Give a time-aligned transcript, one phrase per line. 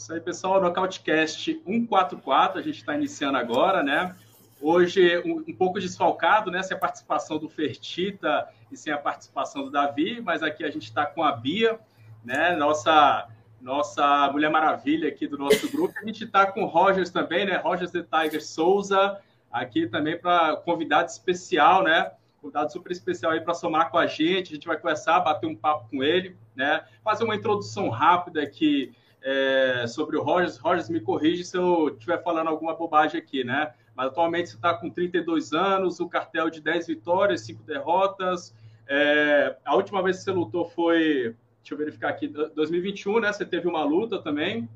[0.00, 4.16] Isso aí, pessoal, Nocautecast 144, a gente está iniciando agora, né?
[4.58, 6.62] Hoje, um, um, pouco desfalcado, né?
[6.62, 10.84] Sem a participação do Fertita e sem a participação do Davi, mas aqui a gente
[10.84, 11.78] está com a Bia,
[12.24, 12.56] né?
[12.56, 13.28] Nossa,
[13.60, 15.92] nossa Mulher Maravilha aqui do nosso grupo.
[16.02, 17.58] A gente está com o Rogers também, né?
[17.58, 19.20] Rogers The Tiger Souza,
[19.52, 22.10] aqui também para convidado especial, né?
[22.40, 24.50] Convidado super especial aí para somar com a gente.
[24.50, 26.86] A gente vai começar, bater um papo com ele, né?
[27.04, 30.56] Fazer uma introdução rápida aqui é, sobre o Rogers.
[30.56, 33.72] Rogers, me corrige se eu estiver falando alguma bobagem aqui, né?
[33.94, 38.54] Mas atualmente você está com 32 anos, o cartel de 10 vitórias, 5 derrotas.
[38.88, 43.32] É, a última vez que você lutou foi, deixa eu verificar aqui, 2021, né?
[43.32, 44.68] Você teve uma luta também.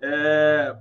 [0.00, 0.76] É,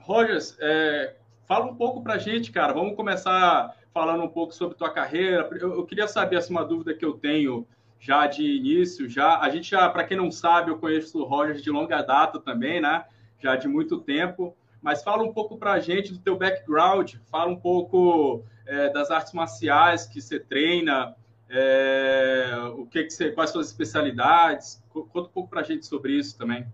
[0.00, 1.14] Rogers, é,
[1.46, 2.72] fala um pouco para a gente, cara.
[2.72, 5.48] Vamos começar falando um pouco sobre tua carreira.
[5.60, 7.66] Eu, eu queria saber, assim, uma dúvida que eu tenho
[8.00, 11.62] já de início, já a gente já, para quem não sabe, eu conheço o Rogers
[11.62, 13.04] de longa data também, né?
[13.38, 14.56] Já de muito tempo.
[14.80, 19.10] Mas fala um pouco para a gente do teu background, fala um pouco é, das
[19.10, 21.14] artes marciais que você treina,
[21.50, 24.82] é, o que, que você, quais suas especialidades.
[24.88, 26.66] Conta um pouco para a gente sobre isso também.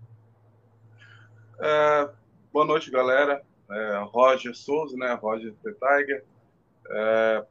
[1.59, 2.09] É,
[2.53, 3.43] boa noite, galera.
[3.69, 5.13] É, Roger Souza, né?
[5.15, 6.25] Roger The Tiger.
[6.89, 7.45] É,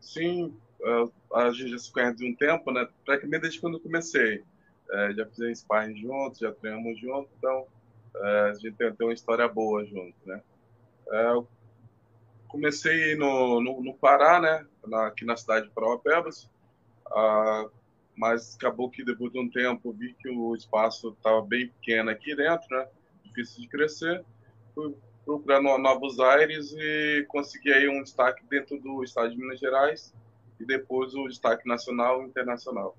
[0.00, 1.04] sim, é,
[1.36, 2.88] a gente já se conhece de um tempo, né?
[3.04, 4.42] Praticamente desde quando eu comecei.
[4.90, 7.66] É, já fizemos sparring juntos, já treinamos juntos, então
[8.16, 10.40] é, a gente tem, tem, uma história boa junto, né?
[11.10, 11.46] É, eu
[12.48, 14.66] comecei no, no, no, Pará, né?
[14.86, 16.48] Na, aqui na cidade de Parauapebas,
[17.08, 17.68] ah,
[18.16, 22.34] mas acabou que depois de um tempo vi que o espaço estava bem pequeno aqui
[22.34, 22.88] dentro, né?
[23.24, 24.24] Difícil de crescer.
[24.74, 30.14] Fui procurar novos aires e consegui aí um destaque dentro do estado de Minas Gerais
[30.58, 32.96] e depois o destaque nacional e internacional.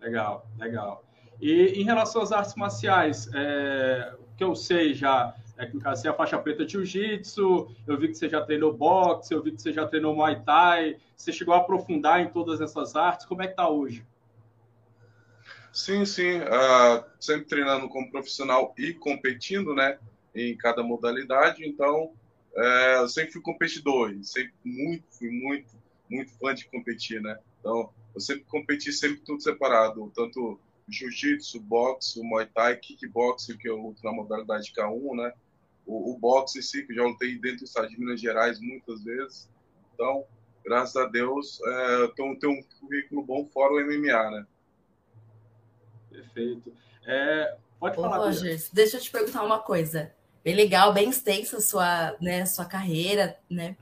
[0.00, 1.04] Legal, legal.
[1.40, 6.06] E em relação às artes marciais, é, o que eu sei já é que você
[6.06, 9.52] é a faixa preta de jiu-jitsu, eu vi que você já treinou boxe, eu vi
[9.52, 13.42] que você já treinou muay thai, você chegou a aprofundar em todas essas artes, como
[13.42, 14.06] é que tá hoje?
[15.72, 19.98] Sim, sim, uh, sempre treinando como profissional e competindo, né,
[20.34, 22.12] em cada modalidade, então
[22.56, 25.68] é, eu sempre fui competidor, sempre muito, fui muito,
[26.10, 27.38] muito fã de competir, né?
[27.60, 30.58] Então, eu sempre competi, sempre tudo separado, tanto
[30.88, 35.32] jiu-jitsu, boxe, muay thai, kickboxing, que eu luto na modalidade K1, né?
[35.84, 39.04] O, o boxe em si, que já lutei dentro do estado de Minas Gerais muitas
[39.04, 39.50] vezes.
[39.94, 40.24] Então,
[40.64, 44.46] graças a Deus, é, eu tenho, tenho um currículo bom fora o MMA, né?
[46.10, 46.72] Perfeito.
[47.04, 48.18] É, pode falar.
[48.18, 50.15] Ô, Rogers, deixa eu te perguntar uma coisa
[50.46, 53.76] bem legal, bem extensa sua, né, sua carreira, né?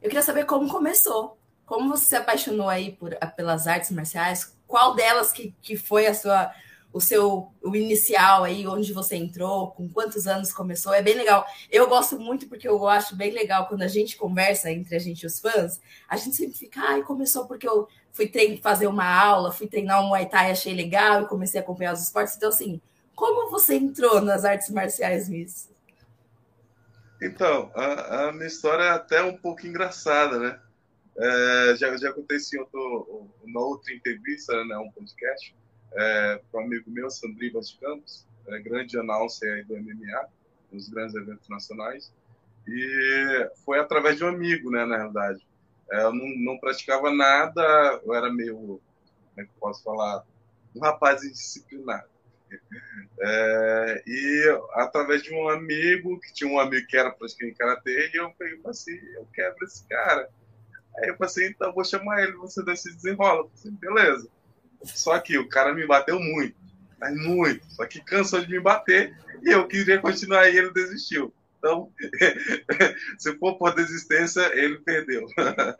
[0.00, 4.94] Eu queria saber como começou, como você se apaixonou aí por, pelas artes marciais, qual
[4.94, 6.52] delas que, que foi a sua,
[6.92, 11.44] o seu o inicial aí, onde você entrou, com quantos anos começou, é bem legal.
[11.72, 15.22] Eu gosto muito porque eu acho bem legal quando a gente conversa entre a gente
[15.22, 19.12] e os fãs, a gente sempre fica, ai, começou porque eu fui treinar, fazer uma
[19.12, 22.36] aula, fui treinar um Muay Thai, achei legal e comecei a acompanhar os esportes.
[22.36, 22.80] Então, assim,
[23.12, 25.74] como você entrou nas artes marciais, Miss?
[27.20, 30.60] Então, a, a, minha história é até um pouco engraçada, né?
[31.18, 35.54] É, já, já aconteceu outro, uma outra entrevista, né, um podcast,
[35.94, 40.28] é, com um amigo meu, Sandri Vaz Campos, é, grande announcer do MMA,
[40.70, 42.12] nos grandes eventos nacionais,
[42.68, 45.46] e foi através de um amigo, né, na realidade.
[45.90, 47.62] É, eu não, não praticava nada,
[48.04, 48.80] eu era meio, como
[49.38, 50.22] é que eu posso falar,
[50.74, 52.08] um rapaz indisciplinado.
[53.18, 58.16] É, e através de um amigo, que tinha um amigo que era praticante karatê, e
[58.16, 60.28] eu falei assim, eu quero esse cara.
[60.98, 63.40] Aí eu falei assim, então vou chamar ele, você se desenrola.
[63.40, 64.28] Eu falei assim, beleza.
[64.84, 66.56] Só que o cara me bateu muito,
[66.98, 67.64] mas muito.
[67.72, 71.32] Só que cansou de me bater e eu queria continuar e ele desistiu.
[71.58, 71.90] Então,
[73.18, 75.24] se for por desistência, ele perdeu.
[75.24, 75.76] Uh,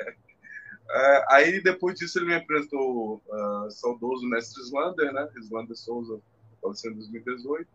[1.31, 5.29] aí, depois disso, ele me apresentou uh, saudoso mestre Slander, né?
[5.37, 6.21] Slander Souza,
[6.67, 7.69] faleceu em 2018.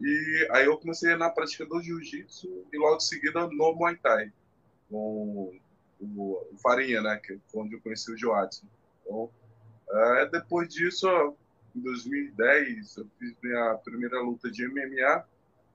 [0.00, 4.32] E aí eu comecei na prática do jiu-jitsu e logo em seguida no Muay Thai,
[4.88, 5.52] com
[6.00, 8.66] o, o Farinha, né, que onde eu conheci o Joadson.
[9.02, 9.30] Então,
[9.90, 11.06] é, depois disso,
[11.76, 15.24] em 2010, eu fiz minha primeira luta de MMA,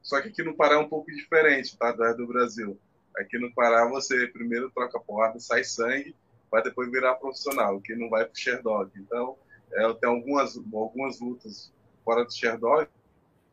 [0.01, 2.79] só que aqui no Pará é um pouco diferente, tá, do Brasil.
[3.17, 6.15] Aqui no Pará você primeiro troca porrada, sai sangue,
[6.49, 8.91] vai depois virar profissional, que não vai pro Sherdog.
[8.95, 9.37] Então,
[9.73, 11.71] é, eu tenho algumas, algumas lutas
[12.05, 12.87] fora do Sherdog,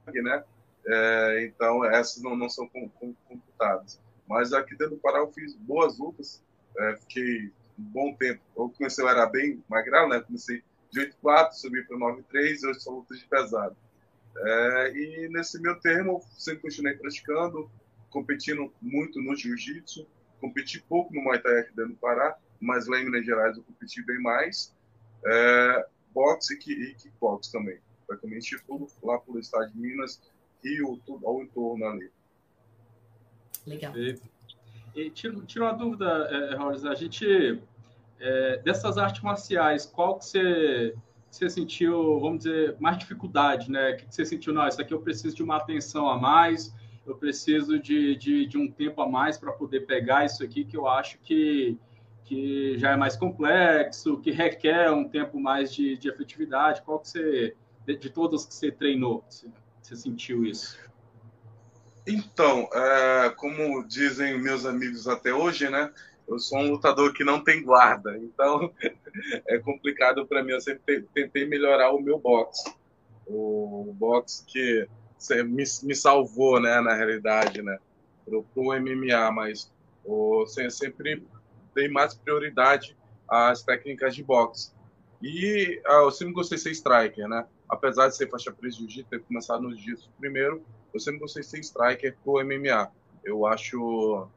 [0.06, 0.44] né?
[0.86, 4.00] É, então, essas não, não são computadas.
[4.28, 6.42] Mas aqui dentro do Pará eu fiz boas lutas,
[6.78, 8.40] é, fiquei um bom tempo.
[8.56, 10.20] Eu comecei, eu era bem magrelo, né?
[10.20, 13.76] Comecei de 8,4, subi para 9,3 e hoje sou luta de pesado.
[14.36, 17.70] É, e nesse meu termo, sempre continuei praticando,
[18.10, 20.06] competindo muito no jiu-jitsu,
[20.40, 23.62] competi pouco no Muay Thai aqui dentro do Pará, mas lá em Minas Gerais eu
[23.62, 24.74] competi bem mais.
[25.24, 27.78] É, boxe e kickbox também.
[28.12, 30.20] Praticamente tudo lá pelo estado de Minas,
[30.62, 32.10] Rio, tudo ao entorno ali.
[33.66, 33.94] Legal.
[34.94, 37.62] E, tira, tira uma dúvida, é, a gente,
[38.20, 40.94] é, dessas artes marciais, qual que você,
[41.30, 43.94] você sentiu, vamos dizer, mais dificuldade, né?
[43.94, 46.74] Que você sentiu, não, isso aqui eu preciso de uma atenção a mais,
[47.06, 50.76] eu preciso de, de, de um tempo a mais para poder pegar isso aqui que
[50.76, 51.78] eu acho que,
[52.24, 56.82] que já é mais complexo, que requer um tempo mais de, de efetividade.
[56.82, 57.56] Qual que você,
[57.86, 59.46] de, de todas que você treinou, você,
[59.80, 60.78] você sentiu isso?
[62.06, 65.92] Então, é, como dizem meus amigos até hoje, né?
[66.26, 68.72] Eu sou um lutador que não tem guarda, então
[69.46, 70.52] é complicado para mim.
[70.52, 72.72] Eu sempre tentei melhorar o meu boxe,
[73.26, 74.88] o boxe que
[75.44, 76.80] me, me salvou, né?
[76.80, 77.78] Na realidade, né?
[78.24, 79.70] Pro, pro MMA, mas
[80.04, 81.24] o, sempre
[81.74, 82.96] dei mais prioridade
[83.28, 84.72] às técnicas de boxe.
[85.22, 87.46] E ah, eu sempre gostei de ser striker, né?
[87.72, 91.40] Apesar de ser faixa preta de jiu-jitsu, ter começado no jiu-jitsu primeiro, eu sempre gostei
[91.42, 92.92] de ser striker pro MMA.
[93.24, 94.28] Eu acho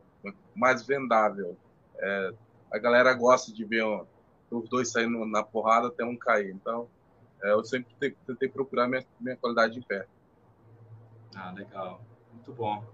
[0.55, 1.57] mais vendável.
[1.97, 2.33] É,
[2.71, 3.83] a galera gosta de ver
[4.49, 6.51] os dois saindo na porrada até um cair.
[6.51, 6.87] Então,
[7.43, 7.93] é, eu sempre
[8.25, 10.05] tentei procurar minha, minha qualidade de pé.
[11.35, 11.99] Ah, legal.
[12.31, 12.85] Muito bom.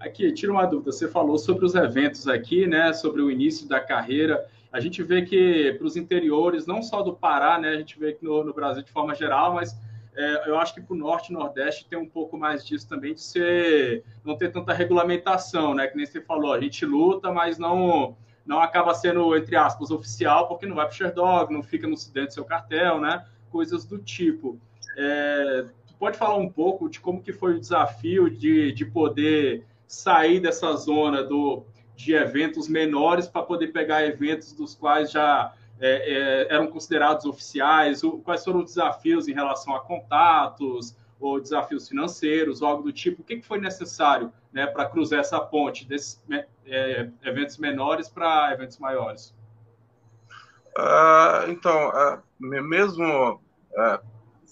[0.00, 0.90] Aqui, tira uma dúvida.
[0.90, 2.92] Você falou sobre os eventos aqui, né?
[2.92, 4.50] Sobre o início da carreira.
[4.72, 7.70] A gente vê que para os interiores, não só do Pará, né?
[7.70, 9.76] A gente vê que no, no Brasil de forma geral, mas
[10.14, 13.14] é, eu acho que para o norte e nordeste tem um pouco mais disso também,
[13.14, 15.86] de ser, não ter tanta regulamentação, né?
[15.86, 20.48] Que nem você falou, a gente luta, mas não não acaba sendo, entre aspas, oficial,
[20.48, 23.24] porque não vai para o Sherdog, não fica no dentro do seu cartel, né?
[23.50, 24.58] Coisas do tipo.
[24.96, 25.66] É,
[25.98, 30.72] pode falar um pouco de como que foi o desafio de, de poder sair dessa
[30.72, 31.64] zona do,
[32.00, 38.02] de eventos menores para poder pegar eventos dos quais já é, é, eram considerados oficiais?
[38.02, 42.92] O, quais foram os desafios em relação a contatos ou desafios financeiros, ou algo do
[42.92, 43.20] tipo?
[43.20, 46.22] O que, que foi necessário né, para cruzar essa ponte desses
[46.66, 49.34] é, eventos menores para eventos maiores?
[50.78, 53.40] Uh, então, uh, mesmo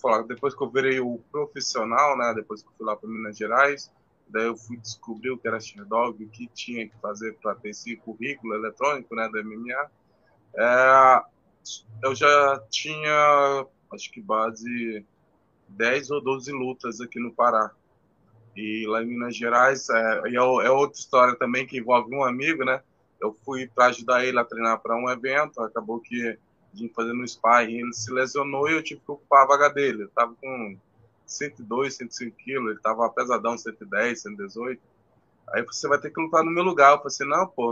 [0.00, 3.36] falar, depois que eu virei o profissional, né, depois que eu fui lá para Minas
[3.36, 3.90] Gerais,
[4.30, 7.70] daí eu fui descobrir o que era Sherdog, o que tinha que fazer para ter
[7.70, 9.90] esse currículo eletrônico né, da MMA.
[10.56, 11.22] É,
[12.02, 15.04] eu já tinha, acho que base
[15.68, 17.72] 10 ou 12 lutas aqui no Pará.
[18.56, 22.64] E lá em Minas Gerais, é, é, é outra história também que envolve um amigo,
[22.64, 22.82] né?
[23.20, 26.38] Eu fui para ajudar ele a treinar para um evento, acabou que
[26.72, 29.68] a gente fazendo um sparring, ele se lesionou e eu tive que ocupar a vaga
[29.68, 30.04] dele.
[30.04, 30.76] Eu tava com
[31.28, 34.80] 102, 105 quilos, ele tava pesadão, 110, 118.
[35.52, 36.92] Aí você vai ter que lutar no meu lugar.
[36.92, 37.70] Eu falei assim, não, pô,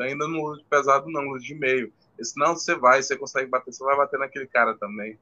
[0.00, 1.92] ainda não luto pesado não, luto de meio.
[2.18, 5.18] Ele não, você vai, você consegue bater, você vai bater naquele cara também.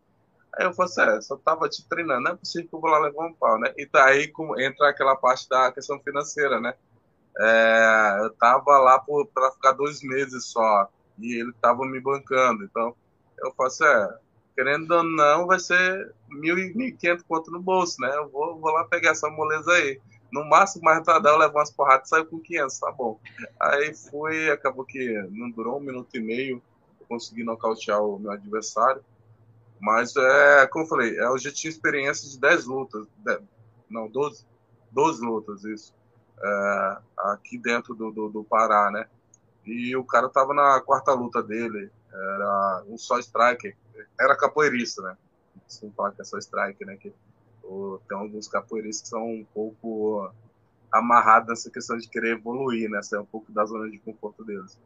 [0.57, 2.91] Aí eu falei assim, é, só tava te treinando, não é possível que eu vou
[2.91, 3.73] lá levar um pau, né?
[3.77, 6.75] E daí tá entra aquela parte da questão financeira, né?
[7.37, 9.05] É, eu tava lá
[9.35, 10.89] para ficar dois meses só,
[11.19, 12.95] e ele tava me bancando, então
[13.39, 14.19] eu faço, assim, é,
[14.55, 18.11] querendo ou não, vai ser mil e mil quinhentos conto no bolso, né?
[18.17, 20.01] Eu vou, vou lá pegar essa moleza aí.
[20.33, 23.21] No máximo, mais retardado, eu levo umas porradas saio com 500, tá bom.
[23.61, 26.63] Aí fui, acabou que não durou um minuto e meio,
[27.09, 29.05] consegui nocautear o meu adversário.
[29.81, 33.41] Mas, é, como eu falei, eu já tinha experiência de 10 lutas, 10,
[33.91, 34.45] não, 12,
[34.91, 35.95] 12 lutas, isso,
[36.43, 39.07] é, aqui dentro do, do, do, Pará, né?
[39.65, 43.77] E o cara tava na quarta luta dele, era um só striker,
[44.21, 45.17] era capoeirista, né?
[45.67, 46.97] Sem falar que é só striker, né?
[46.97, 47.13] Que,
[47.63, 50.31] o, tem alguns capoeiristas que são um pouco
[50.93, 53.03] amarrados nessa questão de querer evoluir, né?
[53.03, 54.79] Sair um pouco da zona de conforto deles.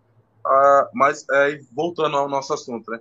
[0.45, 3.01] Ah, mas, é, voltando ao nosso assunto, né?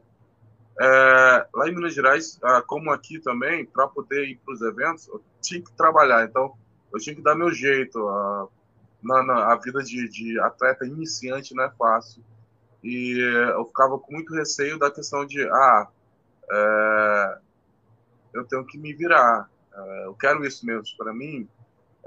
[0.80, 5.08] É, lá em Minas Gerais, ah, como aqui também, para poder ir para os eventos,
[5.08, 6.26] eu tinha que trabalhar.
[6.26, 6.54] Então,
[6.94, 8.08] eu tinha que dar meu jeito.
[8.08, 8.48] A,
[9.02, 12.24] na, na, a vida de, de, atleta iniciante não é fácil.
[12.84, 13.20] E
[13.56, 15.88] eu ficava com muito receio da questão de, ah,
[16.52, 17.38] é,
[18.34, 19.50] eu tenho que me virar.
[19.74, 21.48] É, eu quero isso mesmo para mim.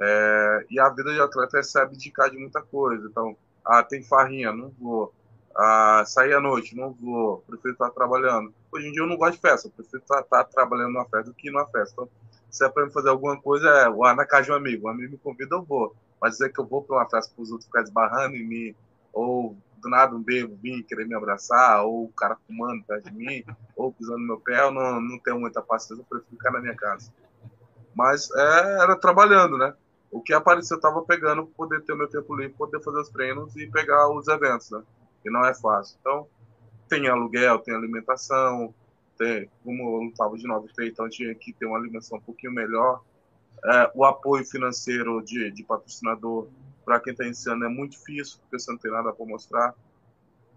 [0.00, 3.06] É, e a vida de atleta é se abdicar de muita coisa.
[3.06, 5.12] Então, ah, tem farrinha, não vou
[5.54, 8.54] a sair à noite, não vou, prefiro estar trabalhando.
[8.72, 11.24] Hoje em dia eu não gosto de festa, eu prefiro estar, estar trabalhando numa festa
[11.24, 11.92] do que numa festa.
[11.92, 12.08] Então,
[12.50, 14.86] se é para fazer alguma coisa, é lá na casa de um amigo.
[14.86, 15.94] Um amigo me convida, eu vou.
[16.20, 18.74] Mas dizer que eu vou para uma festa para os outros ficarem esbarrando em mim,
[19.12, 23.16] ou do nada um bebo vir querer me abraçar, ou o cara fumando perto de
[23.16, 23.44] mim,
[23.76, 26.60] ou pisando no meu pé, eu não, não tenho muita paciência, eu prefiro ficar na
[26.60, 27.12] minha casa.
[27.94, 29.74] Mas é, era trabalhando, né?
[30.10, 33.08] O que apareceu eu tava pegando para poder ter meu tempo livre, poder fazer os
[33.10, 34.82] treinos e pegar os eventos, né?
[35.24, 35.96] E não é fácil.
[36.00, 36.26] Então,
[36.88, 38.74] tem aluguel, tem alimentação,
[39.16, 43.02] tem, como eu estava de 93, então tinha que ter uma alimentação um pouquinho melhor.
[43.64, 46.48] É, o apoio financeiro de, de patrocinador
[46.84, 49.74] para quem está iniciando é muito difícil, porque você não tem nada para mostrar.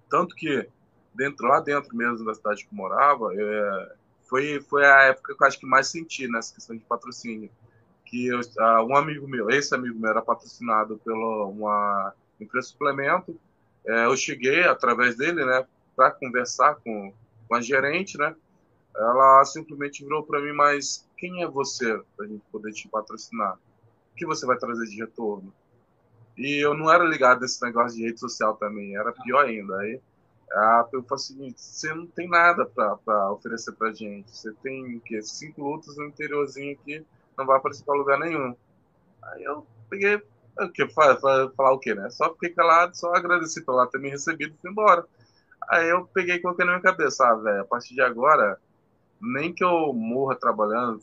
[0.09, 0.67] Tanto que
[1.13, 5.43] dentro, lá dentro mesmo da cidade que eu morava, é, foi, foi a época que
[5.43, 7.49] eu acho que mais senti nessa questão de patrocínio.
[8.05, 13.39] Que eu, uh, um amigo meu, esse amigo meu, era patrocinado pela uma empresa suplemento.
[13.85, 15.65] É, eu cheguei através dele, né,
[15.95, 17.13] para conversar com,
[17.47, 18.35] com a gerente, né?
[18.95, 23.55] Ela simplesmente virou para mim, mas quem é você para a gente poder te patrocinar?
[23.55, 25.53] O que você vai trazer de retorno?
[26.37, 29.77] E eu não era ligado nesse negócio de rede social também, era pior ainda.
[29.79, 30.01] Aí
[30.53, 34.29] a eu falei assim, você não tem nada para oferecer pra gente.
[34.29, 35.21] Você tem o quê?
[35.21, 37.05] Cinco lutas no interiorzinho aqui,
[37.37, 38.55] não vai aparecer para lugar nenhum.
[39.23, 40.21] Aí eu peguei,
[40.59, 41.17] o que falar,
[41.73, 42.09] o quê, né?
[42.09, 45.05] Só fiquei calado, só agradeci por ela ter me recebido e fui embora.
[45.69, 48.59] Aí eu peguei e coloquei na minha cabeça, ah, velho, a partir de agora,
[49.19, 51.01] nem que eu morra trabalhando,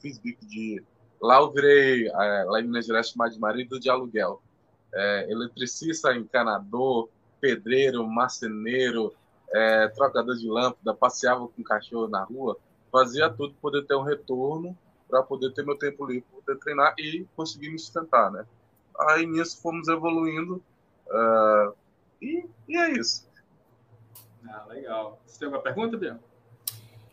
[0.00, 0.82] fiz bico de.
[1.20, 4.42] Lá eu virei, é, lá em Minas Gerais, chamado de marido de aluguel.
[4.94, 7.08] É, eletricista, encanador,
[7.40, 9.12] pedreiro, marceneiro,
[9.52, 12.56] é, trocador de lâmpada, passeava com cachorro na rua,
[12.90, 14.76] fazia tudo para poder ter um retorno,
[15.08, 18.46] para poder ter meu tempo livre, poder treinar e conseguir me sustentar, né?
[19.10, 20.62] Aí nisso fomos evoluindo
[21.06, 21.74] uh,
[22.22, 23.28] e, e, é isso.
[24.48, 25.20] Ah, legal.
[25.26, 26.18] Você tem alguma pergunta, Bia?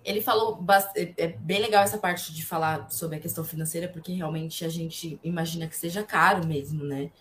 [0.03, 0.63] Ele falou
[0.95, 4.69] é, é bem legal essa parte de falar sobre a questão financeira, porque realmente a
[4.69, 7.11] gente imagina que seja caro mesmo, né?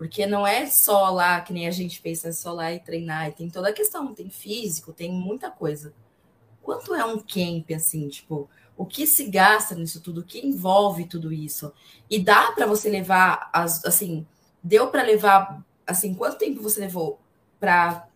[0.00, 3.28] Porque não é só lá, que nem a gente pensa, é só lá e treinar.
[3.28, 5.92] E tem toda a questão, tem físico, tem muita coisa.
[6.62, 11.04] Quanto é um camp, assim, tipo, o que se gasta nisso tudo, o que envolve
[11.04, 11.70] tudo isso?
[12.08, 14.26] E dá para você levar, as, assim,
[14.62, 17.20] deu para levar, assim, quanto tempo você levou
[17.60, 18.08] para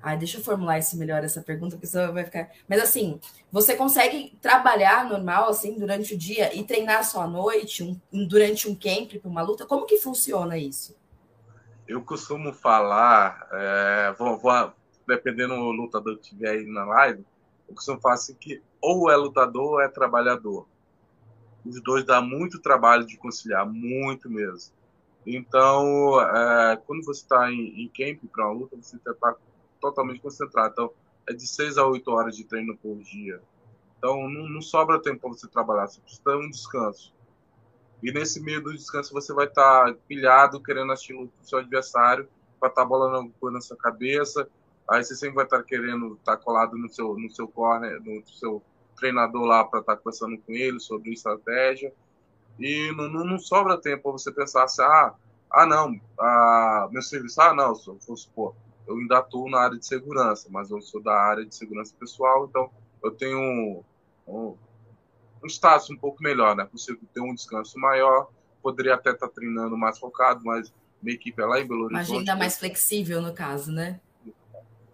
[0.00, 2.52] Ai, deixa eu formular isso melhor essa pergunta, porque senão vai ficar.
[2.68, 3.18] Mas assim,
[3.50, 8.68] você consegue trabalhar normal assim durante o dia e treinar só à noite, um, durante
[8.68, 9.66] um camp para uma luta?
[9.66, 10.94] Como que funciona isso?
[11.88, 14.72] Eu costumo falar, é, vou, vou,
[15.06, 17.24] dependendo do lutador que tiver aí na live,
[17.68, 20.66] eu costumo falar assim que ou é lutador ou é trabalhador.
[21.64, 24.72] Os dois dá muito trabalho de conciliar, muito mesmo.
[25.26, 29.34] Então, é, quando você está em, em camp para uma luta, você está
[29.80, 30.72] totalmente concentrado.
[30.72, 30.92] Então,
[31.28, 33.40] é de 6 a 8 horas de treino por dia.
[33.98, 37.12] Então, não, não sobra tempo para você trabalhar, você precisa ter um descanso.
[38.02, 42.28] E nesse meio do descanso você vai estar tá pilhado, querendo assistir o seu adversário,
[42.60, 44.48] para estar tá bolando coisa na sua cabeça.
[44.88, 48.00] Aí você sempre vai estar tá querendo estar tá colado no seu, no seu corner,
[48.02, 48.62] no seu
[48.96, 51.92] treinador lá para estar tá conversando com ele sobre estratégia.
[52.58, 55.14] E não, não, não sobra tempo para você pensar assim, ah,
[55.50, 58.54] ah não, ah, meu serviço, ah não, vou supor,
[58.86, 62.46] eu ainda atuo na área de segurança, mas eu sou da área de segurança pessoal,
[62.46, 62.70] então
[63.02, 63.84] eu tenho
[64.26, 64.56] um,
[65.42, 66.66] um, status um pouco melhor, né?
[66.66, 68.28] Consigo ter um descanso maior,
[68.62, 72.08] poderia até estar tá treinando mais focado, mas minha equipe é lá em Belo Horizonte.
[72.10, 74.00] Uma agenda mais flexível, no caso, né?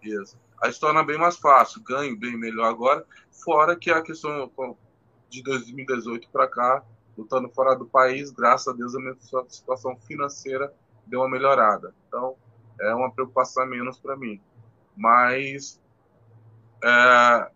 [0.01, 0.37] Isso.
[0.61, 4.49] Aí se torna bem mais fácil, ganho bem melhor agora, fora que a questão
[5.29, 6.83] de 2018 para cá,
[7.17, 9.15] lutando fora do país, graças a Deus a minha
[9.49, 10.73] situação financeira
[11.05, 11.93] deu uma melhorada.
[12.07, 12.35] Então,
[12.79, 14.41] é uma preocupação menos para mim.
[14.95, 15.81] Mas
[16.83, 17.51] é,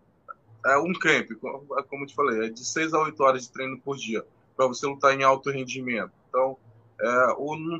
[0.64, 3.80] é um camp, como eu te falei, é de 6 a 8 horas de treino
[3.80, 4.24] por dia,
[4.56, 6.12] para você lutar em alto rendimento.
[6.28, 6.56] Então,
[7.00, 7.36] é,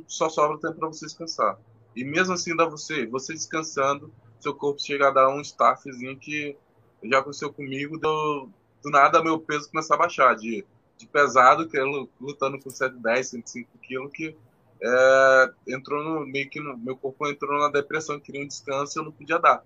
[0.07, 1.59] só sobra tempo para você descansar.
[1.95, 6.57] E mesmo assim, dá você, você descansando, seu corpo chega a dar um staffzinho que
[7.03, 8.49] já aconteceu comigo, do,
[8.83, 10.65] do nada meu peso começar a baixar, de,
[10.97, 11.83] de pesado, que é
[12.21, 14.37] lutando com 110, 105 quilos, que
[14.81, 19.05] é, entrou no, meio que no, meu corpo entrou na depressão, queria um descanso eu
[19.05, 19.65] não podia dar.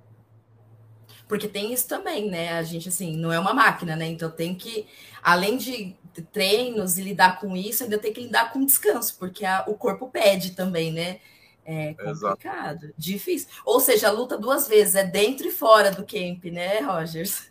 [1.33, 2.59] Porque tem isso também, né?
[2.59, 4.07] A gente, assim, não é uma máquina, né?
[4.07, 4.87] Então tem que,
[5.23, 5.97] além de
[6.31, 10.11] treinos e lidar com isso, ainda tem que lidar com descanso, porque a, o corpo
[10.11, 11.21] pede também, né?
[11.65, 12.95] É complicado, Exato.
[12.99, 13.49] difícil.
[13.65, 17.51] Ou seja, a luta duas vezes, é dentro e fora do camp, né, Rogers?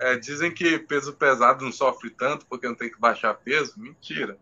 [0.00, 3.74] É, dizem que peso pesado não sofre tanto porque não tem que baixar peso.
[3.76, 4.38] Mentira.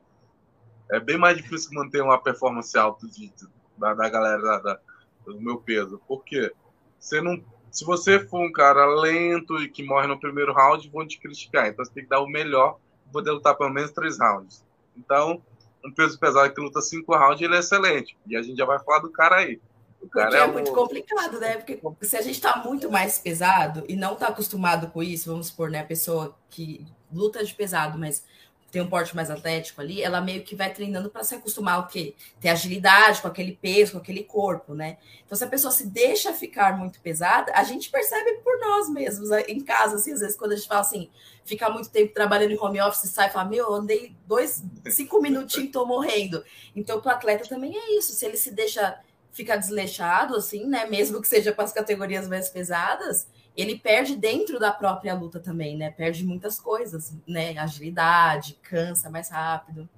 [0.88, 3.32] É bem mais difícil manter uma performance alta de,
[3.76, 4.80] da, da galera da, da,
[5.26, 6.00] do meu peso.
[6.06, 6.52] Porque
[7.00, 11.06] você não se você for um cara lento e que morre no primeiro round, vão
[11.06, 11.68] te criticar.
[11.68, 14.64] Então você tem que dar o melhor para poder lutar pelo menos três rounds.
[14.96, 15.42] Então,
[15.84, 18.16] um peso pesado que luta cinco rounds, ele é excelente.
[18.26, 19.60] E a gente já vai falar do cara aí.
[20.00, 21.56] O cara é, é, muito complicado, né?
[21.56, 25.48] Porque se a gente está muito mais pesado e não está acostumado com isso, vamos
[25.48, 25.80] supor, né?
[25.80, 28.24] A pessoa que luta de pesado, mas
[28.70, 31.86] tem um porte mais atlético ali, ela meio que vai treinando para se acostumar ao
[31.86, 32.14] quê?
[32.40, 34.98] Ter agilidade com aquele peso, com aquele corpo, né?
[35.24, 39.30] Então, se a pessoa se deixa ficar muito pesada, a gente percebe por nós mesmos,
[39.30, 39.42] né?
[39.48, 41.10] em casa, assim, às vezes, quando a gente fala assim,
[41.44, 45.72] fica muito tempo trabalhando em home office, sai e fala, meu, andei dois, cinco minutinhos
[45.72, 46.44] tô morrendo.
[46.74, 48.98] Então, para o atleta também é isso, se ele se deixa
[49.32, 50.86] ficar desleixado, assim, né?
[50.86, 55.76] Mesmo que seja para as categorias mais pesadas, ele perde dentro da própria luta também,
[55.76, 55.90] né?
[55.90, 57.56] Perde muitas coisas, né?
[57.58, 59.88] Agilidade, cansa mais rápido.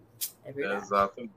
[0.44, 0.82] É verdade.
[0.82, 1.30] Exato.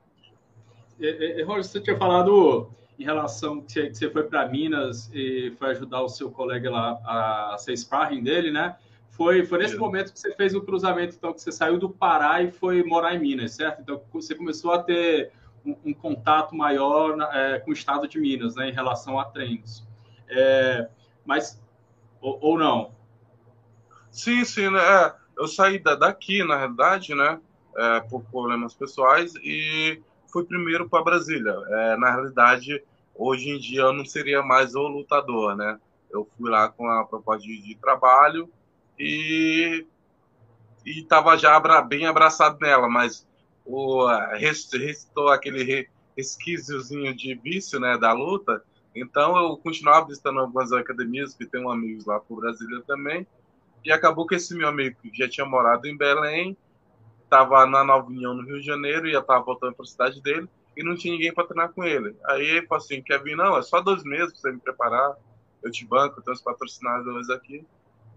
[0.98, 6.02] E, e, você tinha falado em relação que você foi para Minas e foi ajudar
[6.02, 8.76] o seu colega lá a ser sparring dele, né?
[9.10, 12.42] Foi, foi nesse momento que você fez o cruzamento, então, que você saiu do Pará
[12.42, 13.80] e foi morar em Minas, certo?
[13.80, 15.32] Então, você começou a ter
[15.64, 19.82] um, um contato maior é, com o estado de Minas, né, em relação a treinos.
[20.28, 20.88] É,
[21.24, 21.58] mas
[22.26, 22.90] ou, ou não?
[24.10, 24.80] Sim, sim, né?
[24.80, 27.40] É, eu saí da, daqui, na realidade, né?
[27.76, 31.54] É, por problemas pessoais e fui primeiro para Brasília.
[31.68, 32.82] É, na realidade,
[33.14, 35.78] hoje em dia eu não seria mais o lutador, né?
[36.10, 38.50] Eu fui lá com a proposta de, de trabalho
[38.98, 39.86] e
[40.84, 43.26] e estava já bem abraçado nela, mas
[43.64, 44.06] o
[44.38, 48.62] restou aquele resquíciozinho de vício, né, da luta
[48.96, 53.26] então eu continuava visitando algumas academias, que tem um amigos lá por Brasília também.
[53.84, 56.56] E acabou que esse meu amigo que já tinha morado em Belém,
[57.22, 60.22] estava na Nova União no Rio de Janeiro, e já estava voltando para a cidade
[60.22, 62.16] dele, e não tinha ninguém para treinar com ele.
[62.24, 63.36] Aí ele falou assim: quer vir?
[63.36, 65.14] Não, é só dois meses para você me preparar.
[65.62, 67.66] Eu te banco, eu tenho os patrocinadores aqui.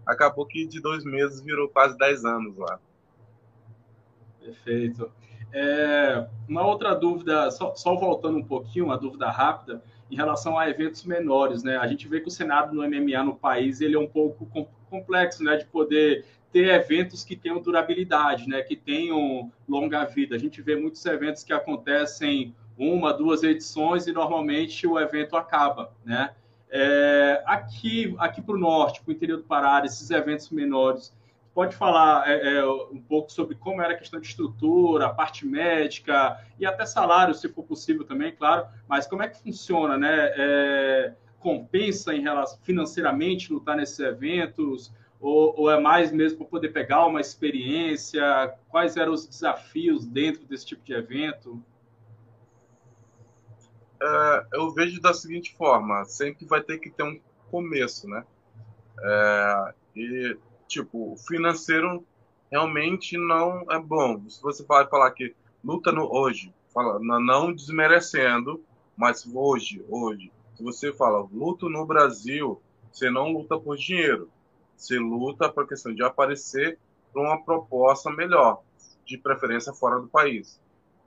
[0.06, 2.78] Acabou que de dois meses virou quase dez anos lá.
[4.40, 5.10] Perfeito.
[5.52, 10.68] É, uma outra dúvida, só, só voltando um pouquinho, uma dúvida rápida em relação a
[10.68, 11.76] eventos menores, né?
[11.76, 14.46] A gente vê que o cenário do MMA no país ele é um pouco
[14.88, 15.56] complexo, né?
[15.56, 18.60] De poder ter eventos que tenham durabilidade, né?
[18.62, 20.34] Que tenham longa vida.
[20.34, 25.92] A gente vê muitos eventos que acontecem uma, duas edições e normalmente o evento acaba,
[26.04, 26.30] né?
[26.72, 31.12] É, aqui, aqui para o norte, para o interior do Pará, esses eventos menores,
[31.54, 35.46] pode falar é, é, um pouco sobre como era a questão de estrutura, a parte
[35.46, 38.66] médica e até salário, se for possível também, claro.
[38.88, 40.32] Mas como é que funciona, né?
[40.36, 44.92] É, compensa em relação financeiramente lutar nesses eventos?
[45.20, 48.54] Ou, ou é mais mesmo para poder pegar uma experiência?
[48.68, 51.62] Quais eram os desafios dentro desse tipo de evento?
[54.02, 58.24] É, eu vejo da seguinte forma: sempre vai ter que ter um começo, né?
[59.02, 60.36] É, e
[60.70, 62.06] tipo, o financeiro
[62.50, 64.28] realmente não é bom.
[64.28, 68.62] Se você vai falar que luta no hoje, fala, não desmerecendo,
[68.96, 74.30] mas hoje, hoje, se você fala luto no Brasil, você não luta por dinheiro,
[74.76, 76.78] você luta por questão de aparecer
[77.12, 78.62] para uma proposta melhor,
[79.04, 80.60] de preferência fora do país.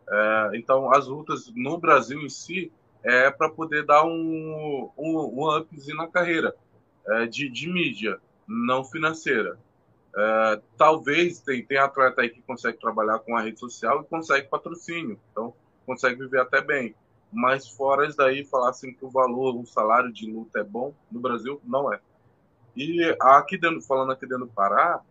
[0.09, 2.71] É, então, as lutas no Brasil em si
[3.01, 6.53] é para poder dar um, um, um upzinho na carreira
[7.07, 9.57] é, de, de mídia não financeira.
[10.13, 14.47] Uh, talvez tem, tem atleta aí que consegue trabalhar com a rede social e consegue
[14.47, 16.95] patrocínio, então consegue viver até bem.
[17.31, 20.93] Mas fora isso daí, falar assim que o valor, o salário de luta é bom
[21.11, 21.99] no Brasil, não é.
[22.75, 25.01] E aqui dentro, falando aqui dentro do Pará,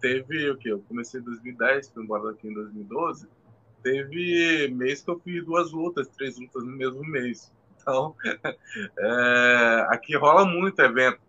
[0.00, 0.70] teve o que?
[0.70, 3.28] Eu comecei em 2010, fui embora daqui em 2012.
[3.82, 7.52] Teve mês que eu fiz duas lutas, três lutas no mesmo mês.
[7.76, 8.14] Então,
[8.98, 11.20] é, aqui rola muito evento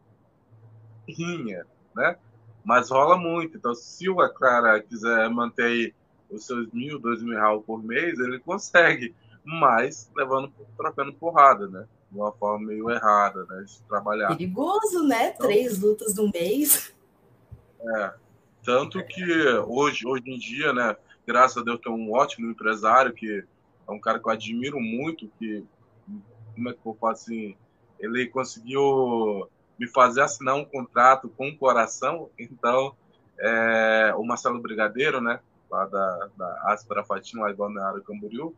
[1.08, 2.18] rinha, né?
[2.64, 3.58] Mas rola muito.
[3.58, 5.94] Então, se o cara quiser manter
[6.30, 11.88] os seus mil, dois mil reais por mês, ele consegue, mas levando, trocando porrada, né?
[12.10, 13.64] De uma forma meio errada, né?
[13.64, 14.30] De trabalhar.
[14.30, 15.30] Perigoso, né?
[15.30, 16.94] Então, Três lutas no mês.
[17.82, 18.14] É.
[18.64, 19.24] Tanto que
[19.68, 20.96] hoje, hoje em dia, né?
[21.26, 23.44] Graças a Deus, tem um ótimo empresário que
[23.88, 25.64] é um cara que eu admiro muito, que,
[26.54, 27.56] como é que eu falo assim,
[28.00, 29.50] ele conseguiu
[29.82, 32.30] me fazer assinar um contrato com o coração.
[32.38, 32.96] Então,
[33.40, 35.40] é, o Marcelo Brigadeiro, né,
[35.72, 38.56] lá da, da Aspera Fatinho, lá em Balneário Camboriú.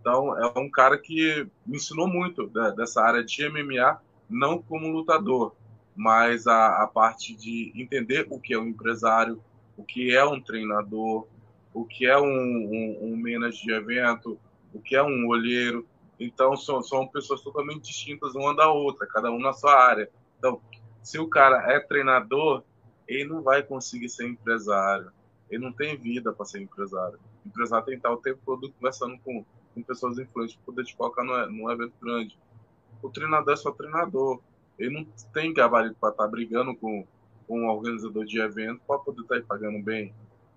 [0.00, 5.54] Então, é um cara que me ensinou muito dessa área de MMA, não como lutador,
[5.94, 9.40] mas a, a parte de entender o que é um empresário,
[9.76, 11.28] o que é um treinador,
[11.72, 14.36] o que é um, um, um manager de evento,
[14.74, 15.86] o que é um olheiro.
[16.18, 20.10] Então, são, são pessoas totalmente distintas uma da outra, cada um na sua área.
[20.38, 20.60] Então,
[21.02, 22.62] se o cara é treinador,
[23.06, 25.10] ele não vai conseguir ser empresário.
[25.48, 27.18] Ele não tem vida para ser empresário.
[27.44, 29.44] O empresário tem que estar o tempo todo conversando com,
[29.74, 32.36] com pessoas influentes para poder te colocar num, num evento grande.
[33.02, 34.40] O treinador é só treinador.
[34.78, 37.06] Ele não tem gabarito para estar brigando com,
[37.46, 40.12] com um organizador de evento para poder estar pagando bem.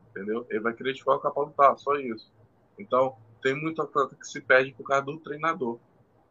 [0.10, 0.46] entendeu?
[0.50, 2.32] Ele vai querer te colocar para lutar, só isso.
[2.78, 5.80] Então, tem muito atleta que se perde por causa do treinador.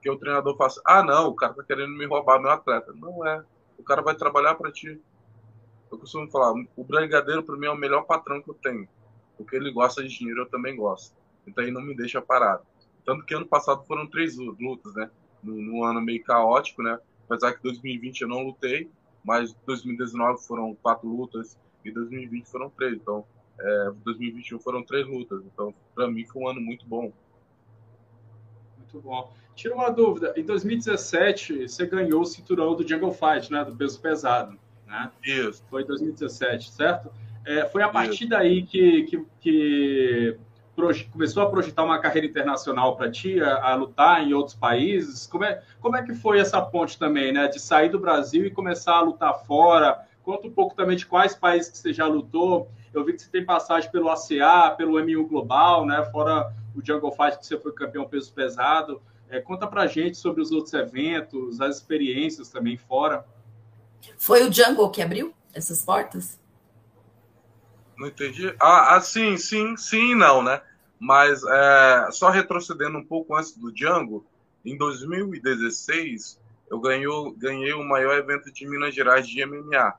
[0.00, 2.92] Que o treinador assim, ah, não, o cara tá querendo me roubar meu atleta.
[2.94, 3.44] Não é.
[3.78, 5.00] O cara vai trabalhar para ti.
[5.90, 8.88] Eu costumo falar, o brigadeiro para mim é o melhor patrão que eu tenho.
[9.36, 11.16] Porque ele gosta de dinheiro, eu também gosto.
[11.46, 12.62] Então ele não me deixa parado.
[13.04, 15.10] Tanto que ano passado foram três lutas, né?
[15.42, 16.98] Num ano meio caótico, né?
[17.24, 18.90] Apesar que 2020 eu não lutei,
[19.24, 22.94] mas 2019 foram quatro lutas e 2020 foram três.
[22.94, 23.24] Então,
[23.58, 25.42] é, 2021 foram três lutas.
[25.44, 27.12] Então, para mim foi um ano muito bom.
[28.78, 29.32] Muito bom.
[29.58, 30.32] Tira uma dúvida.
[30.36, 33.64] Em 2017 você ganhou o cinturão do Jungle Fight, né?
[33.64, 35.10] Do peso pesado, né?
[35.20, 35.64] Isso.
[35.68, 37.10] Foi em 2017, certo?
[37.44, 38.28] É, foi a partir Isso.
[38.28, 40.38] daí que, que, que
[41.10, 45.26] começou a projetar uma carreira internacional para ti, a, a, lutar em outros países.
[45.26, 47.48] Como é, como é que foi essa ponte também, né?
[47.48, 50.06] De sair do Brasil e começar a lutar fora.
[50.22, 52.70] Conta um pouco também de quais países que você já lutou.
[52.94, 56.04] Eu vi que você tem passagem pelo ACA, pelo M1 Global, né?
[56.12, 59.02] Fora o Jungle Fight que você foi campeão peso pesado.
[59.30, 63.26] É, conta pra gente sobre os outros eventos, as experiências também fora.
[64.16, 66.38] Foi o Jungle que abriu essas portas?
[67.96, 68.54] Não entendi.
[68.60, 70.62] Ah, ah sim, sim, sim não, né?
[70.98, 74.24] Mas é, só retrocedendo um pouco antes do Django,
[74.64, 79.94] em 2016 eu ganhou, ganhei o maior evento de Minas Gerais de MMA,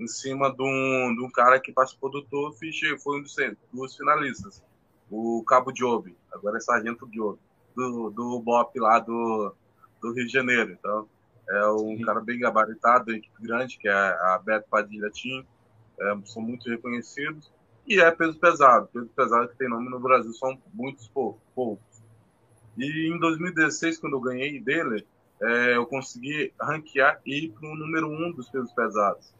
[0.00, 3.34] em cima de um, de um cara que participou do TUF foi um dos,
[3.72, 4.62] dos finalistas,
[5.10, 7.38] o Cabo Job, agora é Sargento Job,
[7.78, 9.54] do, do BOP lá do,
[10.00, 10.72] do Rio de Janeiro.
[10.72, 11.08] Então,
[11.48, 12.02] é um Sim.
[12.04, 15.44] cara bem gabaritado, equipe grande, que é a Beto Padilha Team,
[16.00, 17.50] é, são muito reconhecidos.
[17.86, 18.88] E é peso pesado.
[18.92, 21.78] Peso pesado que tem nome no Brasil são muitos poucos.
[22.76, 25.06] E em 2016, quando eu ganhei dele,
[25.40, 29.32] é, eu consegui ranquear e ir para o número um dos pesos pesados.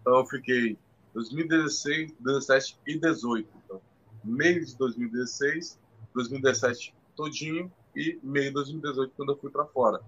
[0.00, 0.78] Então eu fiquei
[1.14, 3.48] 2016, 2017 e 2018.
[3.64, 3.80] Então,
[4.22, 5.78] meio de 2016,
[6.14, 10.00] 2017 todinho e meio de 2018 quando eu fui para fora.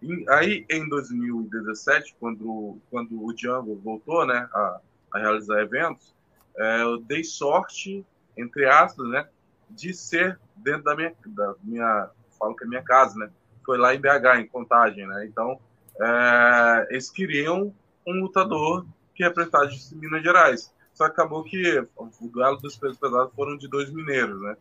[0.00, 4.80] E aí em 2017, quando, quando o Django voltou né, a,
[5.12, 6.14] a realizar eventos,
[6.56, 8.04] é, eu dei sorte,
[8.36, 9.28] entre aspas, né,
[9.70, 13.30] de ser dentro da minha, da minha, falo que é minha casa, né,
[13.64, 15.60] foi lá em BH, em Contagem, né, então
[16.00, 17.72] é, eles queriam
[18.06, 23.32] um lutador que representasse Minas Gerais, só que acabou que o duelo dos pesos pesados
[23.34, 24.56] foram de dois mineiros, né,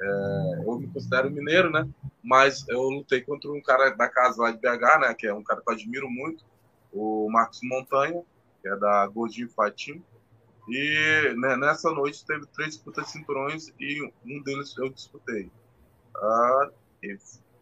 [0.00, 1.88] é, eu me considero mineiro, né,
[2.22, 5.42] mas eu lutei contra um cara da casa lá de BH, né, que é um
[5.42, 6.44] cara que eu admiro muito,
[6.92, 8.22] o Marcos Montanha,
[8.62, 10.02] que é da Gordinho Fight
[10.68, 15.50] e né, nessa noite teve três disputas de cinturões e um deles eu disputei.
[16.16, 16.70] Ah,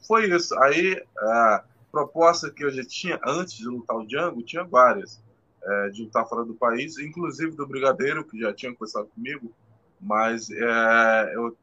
[0.06, 0.58] foi isso.
[0.60, 5.22] Aí a proposta que eu já tinha antes de lutar o Django, tinha várias.
[5.62, 9.50] É, de lutar fora do país, inclusive do Brigadeiro, que já tinha conversado comigo,
[9.98, 11.56] mas é, eu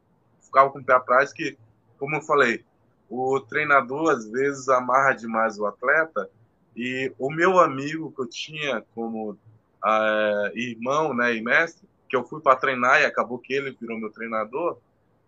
[0.52, 1.56] ficava com o pé atrás que,
[1.98, 2.62] como eu falei,
[3.08, 6.28] o treinador às vezes amarra demais o atleta
[6.76, 9.38] e o meu amigo que eu tinha como uh,
[10.54, 14.10] irmão né, e mestre, que eu fui para treinar e acabou que ele virou meu
[14.10, 14.78] treinador,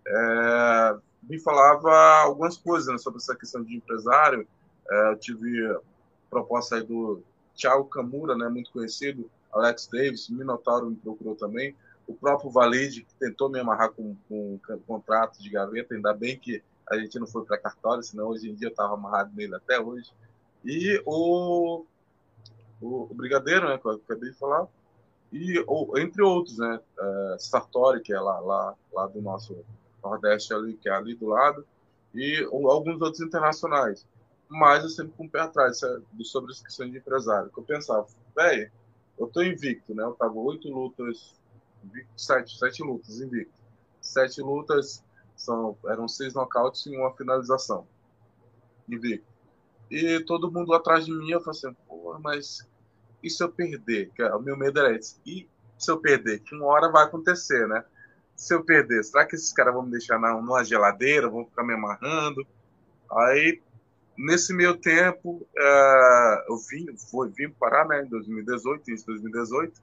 [0.06, 4.46] é, me falava algumas coisas né, sobre essa questão de empresário.
[4.90, 5.78] É, eu tive
[6.28, 7.22] proposta aí do
[7.56, 11.74] Thiago Camura, né, muito conhecido, Alex Davis, Minotauro me procurou também,
[12.06, 16.62] o próprio Valide, tentou me amarrar com, com, um contrato de gaveta, ainda bem que
[16.88, 19.80] a gente não foi para cartório, senão hoje em dia eu estava amarrado nele até
[19.80, 20.12] hoje.
[20.64, 21.84] E o
[22.84, 24.66] o, o Brigadeiro, né, que eu acabei de falar,
[25.32, 29.56] e ou, entre outros, né, é, Sartori, que é lá, lá, lá do nosso
[30.02, 31.66] Nordeste ali, que é ali do lado,
[32.14, 34.06] e alguns outros internacionais.
[34.48, 35.80] Mas eu sempre com o pé atrás
[36.22, 38.70] sobre as questões de empresário, que eu pensava, velho,
[39.18, 41.34] eu tô invicto, né, eu tava oito lutas,
[42.16, 43.62] sete, sete lutas invicto.
[44.00, 45.04] Sete lutas,
[45.36, 47.86] são, eram seis nocautes e uma finalização.
[48.88, 49.26] Invicto.
[49.90, 52.66] E todo mundo atrás de mim, eu falei assim, pô, mas
[53.24, 54.12] e se eu perder?
[54.34, 55.16] O meu medo era esse.
[55.24, 56.40] E se eu perder?
[56.40, 57.82] Que uma hora vai acontecer, né?
[58.36, 61.64] Se eu perder, será que esses caras vão me deixar na, numa geladeira, vão ficar
[61.64, 62.46] me amarrando?
[63.10, 63.62] Aí,
[64.18, 69.80] nesse meio tempo, uh, eu vim, foi, vim parar, né, em 2018, em 2018,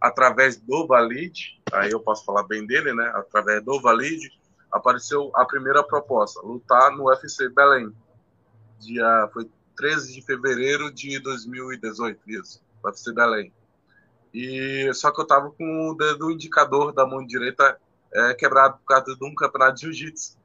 [0.00, 4.30] através do Valide, aí eu posso falar bem dele, né, através do Valide,
[4.70, 7.92] apareceu a primeira proposta, lutar no UFC Belém.
[8.80, 13.52] Dia, foi 13 de fevereiro de 2018, isso, UFC Belém.
[14.32, 17.78] E só que eu tava com o dedo indicador da mão direita
[18.12, 20.38] é, quebrado por causa de um campeonato de jiu-jitsu.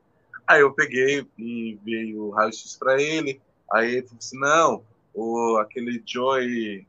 [0.48, 3.42] Aí eu peguei e enviei o raio-x para ele.
[3.72, 6.86] Aí ele falou assim: não, o, aquele Joy.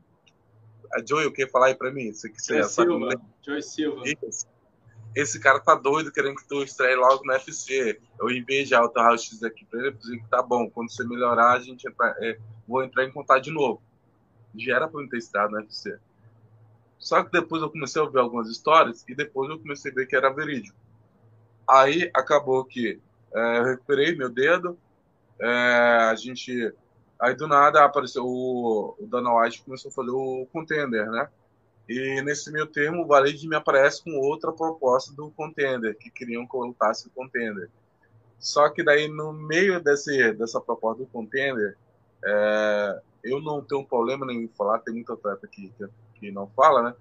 [0.95, 2.13] A Joy, o que falar aí para mim?
[2.13, 3.21] Joy Silva.
[3.45, 4.01] Joy Silva.
[4.05, 4.47] Isso.
[5.13, 7.99] esse cara tá doido querendo que tu estreie logo no UFC.
[8.17, 11.03] Eu enviei já o teu raio-x aqui pra ele, disse que tá bom, quando você
[11.03, 13.81] melhorar, a gente entra, é, vou entrar em contato de novo.
[14.57, 15.99] Já era pra eu ter estreado no UFC.
[16.97, 20.07] Só que depois eu comecei a ouvir algumas histórias e depois eu comecei a ver
[20.07, 20.77] que era verídico.
[21.67, 23.01] Aí acabou que
[23.33, 24.77] é, eu recuperei meu dedo,
[25.39, 25.47] é,
[26.09, 26.73] a gente.
[27.19, 31.29] Aí do nada apareceu o, o Dana White começou a fazer o contender, né?
[31.87, 36.47] E nesse meio termo, o Valide me aparece com outra proposta do contender, que queriam
[36.47, 37.69] que eu lutasse o contender.
[38.39, 41.77] Só que daí, no meio desse, dessa proposta do contender,
[42.23, 46.47] é, eu não tenho problema nenhum em falar, tem muita atleta que, que, que não
[46.47, 46.95] fala, né?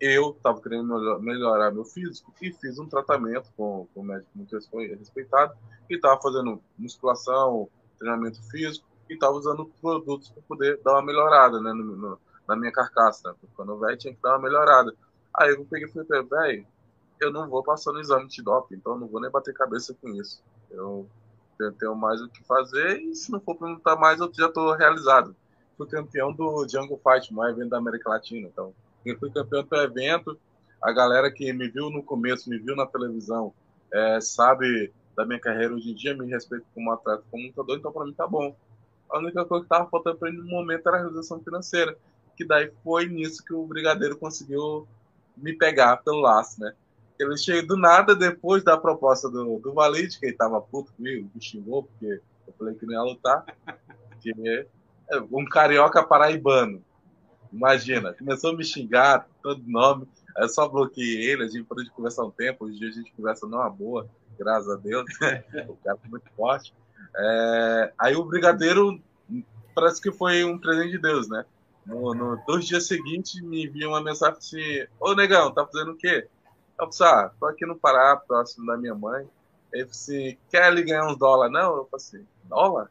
[0.00, 4.56] Eu estava querendo melhorar meu físico e fiz um tratamento com, com um médico muito
[4.98, 5.54] respeitado
[5.88, 11.60] e estava fazendo musculação, treinamento físico e estava usando produtos para poder dar uma melhorada,
[11.60, 11.72] né?
[11.72, 13.34] No, no, na minha carcaça, né?
[13.54, 14.94] Quando velho tinha que dar uma melhorada.
[15.34, 16.66] Aí eu peguei e falei, velho,
[17.20, 19.94] eu não vou passar no exame de doping, então eu não vou nem bater cabeça
[20.00, 20.42] com isso.
[20.70, 21.06] Eu
[21.78, 24.74] tenho mais o que fazer e se não for para lutar mais, eu já estou
[24.74, 25.36] realizado.
[25.76, 28.48] Fui campeão do Jungle Fight, maior evento da América Latina.
[28.48, 30.36] Então, eu fui campeão do evento.
[30.82, 33.54] A galera que me viu no começo, me viu na televisão,
[33.92, 37.92] é, sabe da minha carreira hoje em dia, me respeita como atleta, como lutador, então
[37.92, 38.56] para mim tá bom.
[39.10, 41.96] A única coisa que tava faltando para ele no momento era a realização financeira
[42.36, 44.86] que daí foi nisso que o Brigadeiro conseguiu
[45.36, 46.74] me pegar pelo laço, né?
[47.18, 51.30] Ele chegou do nada depois da proposta do, do Valide, que ele tava puto comigo,
[51.32, 53.44] me xingou, porque eu falei que não ia lutar.
[54.20, 54.32] Que
[55.10, 56.82] é um carioca paraibano.
[57.52, 60.08] Imagina, começou a me xingar, todo nome.
[60.36, 62.64] Aí eu só bloqueei ele, a gente parou de conversar um tempo.
[62.64, 65.04] Hoje a gente conversa numa boa, graças a Deus.
[65.68, 66.74] o cara foi muito forte.
[67.16, 67.92] É...
[67.98, 69.00] Aí o Brigadeiro
[69.74, 71.44] parece que foi um presente de Deus, né?
[71.84, 75.96] No, no, dois dias seguintes, me envia uma mensagem assim: Ô negão, tá fazendo o
[75.96, 76.28] quê?
[76.78, 79.28] Eu falei, ah, tô aqui no Pará, próximo da minha mãe.
[79.72, 81.52] Ele falou assim: quer ali ganhar uns dólares?
[81.52, 81.76] Não?
[81.76, 82.90] Eu falei assim: dólar?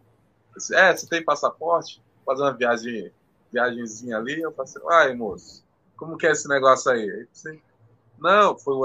[0.73, 2.01] É, você tem passaporte?
[2.25, 3.11] Fazer uma viagem,
[3.51, 4.41] viagemzinha ali?
[4.41, 5.63] Eu falei assim: ai, moço,
[5.95, 7.01] como que é esse negócio aí?
[7.01, 7.61] Ele assim,
[8.19, 8.75] não, fui,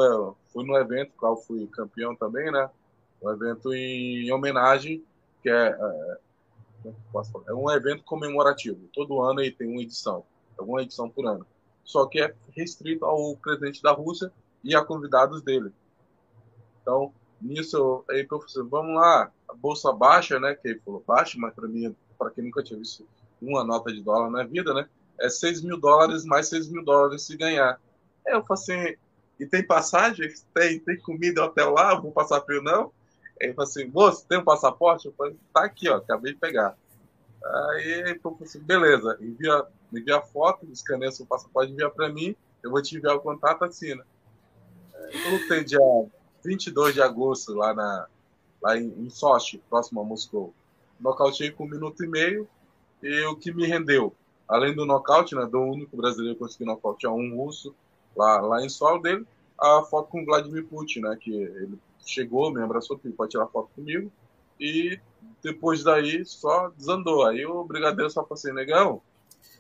[0.53, 2.71] fui no evento, qual fui campeão também, né?
[3.23, 5.05] Um evento em homenagem,
[5.47, 6.17] que é, é
[7.47, 8.89] é um evento comemorativo.
[8.93, 10.25] Todo ano ele tem uma edição,
[10.59, 11.47] é uma edição por ano.
[11.85, 14.33] Só que é restrito ao presidente da Rússia
[14.65, 15.73] e a convidados dele.
[16.83, 20.57] Então, nisso, aí eu falei, vamos lá, a bolsa baixa, né?
[20.57, 23.07] Que ele falou, baixa, mas para mim, para quem nunca tinha visto
[23.41, 24.89] uma nota de dólar na vida, né?
[25.21, 27.81] É 6 mil dólares mais 6 mil dólares se ganhar.
[28.27, 28.97] Aí eu falei assim,
[29.39, 30.29] e tem passagem?
[30.53, 31.95] Tem, tem comida hotel lá?
[31.95, 32.93] Vou passar frio não?
[33.41, 35.07] Ele falou assim, moço, tem um passaporte?
[35.07, 36.77] Eu falei, tá aqui, ó, acabei de pegar.
[37.45, 42.35] Aí ele falou assim, beleza, envia, envia a foto, escaneia seu passaporte, envia para mim,
[42.63, 44.05] eu vou te enviar o contato, assina.
[44.93, 45.79] Eu lutei dia
[46.45, 48.07] 22 de agosto lá, na,
[48.63, 50.53] lá em, em Sochi, próximo a Moscou.
[50.99, 52.49] Nocauteei com um minuto e meio,
[53.03, 54.15] e o que me rendeu,
[54.49, 57.75] além do nocaute, né, do único brasileiro que conseguiu nocautear um russo
[58.17, 59.27] lá, lá em solo dele,
[59.59, 64.11] a foto com Vladimir Putin, né, que ele chegou, me abraçou, pode tirar foto comigo.
[64.59, 64.99] E
[65.43, 67.27] depois daí só desandou.
[67.27, 69.01] Aí o Brigadeiro só falou assim, negão,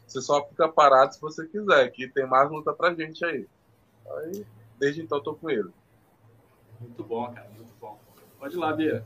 [0.06, 3.46] você só fica parado se você quiser, que tem mais luta pra gente aí.
[4.18, 4.46] Aí,
[4.78, 5.70] desde então, tô com ele.
[6.80, 7.98] Muito bom, cara, muito bom.
[8.38, 9.04] Pode ir lá, Bia.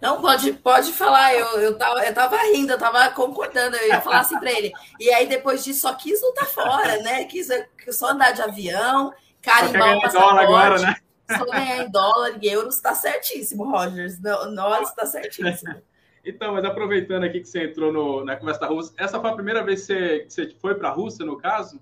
[0.00, 1.34] Não, pode, pode falar.
[1.34, 3.76] Eu, eu, tava, eu tava rindo, eu tava concordando.
[3.76, 4.72] Eu ia falar assim pra ele.
[5.00, 7.24] E aí, depois disso, só quis lutar fora, né?
[7.24, 7.48] Quis
[7.92, 10.38] só andar de avião, carimbar o passaporte.
[10.38, 10.96] Agora, né?
[11.30, 14.20] Só ganhar em dólar e euros está certíssimo, Rogers.
[14.20, 15.74] Nós está certíssimo.
[16.28, 19.34] Então, mas aproveitando aqui que você entrou no, na conversa da Rússia, essa foi a
[19.34, 21.80] primeira vez que você, que você foi para a Rússia, no caso?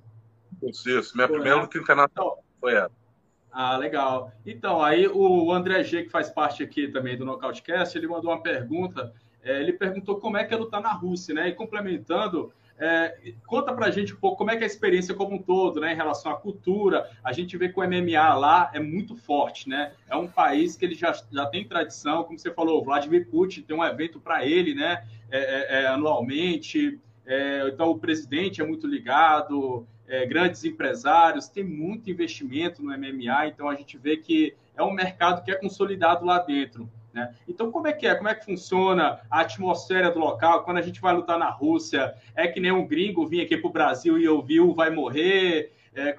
[0.62, 1.16] Isso, isso.
[1.16, 2.90] Minha foi primeira luta internacional foi ela.
[3.50, 4.32] Ah, legal.
[4.44, 8.42] Então, aí o André G, que faz parte aqui também do Nocautecast, ele mandou uma
[8.42, 9.14] pergunta.
[9.42, 11.48] É, ele perguntou como é que é lutar na Rússia, né?
[11.48, 15.36] E complementando, é, conta pra gente um pouco como é que é a experiência como
[15.36, 17.08] um todo, né, em relação à cultura.
[17.22, 19.92] A gente vê que o MMA lá é muito forte, né?
[20.08, 23.62] É um país que ele já, já tem tradição, como você falou, o Vladimir Putin
[23.62, 26.98] tem um evento para ele, né, é, é, é anualmente.
[27.26, 33.46] É, então o presidente é muito ligado, é, grandes empresários, tem muito investimento no MMA,
[33.46, 36.90] então a gente vê que é um mercado que é consolidado lá dentro.
[37.14, 37.32] Né?
[37.46, 38.14] Então, como é que é?
[38.16, 40.64] Como é que funciona a atmosfera do local?
[40.64, 43.70] Quando a gente vai lutar na Rússia, é que nem um gringo vir aqui para
[43.70, 45.72] o Brasil e ouviu, vai morrer.
[45.94, 46.16] É,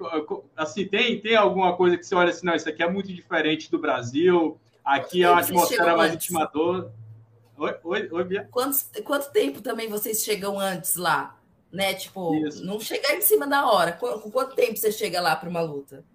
[0.56, 3.70] assim, tem, tem alguma coisa que você olha assim, não, isso aqui é muito diferente
[3.70, 6.94] do Brasil, aqui é uma atmosfera mais intimadora.
[7.58, 8.48] Oi, oi, oi, Bia.
[8.50, 11.38] Quanto, quanto tempo também vocês chegam antes lá?
[11.74, 11.94] Né?
[11.94, 12.66] Tipo, Isso.
[12.66, 13.92] não chegar em cima da hora.
[13.92, 16.06] Com quanto tempo você chega lá para uma luta?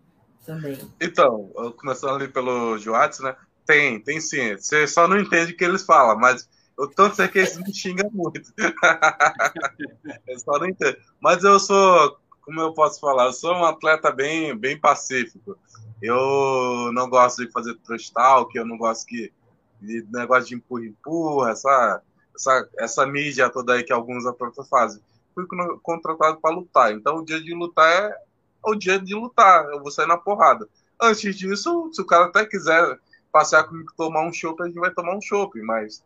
[0.50, 0.78] também.
[1.00, 3.36] Então, começando ali pelo Joates, né?
[3.70, 4.56] Tem, tem sim.
[4.56, 7.72] Você só não entende o que eles falam, mas eu tanto sei que eles me
[7.72, 8.52] xingam muito.
[10.26, 10.96] eu só não entendo.
[11.20, 15.56] Mas eu sou, como eu posso falar, eu sou um atleta bem, bem pacífico.
[16.02, 19.32] Eu não gosto de fazer trash talk, eu não gosto que,
[19.80, 22.02] de negócio de empurra-empurra, essa,
[22.34, 25.00] essa, essa mídia toda aí que alguns atletas fazem.
[25.32, 25.46] Fui
[25.80, 28.16] contratado para lutar, então o dia de lutar é
[28.64, 30.68] o dia de lutar, eu vou sair na porrada.
[31.00, 32.98] Antes disso, se o cara até quiser
[33.32, 36.02] passear comigo tomar um chopp, a gente vai tomar um chopp, mas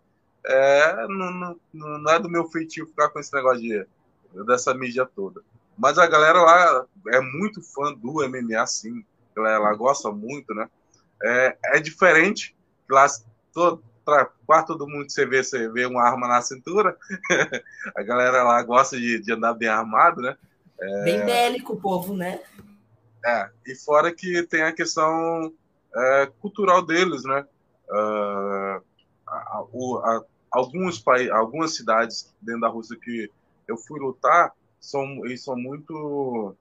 [0.46, 1.30] é, não,
[1.72, 3.86] não, não, é do meu feitio ficar com esse negócio de,
[4.44, 5.42] dessa mídia toda.
[5.76, 9.04] Mas a galera lá é muito fã do MMA, sim.
[9.36, 10.68] Ela, gosta muito, né?
[11.22, 12.54] É, é diferente.
[12.88, 13.06] Lá,
[13.52, 13.82] todo,
[14.46, 16.96] quarto do mundo você vê, você vê uma arma na cintura.
[17.96, 20.36] a galera lá gosta de, de andar bem armado, né?
[20.80, 22.40] É, bem bélico o povo, né?
[23.24, 25.52] É, e fora que tem a questão
[25.94, 27.46] é, cultural deles, né?
[27.88, 28.82] Uh,
[29.26, 33.30] a, a, alguns países, algumas cidades dentro da Rússia que
[33.68, 36.54] eu fui lutar são eles são muito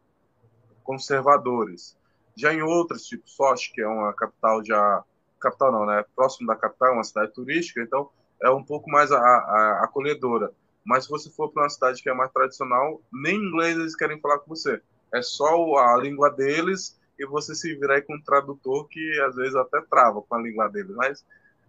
[0.83, 1.97] conservadores.
[2.35, 5.03] Já em outras, tipo Sochi, que é uma capital já
[5.39, 6.05] capital não, né?
[6.15, 8.09] Próximo da capital, uma cidade turística, então
[8.41, 10.51] é um pouco mais a, a, acolhedora.
[10.85, 14.19] Mas se você for para uma cidade que é mais tradicional, nem inglês eles querem
[14.19, 14.81] falar com você.
[15.13, 19.55] É só a língua deles e você se virar com um tradutor que às vezes
[19.55, 20.95] até trava com a língua deles.
[20.95, 21.25] Mas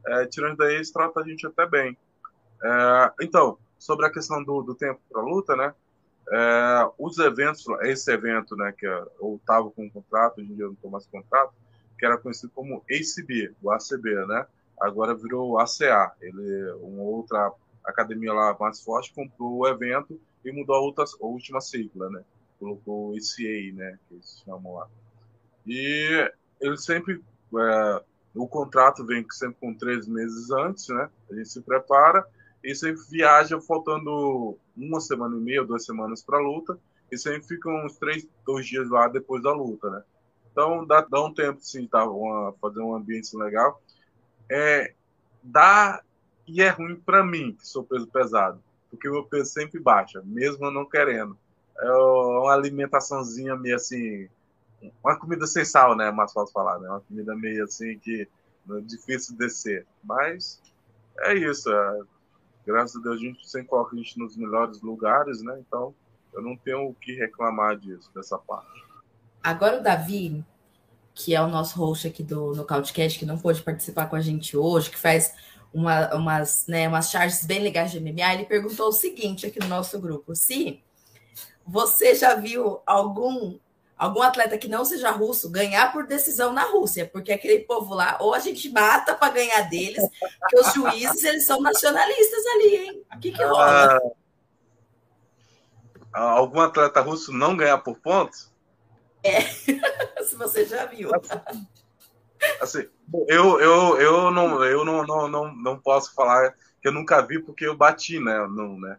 [0.07, 1.97] é, tirando daí, eles tratam a gente até bem.
[2.63, 5.75] É, então, sobre a questão do, do tempo para luta, né?
[6.31, 10.65] É, os eventos, esse evento, né, que eu estava com um contrato, hoje em dia
[10.65, 11.53] eu não estou mais contrato,
[11.99, 14.47] que era conhecido como ACB, o ACB, né?
[14.81, 16.13] Agora virou ACA.
[16.21, 17.53] Ele, uma outra
[17.85, 22.25] academia lá mais forte comprou o evento e mudou a, outra, a última sigla, né?
[22.59, 23.99] Colocou o ACA, né?
[24.09, 24.89] Que eles chamam lá.
[25.67, 27.23] E ele sempre
[27.57, 28.03] é,
[28.35, 31.09] o contrato vem sempre com três meses antes, né?
[31.31, 32.27] A gente se prepara
[32.63, 36.79] e sempre viaja faltando uma semana e meia, duas semanas para a luta,
[37.13, 40.03] e sempre ficam uns três, dois dias lá depois da luta, né?
[40.51, 42.05] Então dá, dá um tempo, sim, tá?
[42.05, 43.81] Uma, fazer um ambiente legal.
[44.51, 44.95] É,
[45.43, 46.03] dá
[46.47, 50.67] e é ruim para mim, que sou peso pesado, porque meu peso sempre baixa, mesmo
[50.67, 51.39] eu não querendo.
[51.79, 54.29] É uma alimentaçãozinha meio assim,
[55.03, 56.11] uma comida sem sal, né?
[56.11, 56.89] Mais fácil falar, né?
[56.89, 58.29] Uma comida meio assim que
[58.71, 59.87] é difícil de descer.
[60.03, 60.61] Mas
[61.21, 61.71] é isso.
[61.71, 62.01] É,
[62.67, 65.59] graças a Deus a gente sempre coloca a gente nos melhores lugares, né?
[65.67, 65.95] Então
[66.33, 68.85] eu não tenho o que reclamar disso, dessa parte.
[69.43, 70.45] Agora o Davi,
[71.15, 74.57] que é o nosso host aqui do Nocautecast, que não pôde participar com a gente
[74.57, 75.35] hoje, que faz
[75.73, 79.69] uma, umas, né, umas charges bem legais de MMA, ele perguntou o seguinte aqui no
[79.69, 80.83] nosso grupo: se
[81.67, 83.59] você já viu algum
[84.05, 88.19] algum atleta que não seja russo ganhar por decisão na Rússia, porque aquele povo lá,
[88.21, 90.05] ou a gente mata para ganhar deles,
[90.41, 93.07] porque os juízes eles são nacionalistas ali, hein?
[93.15, 94.01] O que, que rola?
[96.13, 98.53] Ah, algum atleta russo não ganhar por pontos?
[99.23, 99.41] É,
[100.23, 101.11] se você já viu.
[102.61, 102.87] Assim,
[103.27, 107.43] eu, eu, eu, não, eu não, não, não, não posso falar que eu nunca vi
[107.43, 108.47] porque eu bati, né?
[108.49, 108.99] Não, né?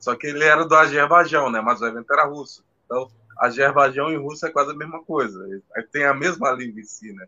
[0.00, 1.60] só que ele era do Azerbaijão, né?
[1.60, 2.64] Mas o evento era russo.
[2.86, 5.62] Então, Azerbaijão e Rússia é quase a mesma coisa.
[5.90, 7.26] Tem a mesma língua em si, né?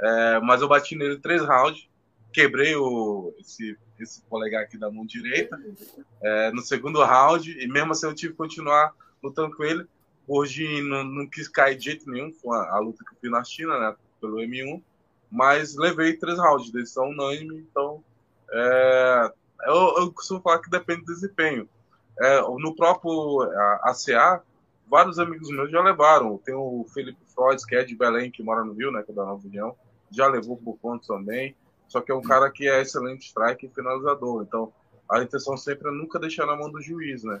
[0.00, 1.88] É, mas eu bati nele três rounds,
[2.32, 5.60] quebrei o, esse, esse polegar aqui da mão direita
[6.22, 9.86] é, no segundo round, e mesmo assim eu tive que continuar lutando com ele.
[10.26, 13.30] Hoje não, não quis cair de jeito nenhum, foi a, a, luta que eu fiz
[13.30, 13.96] na China, né?
[14.20, 14.80] Pelo M1,
[15.30, 18.02] mas levei três rounds, decisão unânime, então
[18.52, 19.32] é,
[19.66, 21.68] eu, eu costumo falar que depende do desempenho.
[22.20, 23.42] É, no próprio
[23.82, 24.42] ACA,
[24.88, 26.38] vários amigos meus já levaram.
[26.38, 29.14] Tem o Felipe Freud, que é de Belém, que mora no Rio, né, que é
[29.14, 29.76] da Nova União,
[30.10, 31.54] já levou por pontos também.
[31.86, 34.42] Só que é um cara que é excelente strike e finalizador.
[34.42, 34.72] Então,
[35.10, 37.40] a intenção sempre é nunca deixar na mão do juiz, né?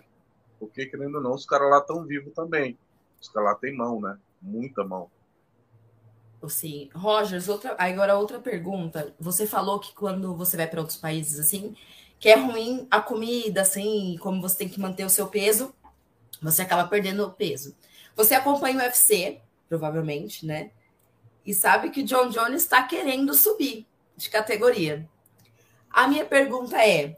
[0.58, 2.78] Porque, querendo ou não, os caras lá estão vivos também.
[3.20, 4.18] Os caras lá têm mão, né?
[4.40, 5.10] Muita mão.
[6.48, 6.88] Sim.
[6.94, 9.14] Rogers, outra, agora outra pergunta.
[9.18, 11.74] Você falou que quando você vai para outros países, assim,
[12.18, 15.74] que é ruim a comida, assim, como você tem que manter o seu peso,
[16.40, 17.76] você acaba perdendo peso.
[18.14, 20.70] Você acompanha o UFC, provavelmente, né?
[21.44, 23.86] E sabe que o John Jones está querendo subir
[24.16, 25.08] de categoria.
[25.90, 27.16] A minha pergunta é: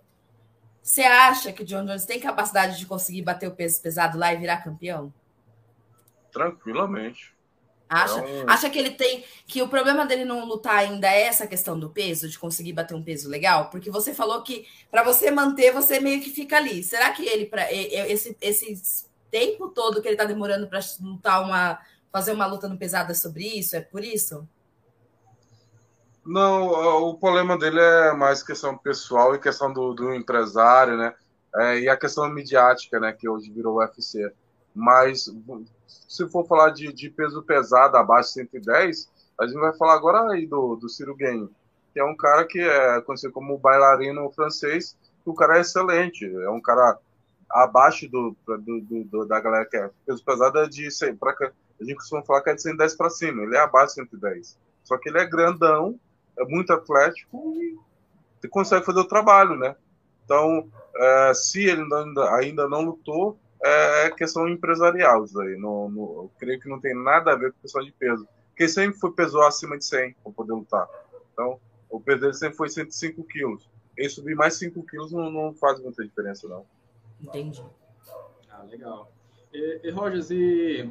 [0.83, 4.33] você acha que o John Jones tem capacidade de conseguir bater o peso pesado lá
[4.33, 5.13] e virar campeão?
[6.33, 7.35] Tranquilamente.
[7.89, 8.45] Acha, então...
[8.49, 9.25] acha que ele tem.
[9.47, 12.95] Que o problema dele não lutar ainda é essa questão do peso, de conseguir bater
[12.95, 13.69] um peso legal?
[13.69, 16.85] Porque você falou que para você manter, você meio que fica ali.
[16.85, 21.79] Será que ele, para esse, esse tempo todo que ele está demorando para lutar uma,
[22.13, 23.77] fazer uma luta no pesado é sobre isso?
[23.77, 24.47] É por isso?
[26.25, 31.15] Não, o problema dele é mais questão pessoal e questão do, do empresário, né?
[31.57, 33.13] É, e a questão midiática, né?
[33.13, 34.33] Que hoje virou UFC.
[34.75, 35.29] Mas
[36.09, 39.11] se for falar de, de peso pesado abaixo de 110,
[39.41, 41.51] a gente vai falar agora aí do, do Ciro Guenho,
[41.93, 44.97] que é um cara que é conhecido como bailarino francês.
[45.25, 46.99] O cara é excelente, é um cara
[47.51, 51.85] abaixo do, do, do da galera que é peso pesado é de 100, pra, a
[51.85, 54.59] gente costuma falar que é de 110 para cima, ele é abaixo de 110.
[54.85, 55.99] Só que ele é grandão,
[56.39, 57.55] é muito atlético
[58.43, 59.77] e consegue fazer o trabalho, né?
[60.25, 65.57] Então, é, se ele ainda, ainda não lutou, é, é questão empresarial isso aí.
[65.57, 68.27] No, eu creio que não tem nada a ver com questão de peso.
[68.49, 70.89] Porque sempre foi pesou acima de 100 para poder lutar.
[71.33, 73.69] Então, o peso dele sempre foi 105 quilos.
[73.97, 76.65] Ele subir mais 5 quilos não, não faz muita diferença, não.
[77.23, 77.63] Entendi.
[78.51, 79.11] Ah, legal.
[79.53, 80.91] E, e Rogers, e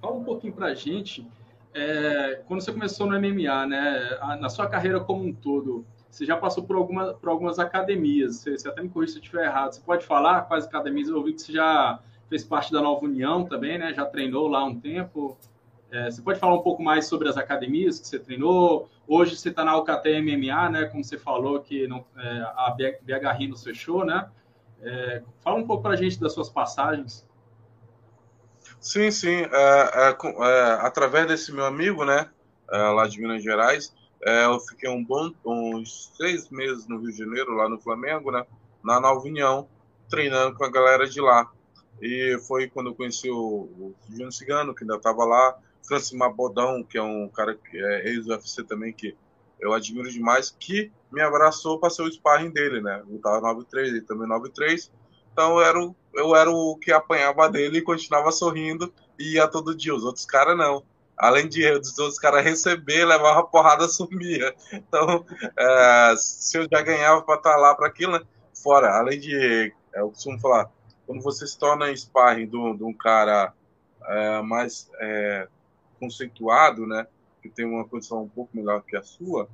[0.00, 1.26] fala um pouquinho para a gente,
[1.74, 6.36] é, quando você começou no MMA, né, na sua carreira como um todo, você já
[6.36, 9.72] passou por, alguma, por algumas academias, você, você até me corrija se eu estiver errado,
[9.72, 11.08] você pode falar quais academias?
[11.08, 11.98] Eu ouvi que você já
[12.28, 15.38] fez parte da Nova União também, né, já treinou lá um tempo.
[15.90, 18.88] É, você pode falar um pouco mais sobre as academias que você treinou?
[19.06, 23.38] Hoje você está na Alcatel MMA, né, como você falou que não, é, a BH
[23.38, 24.28] Rhinos fechou, né?
[24.82, 27.26] É, fala um pouco para a gente das suas passagens.
[28.80, 29.42] Sim, sim.
[29.42, 32.28] É, é, é, através desse meu amigo, né,
[32.70, 37.18] é, lá de Minas Gerais, eu fiquei um bom, uns seis meses no Rio de
[37.18, 38.46] Janeiro, lá no Flamengo, né,
[38.82, 39.68] na Nova União,
[40.08, 41.50] treinando com a galera de lá.
[42.00, 46.82] E foi quando eu conheci o, o Júnior Cigano, que ainda estava lá, Francis Mabodão,
[46.84, 49.16] que é um cara que é ex-UFC também, que
[49.62, 53.00] eu admiro demais, que me abraçou para ser o sparring dele, né?
[53.08, 54.90] Eu tava 9-3, ele também 9-3.
[55.32, 59.46] Então eu era, o, eu era o que apanhava dele e continuava sorrindo e ia
[59.46, 59.94] todo dia.
[59.94, 60.82] Os outros caras não.
[61.16, 64.52] Além de os outros caras receber, levava porrada, sumia.
[64.72, 65.24] Então,
[65.56, 68.22] é, se eu já ganhava para estar tá lá para aquilo, né?
[68.52, 70.70] Fora, além de, é, eu costumo falar,
[71.06, 73.52] quando você se torna sparring um, de um cara
[74.06, 75.46] é, mais é,
[76.00, 77.06] conceituado, né?
[77.42, 79.48] Que tem uma condição um pouco melhor que a sua,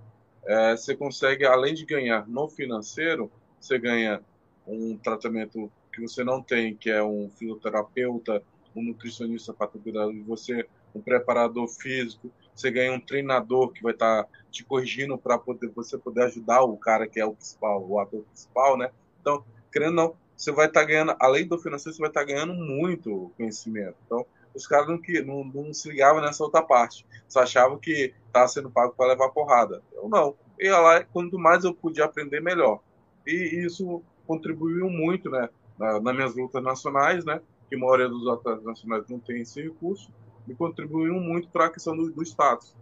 [0.44, 3.30] é, você consegue, além de ganhar no financeiro,
[3.60, 4.22] você ganha
[4.66, 8.42] um tratamento que você não tem, que é um fisioterapeuta,
[8.74, 13.92] um nutricionista para cuidar de você, um preparador físico, você ganha um treinador que vai
[13.92, 17.86] estar tá te corrigindo para poder você poder ajudar o cara que é o principal,
[17.86, 18.90] o ator principal, né?
[19.20, 22.20] Então, querendo ou não, você vai estar tá ganhando, além do financeiro, você vai estar
[22.20, 23.96] tá ganhando muito conhecimento.
[24.06, 24.24] Então,
[24.54, 27.06] os caras não, não, não se ligavam nessa outra parte.
[27.28, 29.82] Só achavam que estava sendo pago para levar porrada.
[29.92, 30.34] Eu não.
[30.60, 32.80] Ia lá, quanto mais eu podia aprender, melhor.
[33.26, 35.48] E isso contribuiu muito, né?
[35.78, 37.40] Na, nas minhas lutas nacionais, né?
[37.68, 40.10] Que a maioria dos atletas nacionais não tem esse recurso.
[40.48, 42.74] E contribuiu muito para a questão do, do status.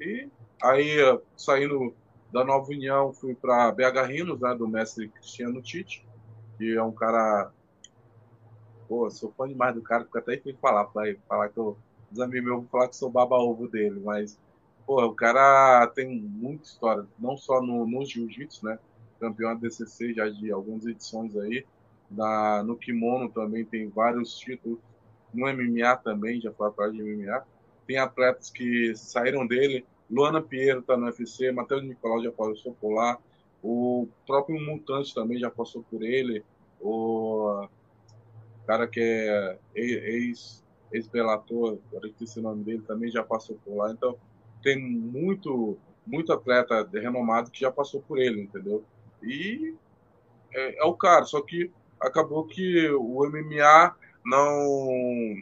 [0.00, 0.28] E
[0.62, 0.96] aí,
[1.36, 1.92] saindo
[2.32, 4.54] da Nova União, fui para BH Rinos, né?
[4.54, 6.06] Do mestre Cristiano Tite,
[6.56, 7.52] que é um cara
[8.88, 11.76] Pô, sou fã demais do cara, fico até que falar pra falar que eu.
[12.10, 14.38] Os amigos meus vão falar que sou baba-ovo dele, mas,
[14.86, 18.78] pô, o cara tem muita história, não só no, no jiu-jitsu, né?
[19.20, 21.66] Campeão da DCC já de algumas edições aí.
[22.10, 24.78] Na, no kimono também tem vários títulos.
[25.34, 27.44] No MMA também, já foi atrás de MMA.
[27.86, 29.84] Tem atletas que saíram dele.
[30.10, 33.18] Luana Pinheiro tá no UFC, Matheus Nicolau já passou por lá.
[33.62, 36.42] O próprio Mutante também já passou por ele.
[36.80, 37.68] O
[38.68, 40.62] cara que é ex
[40.92, 43.90] ex-belator, agora esqueci o nome dele, também já passou por lá.
[43.90, 44.16] Então,
[44.62, 48.82] tem muito muito atleta renomado que já passou por ele, entendeu?
[49.22, 49.74] E
[50.52, 53.94] é, é o cara, só que acabou que o MMA
[54.24, 55.36] não,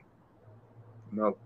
[1.12, 1.36] não,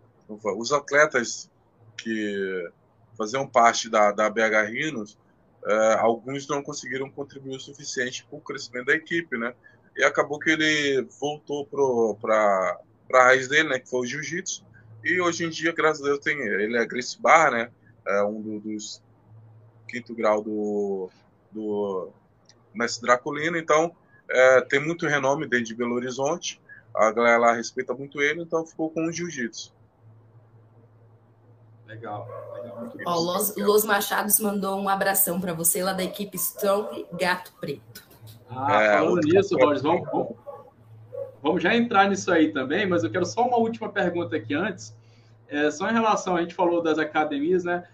[0.57, 1.51] os atletas
[1.99, 2.71] que
[3.17, 5.19] faziam parte da, da BH Rhinos,
[5.67, 9.55] é, alguns não conseguiram contribuir o suficiente para o crescimento da equipe, né?
[9.97, 12.81] E acabou que ele voltou para
[13.13, 14.65] a raiz dele, né, que foi o jiu-jitsu,
[15.05, 17.71] e hoje em dia, graças a Deus, tem, ele é Grace Bar, né,
[18.07, 19.03] é um do, dos
[19.89, 21.11] quinto grau do,
[21.51, 22.11] do
[22.73, 23.95] mestre Draculino, então
[24.29, 26.61] é, tem muito renome dentro de Belo Horizonte,
[26.95, 29.73] a galera lá respeita muito ele, então ficou com o jiu-jitsu.
[31.87, 32.91] Legal, legal.
[33.05, 38.10] Ó, Los, Los Machados mandou um abração para você lá da equipe Strong Gato Preto.
[38.51, 40.09] Ah, é, falando nisso, vamos, vamos,
[41.41, 44.97] vamos, já entrar nisso aí também, mas eu quero só uma última pergunta aqui antes.
[45.49, 47.87] É, só em relação, a gente falou das academias, né?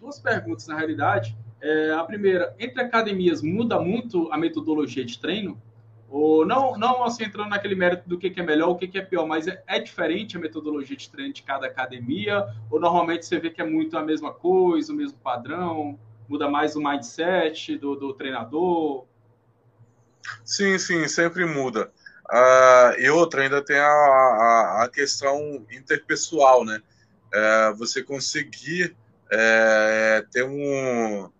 [0.00, 1.36] Duas perguntas, na realidade.
[1.60, 5.60] É, a primeira, entre academias, muda muito a metodologia de treino?
[6.10, 8.98] Ou não, não assim, entrando naquele mérito do que, que é melhor, o que, que
[8.98, 12.46] é pior, mas é, é, diferente a metodologia de treino de cada academia?
[12.70, 15.98] Ou normalmente você vê que é muito a mesma coisa, o mesmo padrão?
[16.28, 19.06] Muda mais o mindset do, do treinador?
[20.44, 21.90] Sim, sim, sempre muda.
[22.30, 26.82] Uh, e outra, ainda tem a, a, a questão interpessoal, né?
[27.34, 28.96] Uh, você conseguir
[29.26, 31.30] uh, ter um,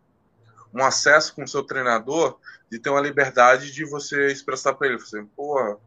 [0.75, 2.39] um acesso com o seu treinador
[2.71, 5.79] de ter uma liberdade de você expressar para ele, assim, pô,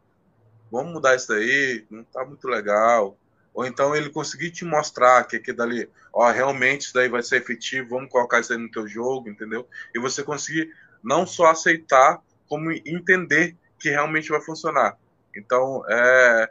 [0.72, 3.18] vamos mudar isso daí, não tá muito legal.
[3.54, 7.38] Ou então ele conseguir te mostrar que aqui dali, ó, realmente isso daí vai ser
[7.38, 9.68] efetivo, vamos colocar isso aí no teu jogo, entendeu?
[9.94, 10.70] E você conseguir
[11.02, 14.98] não só aceitar, como entender que realmente vai funcionar.
[15.36, 16.50] Então, é,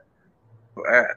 [0.86, 1.14] é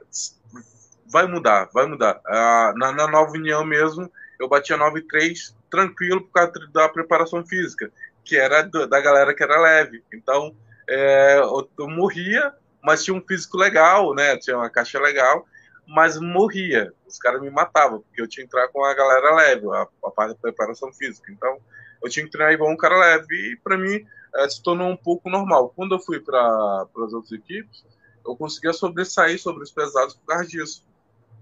[1.10, 2.20] vai mudar, vai mudar.
[2.26, 7.90] Ah, na, na, nova união mesmo, eu batia 9,3 tranquilo por causa da preparação física,
[8.24, 10.02] que era do, da galera que era leve.
[10.12, 10.54] Então,
[10.88, 12.52] é, eu, eu, morria,
[12.82, 14.36] mas tinha um físico legal, né?
[14.36, 15.46] Tinha uma caixa legal,
[15.86, 16.92] mas morria.
[17.06, 20.10] Os caras me matavam, porque eu tinha que entrar com a galera leve, a, a
[20.10, 21.32] parte da preparação física.
[21.32, 21.58] Então,
[22.02, 23.52] eu tinha que treinar igual um cara leve.
[23.52, 24.04] E para mim,
[24.34, 25.72] é, se tornou um pouco normal.
[25.74, 27.84] Quando eu fui para as outras equipes,
[28.26, 30.84] eu conseguia sobressair sobre os pesados por causa disso.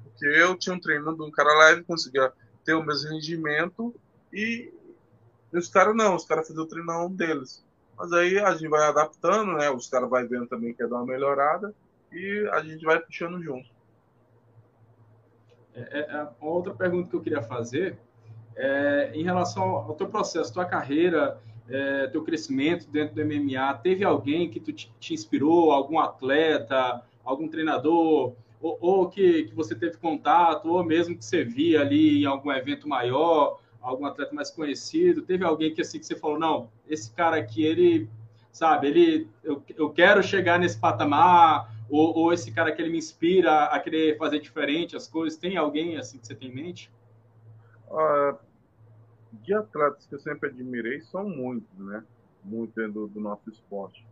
[0.04, 2.32] Porque eu tinha um treino de um cara leve, conseguia
[2.64, 3.94] ter o mesmo rendimento
[4.32, 4.72] e
[5.52, 7.64] os caras não, os caras faziam o treinão deles.
[7.96, 9.70] Mas aí a gente vai adaptando, né?
[9.70, 11.74] Os caras vai vendo também que é dar uma melhorada
[12.12, 13.68] e a gente vai puxando junto.
[15.74, 17.98] É, é, uma outra pergunta que eu queria fazer
[18.54, 21.38] é em relação ao teu processo, tua carreira
[21.68, 23.74] é, teu crescimento dentro do MMA?
[23.82, 29.54] Teve alguém que tu te, te inspirou, algum atleta, algum treinador, ou, ou que, que
[29.54, 34.34] você teve contato, ou mesmo que você via ali em algum evento maior, algum atleta
[34.34, 35.22] mais conhecido?
[35.22, 38.08] Teve alguém que assim que você falou, não, esse cara aqui, ele,
[38.52, 42.98] sabe, ele, eu, eu quero chegar nesse patamar, ou, ou esse cara que ele me
[42.98, 45.38] inspira a querer fazer diferente as coisas?
[45.38, 46.90] Tem alguém assim que você tem em mente?
[47.88, 48.36] Uh,
[49.32, 52.04] de atletas que eu sempre admirei são muitos, né?
[52.44, 54.06] Muitos do, do nosso esporte.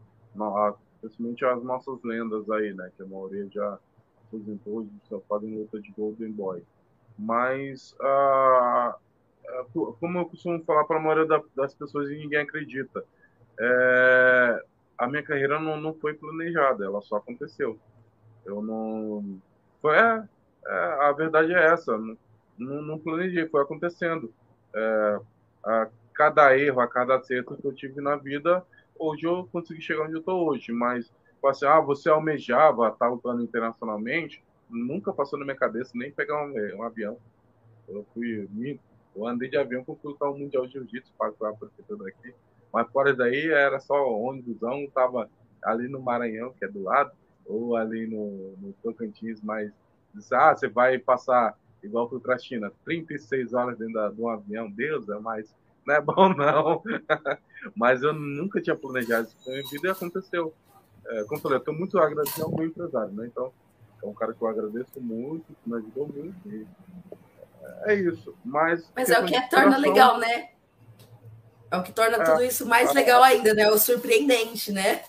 [1.00, 2.90] Principalmente as nossas lendas aí, né?
[2.96, 3.78] Que a maioria já
[4.26, 6.62] aposentou e só fazem luta de Golden Boy.
[7.18, 7.96] Mas,
[10.00, 13.04] como eu costumo falar para a maioria da, das pessoas e ninguém acredita,
[13.58, 14.64] é,
[14.98, 17.78] a minha carreira não, não foi planejada, ela só aconteceu.
[18.44, 19.40] Eu não.
[19.80, 20.28] Foi, é,
[20.66, 21.96] é a verdade é essa.
[22.58, 24.32] Não, não planejei, foi acontecendo
[24.74, 25.20] é,
[25.64, 28.64] a cada erro, a cada acerto que eu tive na vida,
[28.98, 30.72] hoje eu consegui chegar onde eu estou hoje.
[30.72, 31.10] Mas,
[31.44, 36.54] assim, ah, você almejava estar lutando internacionalmente, nunca passou na minha cabeça nem pegar um,
[36.76, 37.18] um avião.
[37.88, 38.48] Eu fui,
[39.14, 42.34] eu andei de avião para lutar o Mundial de Jiu-Jitsu, para a prefeitura daqui.
[42.72, 45.30] Mas fora daí era só ônibusão, tava
[45.62, 47.12] ali no Maranhão, que é do lado,
[47.46, 49.70] ou ali no, no Tocantins, mas
[50.32, 54.70] ah, você vai passar igual fui para a China, 36 horas dentro de um avião,
[54.70, 55.54] Deus, é mais.
[55.86, 56.82] Não é bom, não.
[57.76, 60.54] Mas eu nunca tinha planejado isso na minha vida e aconteceu.
[61.06, 63.26] É, como eu falei, eu estou muito agradecido ao meu empresário, né?
[63.26, 63.52] Então,
[64.02, 66.48] é um cara que eu agradeço muito, que me ajudou muito.
[66.48, 66.66] E
[67.82, 68.34] é isso.
[68.44, 70.50] Mas, Mas é o que torna legal, né?
[71.70, 73.70] É o que torna é, tudo isso mais legal ainda, né?
[73.70, 75.02] O surpreendente, né?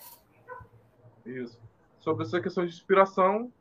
[1.26, 1.58] Isso.
[2.00, 3.52] Sobre essa questão de inspiração,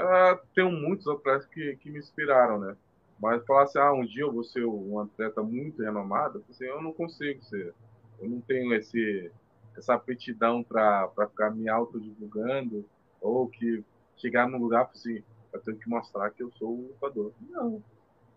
[0.00, 2.76] uh, tenho muitos atletas que, que me inspiraram, né?
[3.20, 6.80] Mas falar assim, ah, um dia eu vou ser um atleta muito renomado, assim, eu
[6.80, 7.74] não consigo ser.
[8.18, 9.30] Eu não tenho esse,
[9.76, 12.84] essa aptidão para ficar me autodivulgando
[13.20, 13.84] ou que
[14.16, 15.22] chegar num lugar assim,
[15.52, 17.32] eu tenho que mostrar que eu sou um lutador.
[17.48, 17.82] Não.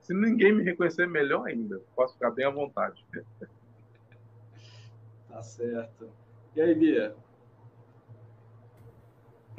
[0.02, 1.82] Se ninguém me reconhecer, melhor ainda.
[1.96, 3.06] Posso ficar bem à vontade.
[5.30, 6.12] Tá certo.
[6.56, 7.16] E aí, Bia?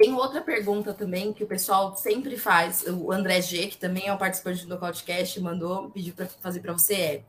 [0.05, 2.85] Tem outra pergunta também que o pessoal sempre faz.
[2.87, 6.73] O André G, que também é um participante do podcast, mandou, pediu para fazer para
[6.73, 7.23] você é.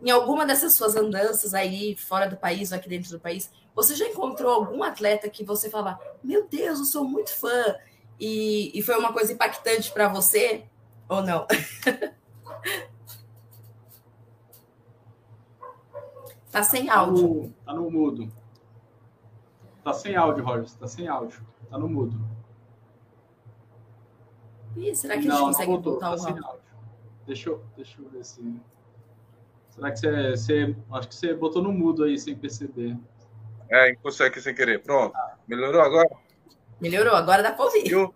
[0.00, 3.96] Em alguma dessas suas andanças aí fora do país ou aqui dentro do país, você
[3.96, 7.74] já encontrou algum atleta que você fala, meu Deus, eu sou muito fã,
[8.20, 10.62] e, e foi uma coisa impactante para você
[11.08, 11.44] ou não?
[16.52, 17.52] tá sem áudio.
[17.64, 18.32] Tá no, tá no mudo.
[19.82, 20.70] Tá sem áudio, Roger.
[20.78, 21.44] Tá sem áudio.
[21.76, 22.18] Tá no mudo.
[24.76, 26.44] Ih, será que a gente não, consegue não voltar tá o áudio?
[27.26, 28.62] Deixa eu, deixa eu ver se.
[29.68, 30.76] Será que você, você.
[30.90, 32.96] Acho que você botou no mudo aí sem perceber.
[33.70, 34.82] É, encostou aqui sem querer.
[34.82, 35.14] Pronto.
[35.14, 35.36] Ah.
[35.46, 36.08] Melhorou agora?
[36.80, 37.90] Melhorou, agora dá para ouvir.
[37.90, 38.14] Eu...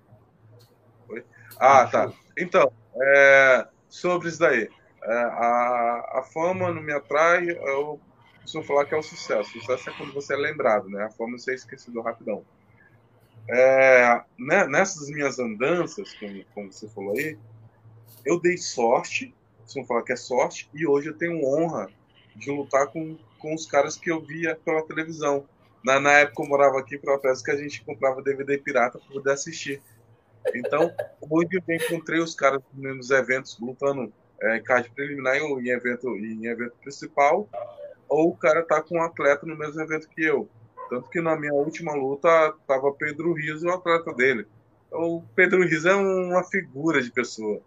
[1.59, 2.11] Ah, tá.
[2.39, 4.71] Então, é, sobre isso daí.
[5.03, 8.01] É, a, a fama não me atrai, eu
[8.41, 9.51] costumam falar que é o sucesso.
[9.51, 11.05] O sucesso é quando você é lembrado, né?
[11.05, 12.43] A forma de ser esquecido rapidão.
[13.49, 17.39] É, né, nessas minhas andanças, como, como, você falou aí,
[18.25, 21.91] eu dei sorte, costumam falar que é sorte, e hoje eu tenho honra
[22.37, 25.49] de lutar com, com os caras que eu via pela televisão.
[25.85, 29.09] Na, na época eu morava aqui para peça que a gente comprava DVD pirata para
[29.09, 29.83] poder assistir.
[30.55, 36.09] Então, hoje eu encontrei os caras nos eventos lutando é, card preliminar em, em, evento,
[36.17, 37.49] em evento principal,
[38.09, 40.49] ou o cara tá com um atleta no mesmo evento que eu.
[40.91, 42.29] Tanto que na minha última luta
[42.67, 44.47] tava Pedro Rios e o atleta dele.
[44.87, 47.63] Então, o Pedro Rios é uma figura de pessoa.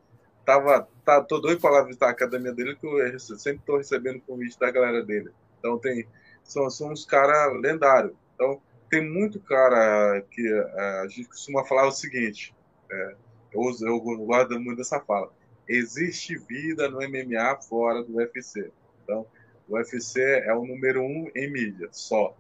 [0.46, 4.60] Tava, tá, tô doido para visitar a academia dele, que eu sempre tô recebendo convite
[4.60, 5.32] da galera dele.
[5.58, 6.06] Então tem
[6.44, 8.14] são, são uns caras lendários.
[8.36, 12.54] Então tem muito cara que é, a gente costuma falar o seguinte,
[12.92, 13.16] é,
[13.54, 15.32] eu, eu guardo muito dessa fala
[15.68, 18.72] existe vida no MMA fora do UFC.
[19.04, 19.26] Então,
[19.68, 22.36] o UFC é o número um em mídia, só.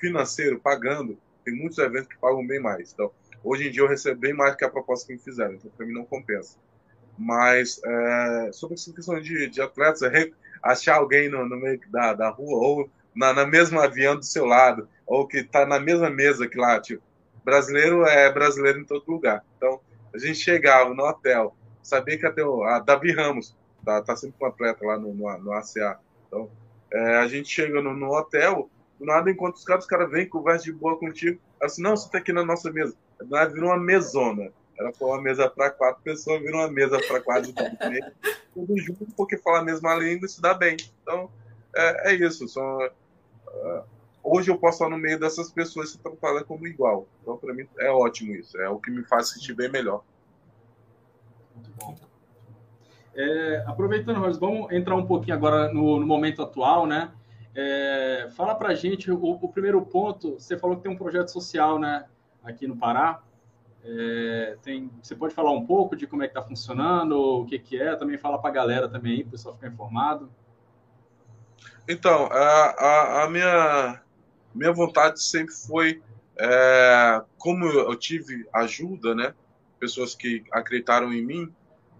[0.00, 2.92] Financeiro, pagando, tem muitos eventos que pagam bem mais.
[2.92, 3.10] Então,
[3.44, 5.86] hoje em dia eu recebo bem mais que a proposta que me fizeram, então para
[5.86, 6.58] mim não compensa.
[7.18, 10.30] Mas, é, sobre essa questão de, de atletas, é
[10.62, 14.46] achar alguém no, no, meio da, da rua ou na, na mesma avião do seu
[14.46, 17.02] lado, ou que está na mesma mesa que lá, tipo,
[17.44, 19.44] brasileiro é brasileiro em todo lugar.
[19.56, 19.80] Então,
[20.14, 24.36] a gente chegava no hotel, sabia que até o a Davi Ramos tá, tá sempre
[24.38, 25.98] com atleta lá no, no, no ACA.
[26.26, 26.50] Então,
[26.92, 28.68] é, a gente chega no, no, hotel,
[29.00, 31.40] do nada, enquanto os caras, os caras vêm, conversam de boa contigo.
[31.60, 32.94] Assim, não, você tá aqui na nossa mesa.
[33.28, 34.52] Nós virou uma mesona.
[34.78, 37.50] Era uma mesa para quatro pessoas, virou uma mesa para quatro.
[38.52, 40.76] tudo junto, porque fala a mesma língua e se dá bem.
[41.02, 41.30] Então,
[41.74, 42.46] é, é isso.
[42.46, 43.82] Só, uh,
[44.22, 47.08] hoje eu posso estar no meio dessas pessoas e se tratar como igual.
[47.22, 48.58] Então, para mim, é ótimo isso.
[48.58, 50.02] É o que me faz sentir bem melhor.
[51.54, 51.96] Muito bom.
[53.14, 57.12] É, aproveitando, vamos entrar um pouquinho agora no, no momento atual, né?
[57.54, 60.34] É, fala para gente o, o, primeiro ponto.
[60.34, 62.06] Você falou que tem um projeto social, né,
[62.42, 63.22] aqui no Pará.
[63.82, 67.58] É, tem, você pode falar um pouco de como é que está funcionando, o que,
[67.58, 67.96] que é?
[67.96, 70.30] Também fala para a galera também, para o pessoal ficar informado.
[71.88, 74.02] Então, a, a, a minha
[74.54, 76.02] minha vontade sempre foi,
[76.36, 79.32] é, como eu tive ajuda, né?
[79.80, 81.52] pessoas que acreditaram em mim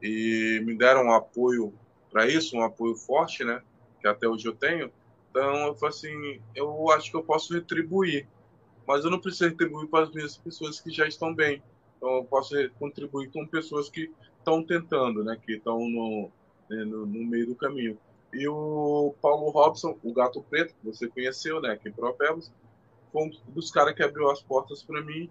[0.03, 1.73] e me deram um apoio
[2.13, 3.63] para isso, um apoio forte, né?
[4.01, 4.93] Que até hoje eu tenho.
[5.31, 8.29] Então eu falei assim, eu acho que eu posso retribuir,
[8.87, 11.63] mas eu não preciso retribuir para as minhas pessoas que já estão bem.
[11.97, 15.39] Então eu posso contribuir com pessoas que estão tentando, né?
[15.45, 16.31] Que estão no,
[16.69, 17.97] né, no, no, meio do caminho.
[18.33, 21.73] E o Paulo Robson, o Gato Preto, que você conheceu, né?
[21.73, 22.51] Aqui em Propebos,
[23.13, 25.29] foi um dos caras que abriu as portas para mim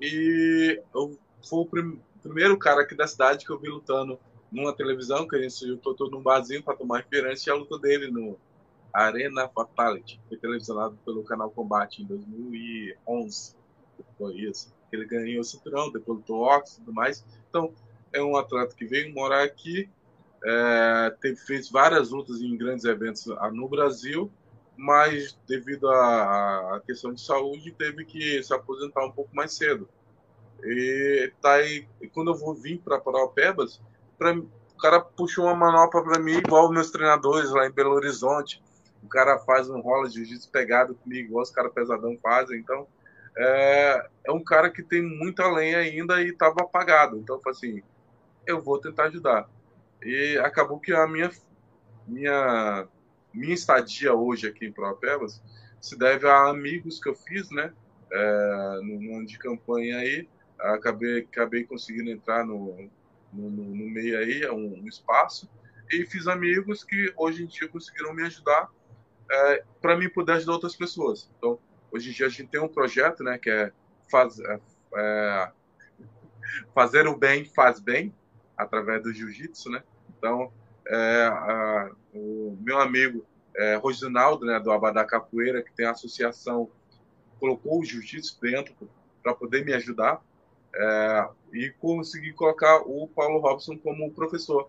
[0.00, 4.18] e eu foi o prim primeiro cara aqui da cidade que eu vi lutando
[4.50, 7.54] numa televisão, que a gente se juntou todo num barzinho para tomar refrigerante, e a
[7.54, 8.38] luta dele no
[8.92, 13.56] Arena Fatality, foi televisionado pelo canal Combate em 2011.
[14.18, 14.72] Foi isso.
[14.92, 17.24] Ele ganhou o cinturão, depois lutou Ox e tudo mais.
[17.48, 17.72] Então,
[18.12, 19.88] é um atleta que veio morar aqui,
[20.44, 24.30] é, teve, fez várias lutas em grandes eventos no Brasil,
[24.76, 29.88] mas devido à questão de saúde, teve que se aposentar um pouco mais cedo.
[30.64, 33.80] E tá aí, quando eu vou vir para Paraupebas,
[34.18, 38.62] pra, o cara puxou uma manopla para mim, igual meus treinadores lá em Belo Horizonte.
[39.02, 42.58] O cara faz um rola de jiu-jitsu pegado comigo, igual os caras pesadão fazem.
[42.58, 42.86] Então,
[43.36, 47.18] é, é um cara que tem muita lenha ainda e estava apagado.
[47.18, 47.82] Então, assim,
[48.46, 49.48] eu vou tentar ajudar.
[50.02, 51.30] E acabou que a minha,
[52.06, 52.86] minha,
[53.32, 55.42] minha estadia hoje aqui em Paraupebas
[55.80, 57.72] se deve a amigos que eu fiz, né?
[58.12, 60.28] É, no ano de campanha aí,
[60.60, 62.88] acabei, acabei conseguindo entrar no,
[63.32, 65.50] no, no meio aí, é um, um, espaço,
[65.90, 68.70] e fiz amigos que hoje em dia conseguiram me ajudar
[69.32, 71.30] é, para mim poder ajudar outras pessoas.
[71.38, 71.58] Então,
[71.90, 73.72] hoje em dia a gente tem um projeto, né, que é,
[74.10, 74.60] faz, é,
[74.94, 75.52] é
[76.74, 78.14] fazer o bem faz bem,
[78.56, 79.82] através do jiu-jitsu, né?
[80.16, 80.52] Então,
[80.86, 83.24] é, a, o meu amigo
[83.56, 86.70] é, Rosinaldo, né, do Abadá Capoeira, que tem a associação,
[87.40, 88.74] colocou o jiu-jitsu dentro
[89.22, 90.22] para poder me ajudar
[90.74, 94.68] é, e consegui colocar o Paulo Robson como professor.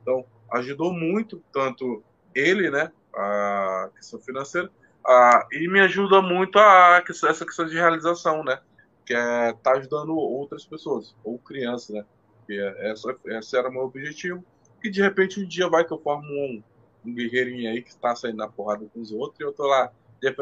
[0.00, 2.02] Então, ajudou muito, tanto
[2.34, 4.70] ele, né, a questão financeira,
[5.04, 8.60] a, e me ajuda muito a, essa questão de realização, né,
[9.04, 12.04] que é tá ajudando outras pessoas, ou crianças, né,
[12.46, 14.44] que é, essa, esse era o meu objetivo,
[14.82, 16.62] e de repente um dia vai que eu formo um,
[17.04, 19.90] um guerreirinho aí que está saindo na porrada com os outros, e eu tô lá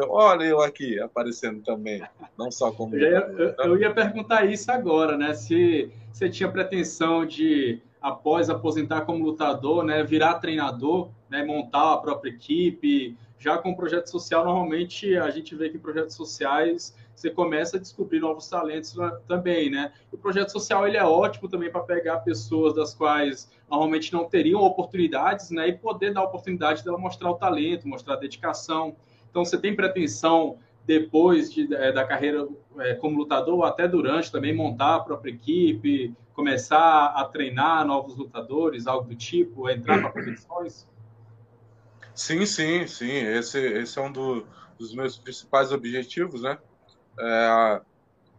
[0.08, 2.02] olha eu aqui aparecendo também,
[2.38, 2.96] não só como.
[2.96, 5.34] Eu, eu, eu, ia perguntar isso agora, né?
[5.34, 11.96] Se você tinha pretensão de após aposentar como lutador, né, virar treinador, né, montar a
[11.96, 13.18] própria equipe.
[13.36, 17.80] Já com projeto social, normalmente a gente vê que em projetos sociais você começa a
[17.80, 18.94] descobrir novos talentos
[19.26, 19.92] também, né?
[20.12, 24.60] O projeto social ele é ótimo também para pegar pessoas das quais normalmente não teriam
[24.60, 25.68] oportunidades, né?
[25.68, 28.94] E poder dar a oportunidade dela mostrar o talento, mostrar a dedicação.
[29.30, 32.46] Então, você tem pretensão depois de, é, da carreira
[32.78, 38.14] é, como lutador, ou até durante também, montar a própria equipe, começar a treinar novos
[38.14, 40.86] lutadores, algo do tipo, entrar para competições?
[42.14, 43.10] Sim, sim, sim.
[43.10, 44.46] Esse, esse é um do,
[44.78, 46.58] dos meus principais objetivos, né?
[47.18, 47.80] É,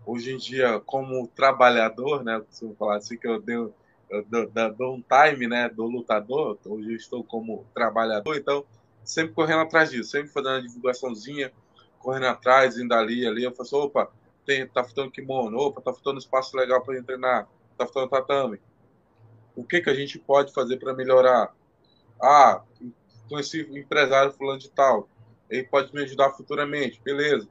[0.05, 2.39] hoje em dia, como trabalhador, né?
[2.51, 3.73] Se falar assim, que eu dei, eu
[4.79, 5.67] um time, né?
[5.67, 8.63] Do lutador, hoje eu estou como trabalhador, então
[9.03, 11.51] sempre correndo atrás disso, sempre fazendo uma divulgaçãozinha,
[11.97, 13.43] correndo atrás, indo ali, ali.
[13.43, 14.11] Eu assim, opa,
[14.45, 17.47] tem, tá faltando kimono, opa, tá faltando espaço legal para treinar,
[17.77, 18.61] tá faltando tatame.
[19.55, 21.53] O que, que a gente pode fazer para melhorar?
[22.21, 22.61] Ah,
[23.29, 25.09] conheci um empresário fulano de tal,
[25.49, 27.47] ele pode me ajudar futuramente, beleza.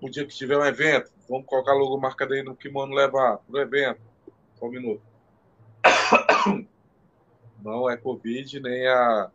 [0.00, 3.60] O dia que tiver um evento, vamos colocar logo marca dele no kimono levar pro
[3.60, 4.00] evento.
[4.58, 5.02] Só um minuto.
[7.62, 9.30] Não é Covid nem a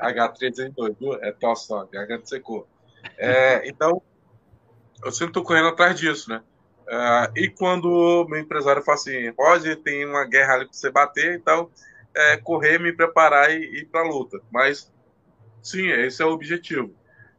[0.00, 1.14] H3N2, viu?
[1.22, 2.66] É tosse garganta secou.
[3.16, 4.02] É, então,
[5.04, 6.42] eu sempre estou correndo atrás disso, né?
[6.92, 11.36] É, e quando meu empresário fala assim, pode, tem uma guerra ali para você bater,
[11.36, 11.70] então,
[12.12, 14.40] é, correr, me preparar e ir para a luta.
[14.50, 14.92] Mas,
[15.62, 16.92] sim, esse é o objetivo.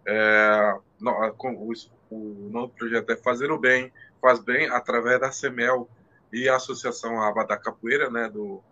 [0.06, 1.74] É, o,
[2.10, 3.91] o do projeto é Fazer o Bem,
[4.22, 5.89] faz bem através da CEMEL
[6.32, 8.64] e a Associação Aba da Capoeira, né, do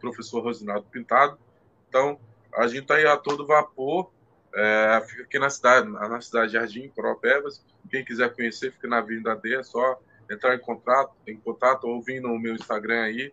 [0.00, 1.38] professor Rosinaldo Pintado.
[1.86, 2.18] Então,
[2.56, 4.10] a gente está aí a todo vapor.
[4.54, 7.64] É, fica aqui na cidade, na cidade de Jardim, Coropebas.
[7.90, 12.02] Quem quiser conhecer, fica na Avenida D, é só entrar em contato, em contato ou
[12.02, 13.32] vir no meu Instagram aí,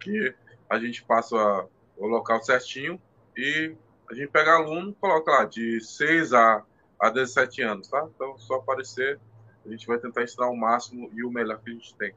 [0.00, 0.34] que
[0.68, 1.66] a gente passa
[1.96, 3.00] o local certinho
[3.36, 3.74] e
[4.10, 6.64] a gente pega aluno coloca lá de 6 a,
[6.98, 8.06] a 17 anos, tá?
[8.14, 9.20] Então, só aparecer,
[9.64, 12.14] a gente vai tentar ensinar o máximo e o melhor que a gente tem.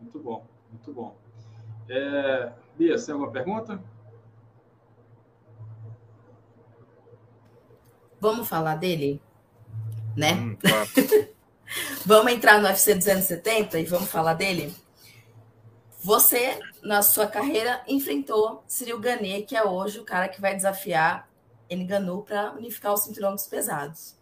[0.00, 1.16] Muito bom, muito bom.
[1.88, 3.80] É, Bia, você tem alguma pergunta?
[8.26, 9.22] Vamos falar dele?
[10.16, 10.32] Né?
[10.32, 10.88] Hum, claro.
[12.04, 14.74] vamos entrar no UFC 270 e vamos falar dele?
[16.00, 21.30] Você, na sua carreira, enfrentou Cyril Gane, que é hoje o cara que vai desafiar
[21.70, 24.16] Enganu para unificar os cinturão dos pesados.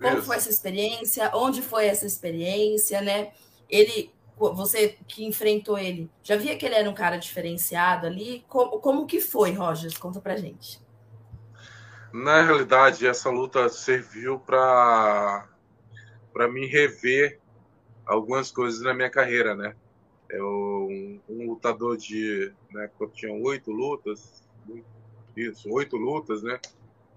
[0.00, 0.26] Como Isso.
[0.26, 1.32] foi essa experiência?
[1.34, 3.32] Onde foi essa experiência, né?
[3.68, 8.44] Ele, você que enfrentou ele, já via que ele era um cara diferenciado ali?
[8.48, 9.98] Como, como que foi, Rogers?
[9.98, 10.83] Conta pra gente.
[12.14, 15.48] Na realidade, essa luta serviu para
[16.32, 17.40] para mim rever
[18.06, 19.74] algumas coisas na minha carreira, né?
[20.30, 20.46] Eu,
[20.88, 24.44] um, um lutador de, né, eu tinha oito lutas,
[25.36, 26.60] isso, oito lutas, né?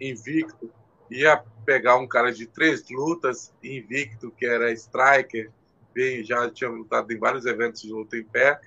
[0.02, 0.68] Invicto.
[1.12, 5.52] Ia pegar um cara de três lutas, invicto, que era striker,
[5.93, 8.60] bem, já tinha lutado em vários eventos de luta em pé.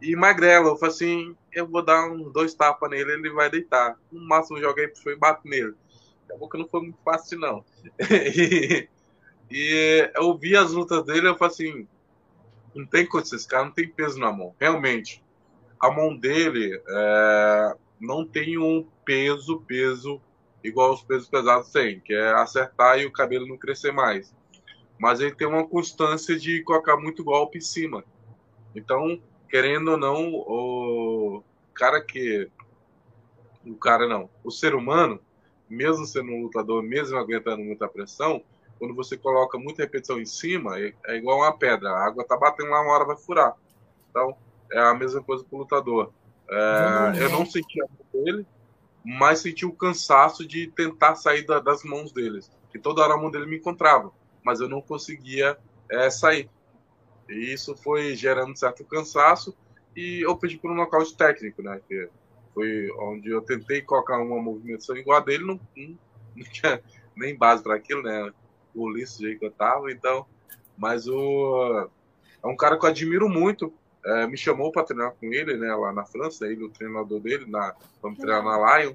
[0.00, 3.98] E magrelo, eu falei assim, eu vou dar uns dois tapas nele, ele vai deitar.
[4.12, 5.74] No máximo, joguei foi e bato nele.
[6.24, 7.64] Acabou que não foi muito fácil, não.
[8.10, 8.88] e,
[9.50, 11.88] e, eu vi as lutas dele, eu falei assim,
[12.74, 14.54] não tem condição, esse cara não tem peso na mão.
[14.60, 15.24] Realmente,
[15.80, 20.20] a mão dele é, não tem um peso, peso
[20.62, 24.34] igual os pesos pesados têm, que é acertar e o cabelo não crescer mais.
[24.98, 28.04] Mas ele tem uma constância de colocar muito golpe em cima.
[28.74, 31.42] Então, querendo ou não, o
[31.74, 32.50] cara que.
[33.64, 34.30] O cara não.
[34.44, 35.20] O ser humano,
[35.68, 38.42] mesmo sendo um lutador, mesmo aguentando muita pressão,
[38.78, 41.90] quando você coloca muita repetição em cima, é, é igual uma pedra.
[41.90, 43.54] A água tá batendo lá, uma hora vai furar.
[44.10, 44.36] Então,
[44.70, 46.12] é a mesma coisa pro lutador.
[46.48, 48.46] É, eu não senti a mão dele,
[49.04, 52.50] mas senti o cansaço de tentar sair da, das mãos deles.
[52.70, 54.12] Que toda hora a mão dele me encontrava,
[54.44, 55.58] mas eu não conseguia
[55.90, 56.48] é, sair.
[57.28, 59.56] E isso foi gerando certo cansaço
[59.96, 61.80] e eu pedi por um nocaute técnico, né?
[61.88, 62.08] Que
[62.52, 65.98] foi onde eu tentei colocar uma movimentação igual a dele, não, não,
[66.36, 66.82] não tinha
[67.16, 68.32] nem base para aquilo, né?
[68.74, 70.26] O Ulisses, do jeito que eu tava, então.
[70.76, 71.88] Mas o.
[72.42, 73.72] É um cara que eu admiro muito.
[74.04, 75.74] É, me chamou para treinar com ele, né?
[75.74, 78.94] Lá na França, ele, o treinador dele, na, vamos treinar na Lion.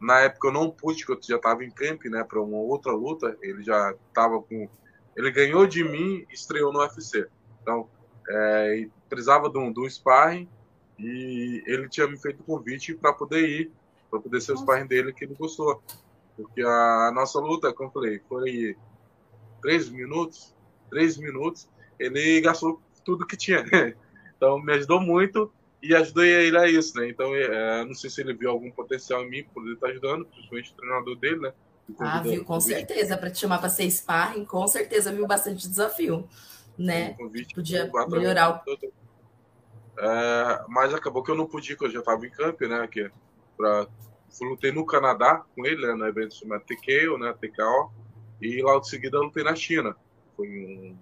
[0.00, 2.24] Na época eu não pude, porque eu já estava em camp, né?
[2.24, 3.36] Para uma outra luta.
[3.42, 4.68] Ele já estava com.
[5.16, 7.26] Ele ganhou de mim e estreou no UFC.
[7.62, 7.88] Então,
[8.28, 10.48] é, precisava de um, de um sparring
[10.98, 13.72] e ele tinha me feito o convite para poder ir,
[14.10, 15.82] para poder ser o sparring dele que ele gostou.
[16.36, 18.76] Porque a nossa luta, como eu falei, foi
[19.60, 20.54] três minutos,
[20.88, 23.64] três minutos, ele gastou tudo que tinha.
[24.36, 25.52] Então, me ajudou muito
[25.82, 27.08] e ajudei ele a isso, né?
[27.10, 30.24] Então, é, não sei se ele viu algum potencial em mim, por ele estar ajudando,
[30.24, 31.52] principalmente o treinador dele, né?
[31.98, 33.16] Ah, viu, com certeza.
[33.16, 36.28] Para te chamar para ser sparring, com certeza viu bastante desafio,
[36.80, 37.16] né?
[37.54, 38.78] Podia melhorar o...
[39.98, 42.86] É, mas acabou que eu não podia, porque eu já estava em camp, né?
[42.86, 43.10] Que,
[43.56, 43.86] pra...
[44.40, 47.34] Lutei no Canadá com ele, né, no evento chamado TKO, né?
[47.34, 47.92] TKO.
[48.40, 49.96] E logo em seguida eu lutei na China.
[50.36, 50.96] Foi um,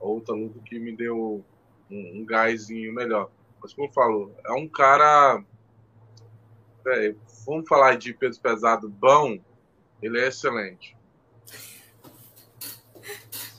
[0.00, 1.44] outra luta que me deu
[1.90, 3.30] um, um gásinho melhor.
[3.62, 5.44] Mas como eu falo, é um cara.
[6.86, 7.14] É,
[7.46, 9.38] vamos falar de peso pesado bom,
[10.02, 10.96] ele é excelente.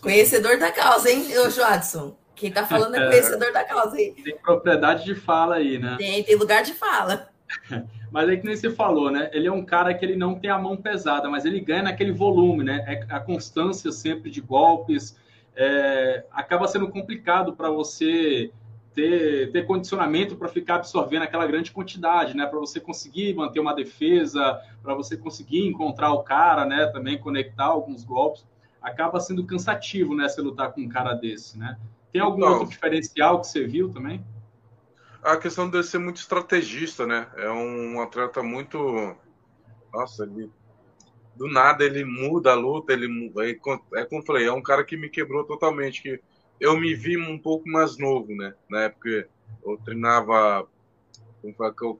[0.01, 2.17] Conhecedor da causa, hein, ô Joadson?
[2.35, 4.15] Quem tá falando é, é conhecedor da causa, hein?
[4.23, 5.95] Tem propriedade de fala aí, né?
[5.97, 7.29] Tem, tem lugar de fala.
[8.11, 9.29] Mas aí que nem você falou, né?
[9.31, 12.11] Ele é um cara que ele não tem a mão pesada, mas ele ganha naquele
[12.11, 12.83] volume, né?
[12.85, 15.17] É a constância sempre de golpes.
[15.55, 18.51] É, acaba sendo complicado para você
[18.93, 22.45] ter, ter condicionamento para ficar absorvendo aquela grande quantidade, né?
[22.45, 26.87] Para você conseguir manter uma defesa, para você conseguir encontrar o cara, né?
[26.87, 28.45] Também conectar alguns golpes.
[28.81, 30.27] Acaba sendo cansativo, né?
[30.27, 31.77] Você lutar com um cara desse, né?
[32.11, 32.53] Tem algum Não.
[32.53, 34.25] outro diferencial que você viu também?
[35.21, 37.27] A questão dele ser muito estrategista, né?
[37.37, 39.15] É um atleta muito.
[39.93, 40.51] Nossa, ele.
[41.35, 43.07] Do nada ele muda a luta, ele
[43.95, 46.21] é como eu falei, é um cara que me quebrou totalmente, que
[46.59, 48.53] eu me vi um pouco mais novo, né?
[48.69, 49.27] Na época
[49.65, 50.67] eu treinava,
[51.43, 51.55] eu,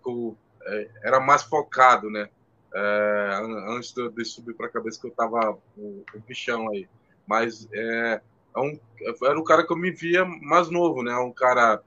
[0.05, 2.29] eu, é, era mais focado, né?
[2.73, 6.87] É, antes de, subir para a cabeça que eu tava o, o bichão aí.
[7.27, 8.21] Mas é,
[8.55, 8.79] é um,
[9.23, 11.15] era um cara que eu me via mais novo, né?
[11.15, 11.81] Um cara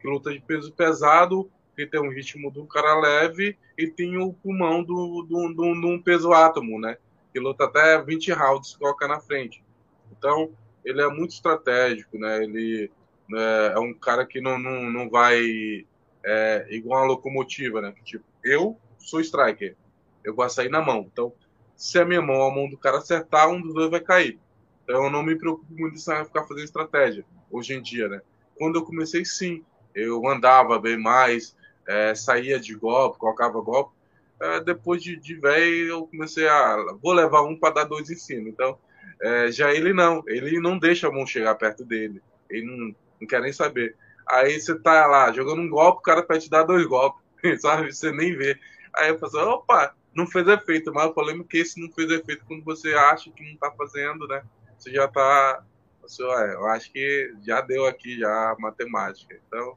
[0.00, 4.32] que luta de peso pesado, que tem um ritmo do cara leve e tem o
[4.32, 6.96] pulmão do, do, do, do um peso átomo, né?
[7.32, 9.62] Que luta até 20 rounds, coloca na frente.
[10.10, 10.50] Então,
[10.84, 12.42] ele é muito estratégico, né?
[12.42, 12.90] Ele
[13.28, 15.86] né, é um cara que não, não, não vai
[16.24, 17.94] é, igual uma locomotiva, né?
[18.04, 19.76] Tipo, eu sou striker,
[20.24, 21.08] eu vou sair na mão.
[21.12, 21.32] Então,
[21.76, 24.38] se a minha mão, a mão do cara acertar, um dos dois vai cair.
[24.84, 28.20] Então, eu não me preocupo muito em ficar fazendo estratégia hoje em dia, né?
[28.56, 29.64] Quando eu comecei, sim,
[29.94, 31.56] eu andava bem mais,
[31.86, 33.92] é, saía de golpe, colocava golpe.
[34.40, 38.16] É, depois de, de velho, eu comecei a vou levar um para dar dois em
[38.16, 38.48] cima.
[38.48, 38.78] Então,
[39.20, 42.22] é, já ele não, ele não deixa a mão chegar perto dele.
[42.48, 43.96] Ele não, não quer nem saber.
[44.28, 47.20] Aí você tá lá jogando um golpe, o cara pede te dar dois golpes,
[47.60, 47.92] sabe?
[47.92, 48.58] Você nem vê.
[48.94, 50.92] Aí eu falo assim, opa, não fez efeito.
[50.92, 53.70] Mas o problema é que esse não fez efeito quando você acha que não tá
[53.72, 54.42] fazendo, né?
[54.78, 55.64] Você já tá.
[56.02, 59.38] Você, eu acho que já deu aqui já a matemática.
[59.46, 59.76] Então,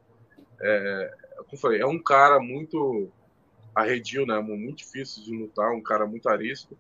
[0.62, 1.14] é,
[1.48, 3.12] como falei, é um cara muito
[3.76, 4.40] arredio, né?
[4.40, 6.78] Muito difícil de lutar, um cara muito arisco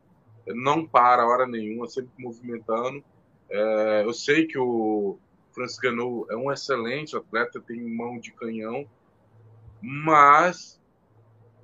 [0.48, 3.04] não para a hora nenhuma, sempre movimentando.
[3.50, 5.18] É, eu sei que o
[5.54, 8.88] Francis Ganou é um excelente atleta, tem mão de canhão,
[9.82, 10.82] mas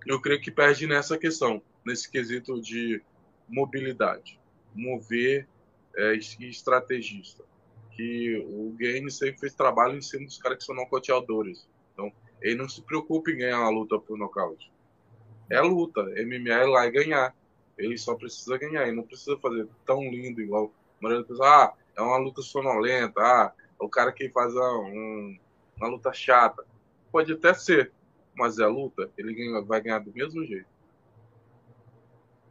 [0.05, 3.01] eu creio que perde nessa questão, nesse quesito de
[3.47, 4.39] mobilidade,
[4.73, 5.47] mover
[5.95, 7.43] é, e estrategista.
[7.91, 11.67] Que o Game sempre fez trabalho em cima dos caras que são nocauteadores.
[11.93, 14.71] Então, ele não se preocupa em ganhar a luta por nocaute.
[15.49, 17.35] É luta, MMA é lá e ganhar.
[17.77, 20.71] Ele só precisa ganhar, ele não precisa fazer tão lindo igual
[21.03, 21.41] a pessoas.
[21.41, 25.37] Ah, é uma luta sonolenta, ah, é o cara que faz um,
[25.75, 26.63] uma luta chata.
[27.11, 27.91] Pode até ser,
[28.35, 30.78] mas é luta, ele vai ganhar do mesmo jeito.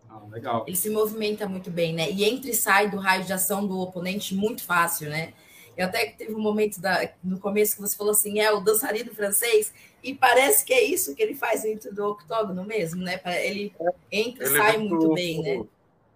[0.09, 0.65] Ah, legal.
[0.67, 2.11] Ele se movimenta muito bem, né?
[2.11, 5.35] E entra e sai do raio de ação do oponente muito fácil, né?
[5.77, 9.15] Eu até teve um momento da, no começo que você falou assim, é o dançarino
[9.15, 13.21] francês, e parece que é isso que ele faz dentro do octógono mesmo, né?
[13.45, 13.73] Ele
[14.11, 15.65] entra e sai muito do, bem, né?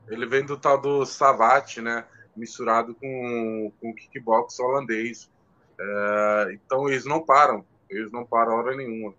[0.08, 2.04] Ele vem do tal do savate, né?
[2.34, 5.30] Misturado com, com kickbox holandês.
[5.78, 9.14] É, então eles não param, eles não param hora nenhuma.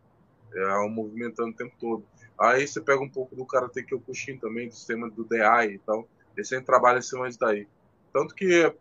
[0.54, 2.04] É um movimentando o tempo todo.
[2.40, 6.08] Aí você pega um pouco do Karate Kyokushin também, do sistema do DI e tal.
[6.36, 7.68] Ele sempre trabalha em cima disso daí.
[8.12, 8.74] Tanto que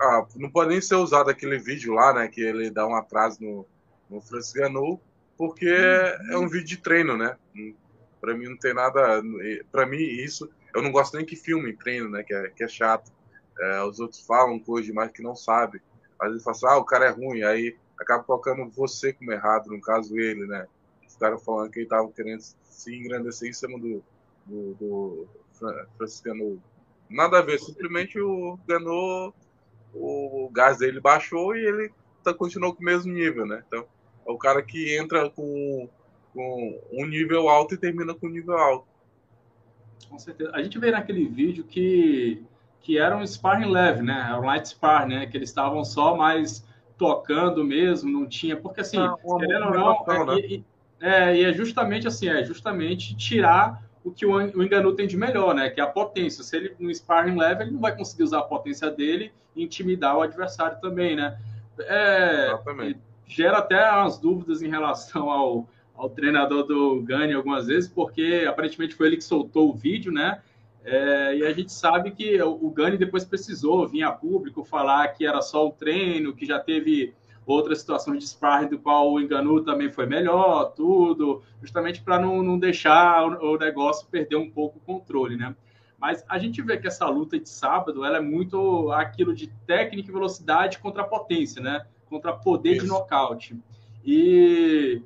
[0.00, 2.28] ah, não pode nem ser usado aquele vídeo lá, né?
[2.28, 3.66] Que ele dá um atraso no,
[4.08, 5.00] no Francis Ganou,
[5.36, 6.32] porque uhum.
[6.32, 7.36] é um vídeo de treino, né?
[8.20, 9.22] Para mim não tem nada.
[9.70, 10.50] Para mim, isso.
[10.74, 12.22] Eu não gosto nem que filme treino, né?
[12.22, 13.12] Que é, que é chato.
[13.58, 15.80] É, os outros falam coisas demais que não sabem.
[16.18, 19.68] Às vezes fala assim, ah, o cara é ruim, aí acaba colocando você como errado,
[19.68, 20.66] no caso ele, né?
[21.22, 24.02] Os caras falando que ele tava querendo se engrandecer em cima do,
[24.44, 25.28] do, do
[25.96, 26.58] Francis Ganou.
[27.08, 29.32] Nada a ver, simplesmente o Ganou
[29.94, 31.92] o gás dele baixou e ele
[32.24, 33.62] tá, continuou com o mesmo nível, né?
[33.68, 33.86] Então,
[34.26, 35.88] é o cara que entra com,
[36.34, 38.88] com um nível alto e termina com um nível alto.
[40.08, 40.50] Com certeza.
[40.54, 42.42] A gente vê naquele vídeo que,
[42.80, 44.26] que era um sparring leve, né?
[44.28, 45.26] Era um light spar, né?
[45.26, 46.66] Que eles estavam só mais
[46.98, 50.40] tocando mesmo, não tinha, porque assim, ah, querendo ou não, é, né?
[50.40, 50.64] e,
[51.02, 55.52] é, e é justamente assim, é justamente tirar o que o, Enganu tem de melhor,
[55.52, 55.68] né?
[55.68, 56.44] Que é a potência.
[56.44, 60.16] Se ele no sparring leve, ele não vai conseguir usar a potência dele e intimidar
[60.16, 61.36] o adversário também, né?
[61.80, 62.56] É,
[63.26, 68.94] gera até umas dúvidas em relação ao, ao treinador do Gani algumas vezes, porque aparentemente
[68.94, 70.40] foi ele que soltou o vídeo, né?
[70.84, 75.08] É, e a gente sabe que o, o Gani depois precisou vir a público falar
[75.08, 77.12] que era só o treino, que já teve
[77.46, 82.42] outras situações de sparring do qual o Enganu também foi melhor, tudo, justamente para não,
[82.42, 85.54] não deixar o, o, negócio perder um pouco o controle, né?
[85.98, 90.10] Mas a gente vê que essa luta de sábado, ela é muito aquilo de técnica
[90.10, 91.86] e velocidade contra potência, né?
[92.06, 92.82] Contra poder Isso.
[92.82, 93.56] de nocaute.
[94.04, 95.00] E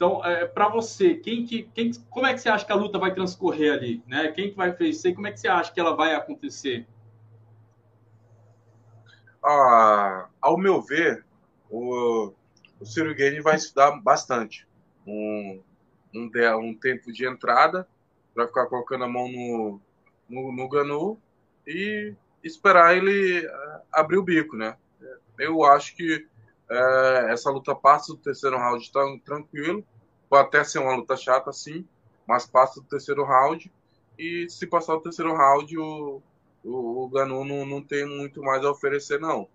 [0.00, 2.98] então, é, para você, quem que, quem, como é que você acha que a luta
[2.98, 4.28] vai transcorrer ali, né?
[4.28, 5.14] Quem que vai vencer?
[5.14, 6.86] Como é que você acha que ela vai acontecer?
[9.44, 11.24] Ah, ao meu ver,
[11.70, 12.32] o,
[12.80, 14.66] o Ciro Game vai estudar bastante.
[15.06, 15.62] Um,
[16.14, 17.86] um, um tempo de entrada
[18.34, 19.80] para ficar colocando a mão no,
[20.28, 21.18] no, no Ganu
[21.66, 24.76] e esperar ele uh, abrir o bico, né?
[25.38, 26.26] Eu acho que
[26.70, 29.84] uh, essa luta passa do terceiro round tão tranquilo,
[30.28, 31.86] pode até ser uma luta chata, sim,
[32.26, 33.72] mas passa do terceiro round
[34.18, 36.22] e se passar o terceiro round o,
[36.62, 39.48] o, o Ganu não, não tem muito mais a oferecer, não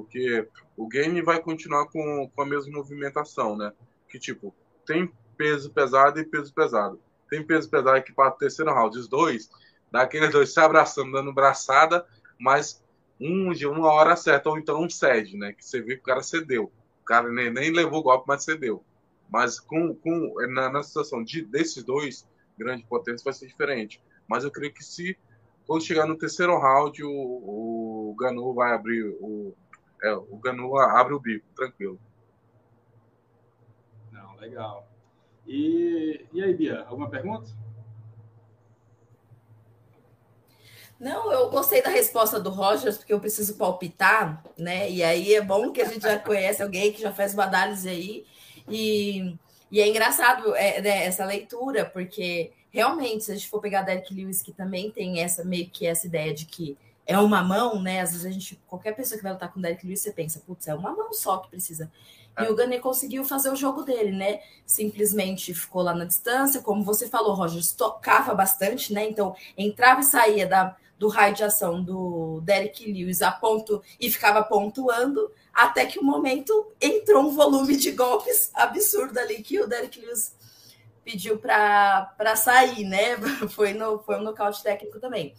[0.00, 3.70] porque o game vai continuar com, com a mesma movimentação, né?
[4.08, 4.54] Que tipo,
[4.86, 6.98] tem peso pesado e peso pesado.
[7.28, 9.50] Tem peso pesado que para o terceiro round, os dois,
[9.92, 12.06] daqueles dois se abraçando, dando braçada,
[12.38, 12.82] mas
[13.20, 15.52] um de uma hora certa, ou então um cede, né?
[15.52, 16.72] Que você vê que o cara cedeu.
[17.02, 18.82] O cara nem, nem levou o golpe, mas cedeu.
[19.30, 22.26] Mas com, com na, na situação de, desses dois
[22.58, 24.02] grandes potências vai ser diferente.
[24.26, 25.16] Mas eu creio que se
[25.66, 29.54] quando chegar no terceiro round, o, o Ganu vai abrir o,
[30.02, 32.00] é, o Ganu abre o bico, tranquilo.
[34.10, 34.88] Não, legal.
[35.46, 37.50] E, e aí, Bia, alguma pergunta?
[41.00, 44.90] Não, eu gostei da resposta do Rogers, porque eu preciso palpitar, né?
[44.90, 47.88] E aí é bom que a gente já conhece alguém que já faz uma análise
[47.88, 48.26] aí.
[48.68, 49.34] E,
[49.70, 54.12] e é engraçado é, né, essa leitura, porque realmente, se a gente for pegar Derek
[54.12, 56.76] Lewis, que também tem essa meio que essa ideia de que
[57.10, 58.00] é uma mão, né?
[58.00, 60.40] Às vezes a gente, qualquer pessoa que vai lutar com o Derek Lewis, você pensa,
[60.46, 61.90] putz, é uma mão só que precisa.
[62.38, 64.40] E o Gunner conseguiu fazer o jogo dele, né?
[64.64, 69.08] Simplesmente ficou lá na distância, como você falou, Roger, tocava bastante, né?
[69.08, 74.08] Então entrava e saía da, do raio de ação do Derek Lewis a ponto e
[74.08, 79.66] ficava pontuando, até que o momento entrou um volume de golpes absurdo ali que o
[79.66, 80.36] Derek Lewis
[81.04, 83.16] pediu para sair, né?
[83.50, 85.34] Foi, no, foi um nocaute técnico também.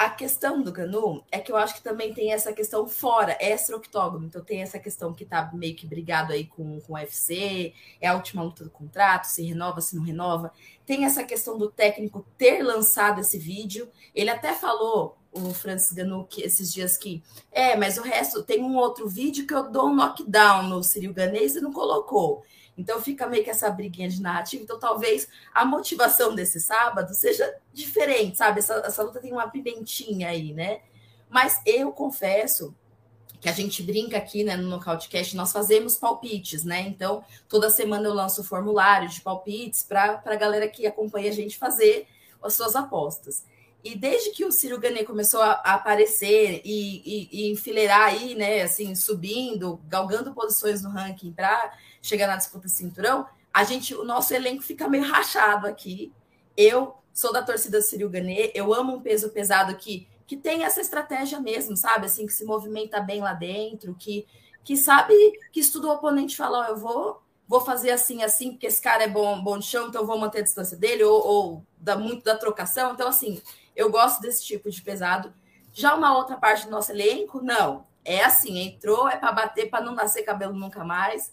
[0.00, 4.24] A questão do Canu é que eu acho que também tem essa questão fora, extra-octógono.
[4.24, 8.08] Então tem essa questão que tá meio que brigado aí com, com o UFC, é
[8.08, 10.54] a última luta do contrato, se renova, se não renova.
[10.86, 13.90] Tem essa questão do técnico ter lançado esse vídeo.
[14.14, 17.22] Ele até falou, o Francis Ganu, que esses dias que
[17.52, 21.12] é, mas o resto tem um outro vídeo que eu dou um knockdown no Cyril
[21.12, 22.42] Ganês e não colocou.
[22.76, 24.62] Então fica meio que essa briguinha de narrativa.
[24.62, 28.60] Então talvez a motivação desse sábado seja diferente, sabe?
[28.60, 30.80] Essa, essa luta tem uma pimentinha aí, né?
[31.28, 32.74] Mas eu confesso
[33.40, 36.82] que a gente brinca aqui né, no Nocautecast, nós fazemos palpites, né?
[36.82, 41.32] Então, toda semana eu lanço o formulário de palpites para a galera que acompanha a
[41.32, 42.06] gente fazer
[42.42, 43.44] as suas apostas.
[43.82, 48.34] E desde que o Ciro Ganê começou a, a aparecer e, e, e, enfileirar aí,
[48.34, 53.94] né, assim, subindo, galgando posições no ranking para chegar na disputa de cinturão, a gente,
[53.94, 56.12] o nosso elenco fica meio rachado aqui.
[56.56, 60.80] Eu sou da torcida do Ganê, eu amo um peso pesado que, que tem essa
[60.80, 62.06] estratégia mesmo, sabe?
[62.06, 64.26] Assim, que se movimenta bem lá dentro, que,
[64.62, 65.14] que sabe
[65.52, 68.80] que estuda o oponente e fala, oh, eu vou vou fazer assim, assim, porque esse
[68.80, 71.96] cara é bom, bom de chão, então vou manter a distância dele, ou, ou dá
[71.96, 72.92] muito da trocação.
[72.92, 73.42] Então, assim,
[73.74, 75.34] eu gosto desse tipo de pesado.
[75.72, 77.84] Já uma outra parte do nosso elenco, não.
[78.04, 81.32] É assim, entrou, é para bater, para não nascer cabelo nunca mais.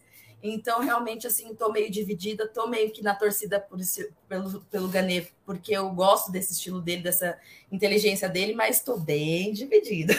[0.53, 4.87] Então, realmente, assim, tô meio dividida, tô meio que na torcida por esse, pelo, pelo
[4.87, 7.39] Ganê, porque eu gosto desse estilo dele, dessa
[7.71, 10.13] inteligência dele, mas tô bem dividida.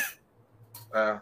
[0.94, 1.20] É,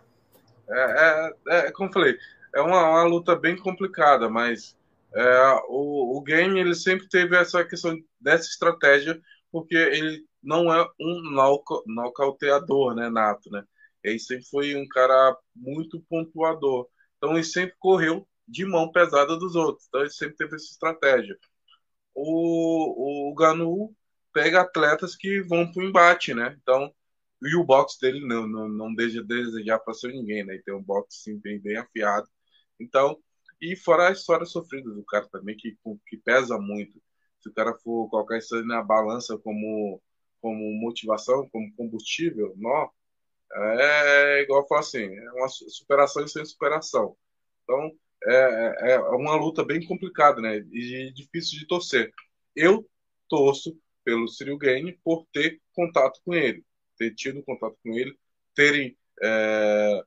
[0.68, 2.16] é, é, é como falei,
[2.54, 4.76] é uma, uma luta bem complicada, mas
[5.14, 10.88] é, o, o game ele sempre teve essa questão dessa estratégia, porque ele não é
[11.00, 13.64] um nocauteador, né, nato, né?
[14.02, 16.86] Ele sempre foi um cara muito pontuador.
[17.16, 19.86] Então ele sempre correu de mão pesada dos outros.
[19.88, 21.36] Então ele sempre teve essa estratégia.
[22.14, 23.94] O, o Ganu
[24.32, 26.56] pega atletas que vão para o embate, né?
[26.62, 26.92] Então
[27.42, 30.60] e o box dele não, não, não deixa de desejar para ser ninguém, né?
[30.64, 32.28] tem um box sim, bem, bem afiado.
[32.80, 33.18] Então,
[33.60, 35.76] e fora a história sofrida do cara também, que,
[36.08, 37.00] que pesa muito.
[37.40, 40.00] Se o cara for colocar isso na balança como,
[40.40, 42.90] como motivação, como combustível, não,
[43.52, 47.16] é igual falo assim, é uma superação sem superação.
[47.64, 47.92] Então,
[48.26, 50.58] é, é, é uma luta bem complicada, né?
[50.72, 52.12] E difícil de torcer.
[52.54, 52.88] Eu
[53.28, 56.64] torço pelo Cyril Gaine por ter contato com ele,
[56.96, 58.16] ter tido contato com ele,
[58.54, 60.02] terem é,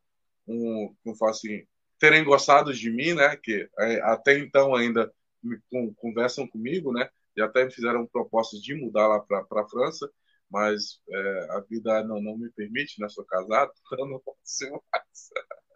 [0.47, 1.65] um, como falo assim,
[1.99, 3.35] terem gostado de mim, né?
[3.37, 5.11] Que é, até então ainda
[5.43, 7.09] me, com, conversam comigo, né?
[7.35, 10.09] E até me fizeram propostas de mudar lá para a França,
[10.49, 13.07] mas é, a vida não, não me permite, né?
[13.09, 15.29] Sou casado, então não posso mais.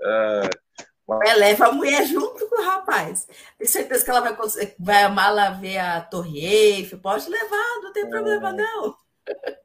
[0.00, 0.48] É,
[1.24, 3.28] é, leva a mulher junto com o rapaz.
[3.58, 4.36] Tenho certeza que ela vai,
[4.78, 6.98] vai amar lá ver a Torre Eiffel.
[6.98, 8.08] Pode levar, não tem é.
[8.08, 8.96] problema, não.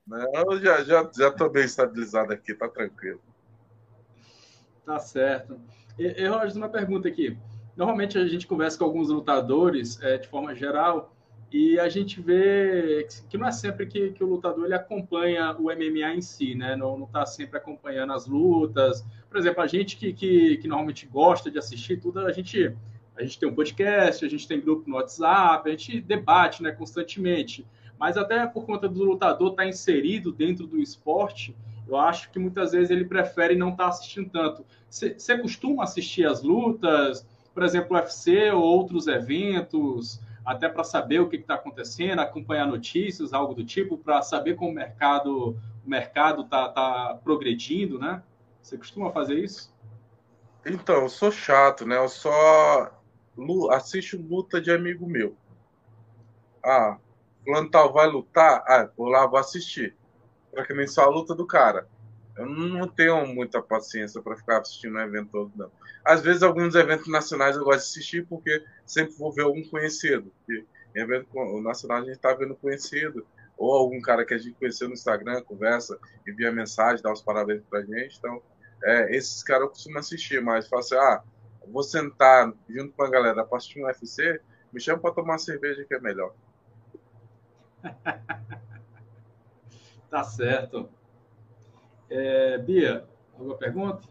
[0.06, 3.22] Não, já, já, já tô bem estabilizado aqui, tá tranquilo.
[4.86, 5.60] Tá certo.
[5.98, 7.38] E, e Roger, uma pergunta aqui.
[7.76, 11.16] Normalmente a gente conversa com alguns lutadores, é, de forma geral,
[11.52, 15.64] e a gente vê que não é sempre que, que o lutador ele acompanha o
[15.64, 16.76] MMA em si, né?
[16.76, 19.04] Não está sempre acompanhando as lutas.
[19.30, 22.76] Por exemplo, a gente que, que, que, normalmente gosta de assistir tudo, a gente,
[23.16, 26.72] a gente tem um podcast, a gente tem grupo no WhatsApp, a gente debate né,
[26.72, 27.66] constantemente.
[28.00, 31.56] Mas até por conta do lutador estar tá inserido dentro do esporte,
[31.88, 34.66] eu acho que muitas vezes ele prefere não estar tá assistindo tanto.
[34.90, 40.20] Você costuma assistir as lutas, por exemplo, UFC ou outros eventos?
[40.50, 44.72] até para saber o que está acontecendo, acompanhar notícias, algo do tipo, para saber como
[44.72, 45.56] o mercado
[45.86, 48.22] o mercado está tá progredindo, né?
[48.62, 49.74] Você costuma fazer isso?
[50.66, 51.98] Então, eu sou chato, né?
[51.98, 52.92] Eu só
[53.72, 55.36] assisto luta de amigo meu.
[56.64, 56.98] Ah,
[57.44, 58.64] fulano vai lutar?
[58.68, 59.96] Ah, vou lá, vou assistir.
[60.52, 61.88] Para que nem só a luta do cara.
[62.38, 65.72] Eu não tenho muita paciência para ficar assistindo um evento todo, não.
[66.06, 70.32] Às vezes, alguns eventos nacionais eu gosto de assistir porque sempre vou ver algum conhecido.
[70.38, 71.28] Porque em evento
[71.62, 73.26] nacional a gente está vendo conhecido.
[73.60, 77.62] Ou algum cara que a gente conheceu no Instagram, conversa, envia mensagem, dá os parabéns
[77.70, 78.18] pra gente.
[78.18, 78.42] Então,
[78.82, 81.22] é, esses caras eu costumo assistir, mas falo assim, ah,
[81.68, 84.40] vou sentar junto com a galera para assistir um UFC,
[84.72, 86.34] me chama para tomar uma cerveja que é melhor.
[90.10, 90.90] tá certo.
[92.10, 94.08] É, Bia, alguma pergunta?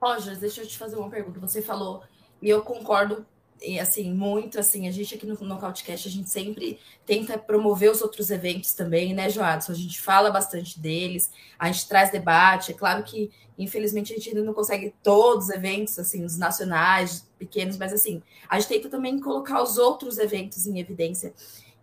[0.00, 1.38] Roger, deixa eu te fazer uma pergunta.
[1.38, 2.02] Você falou,
[2.40, 3.24] e eu concordo,
[3.64, 8.02] e assim, muito, assim, a gente aqui no Nocautecast, a gente sempre tenta promover os
[8.02, 9.72] outros eventos também, né, Joadson?
[9.72, 12.72] A gente fala bastante deles, a gente traz debate.
[12.72, 17.28] É claro que, infelizmente, a gente ainda não consegue todos os eventos, assim, os nacionais,
[17.38, 21.32] pequenos, mas, assim, a gente tenta também colocar os outros eventos em evidência.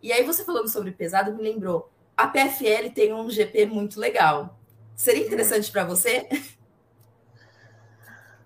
[0.01, 4.59] E aí, você falando sobre pesado, me lembrou, a PFL tem um GP muito legal,
[4.99, 6.27] Seria interessante para você?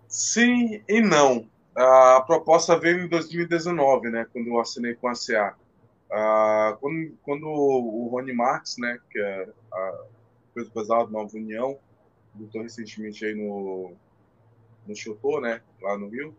[0.07, 1.49] Sim e não.
[1.75, 5.55] A proposta veio em 2019, né, quando eu assinei com a CA.
[6.11, 10.03] Ah, quando, quando o Rony Marx, né, que é a
[10.53, 11.79] peso pesado Nova União,
[12.35, 13.93] lutou recentemente aí no,
[14.85, 16.35] no Chotô, né, lá no Rio,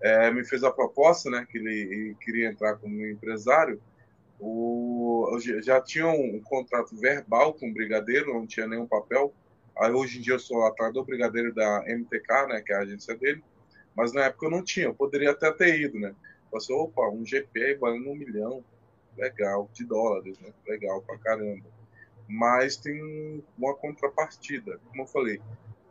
[0.00, 3.80] é, me fez a proposta, né, que ele, ele queria entrar como empresário.
[4.40, 9.32] O, já tinha um, um, contrato verbal com o Brigadeiro, não tinha nenhum papel,
[9.78, 12.80] Aí hoje em dia eu sou atrás do brigadeiro da MTK, né, que é a
[12.80, 13.42] agência dele,
[13.94, 16.14] mas na época eu não tinha, eu poderia até ter ido, né?
[16.50, 18.64] Passou, opa, um GP valendo um milhão,
[19.16, 20.52] legal, de dólares, né?
[20.66, 21.66] Legal pra caramba.
[22.28, 25.40] Mas tem uma contrapartida, como eu falei,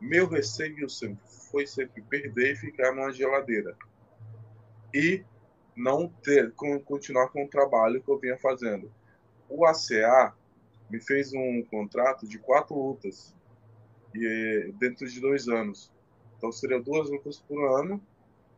[0.00, 1.20] meu receio sempre
[1.50, 3.76] foi sempre perder e ficar numa geladeira.
[4.92, 5.24] E
[5.76, 6.52] não ter,
[6.84, 8.90] continuar com o trabalho que eu vinha fazendo.
[9.48, 10.34] O ACA
[10.90, 13.34] me fez um contrato de quatro lutas
[14.14, 15.91] e, dentro de dois anos.
[16.42, 18.02] Então seria duas lutas por ano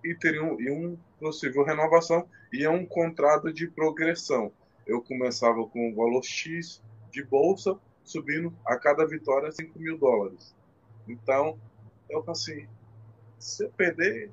[0.03, 4.51] e teria um, e um possível renovação e é um contrato de progressão.
[4.87, 10.57] Eu começava com o valor X de bolsa, subindo a cada vitória 5 mil dólares.
[11.07, 11.59] Então,
[12.09, 12.67] eu assim,
[13.39, 14.31] se eu perder,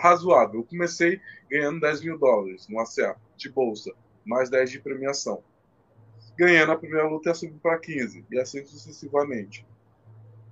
[0.00, 0.60] razoável.
[0.60, 3.92] Eu comecei ganhando 10 mil dólares no ACA de bolsa,
[4.24, 5.42] mais 10 de premiação
[6.36, 9.66] ganhando a primeira luta ia subir para 15, e assim sucessivamente.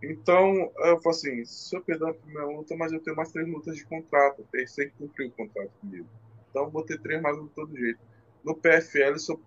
[0.03, 3.47] Então, eu falo assim, se eu perder a primeira luta, mas eu tenho mais três
[3.47, 6.07] lutas de contrato, eu sei que cumprir o contrato comigo.
[6.49, 8.01] Então, vou ter três mais lutas todo jeito.
[8.43, 9.41] No PFL, se eu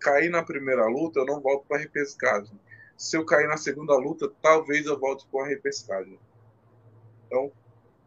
[0.00, 2.58] cair na primeira luta, eu não volto para repescagem.
[2.96, 6.18] Se eu cair na segunda luta, talvez eu volte com a repescagem.
[7.26, 7.52] Então,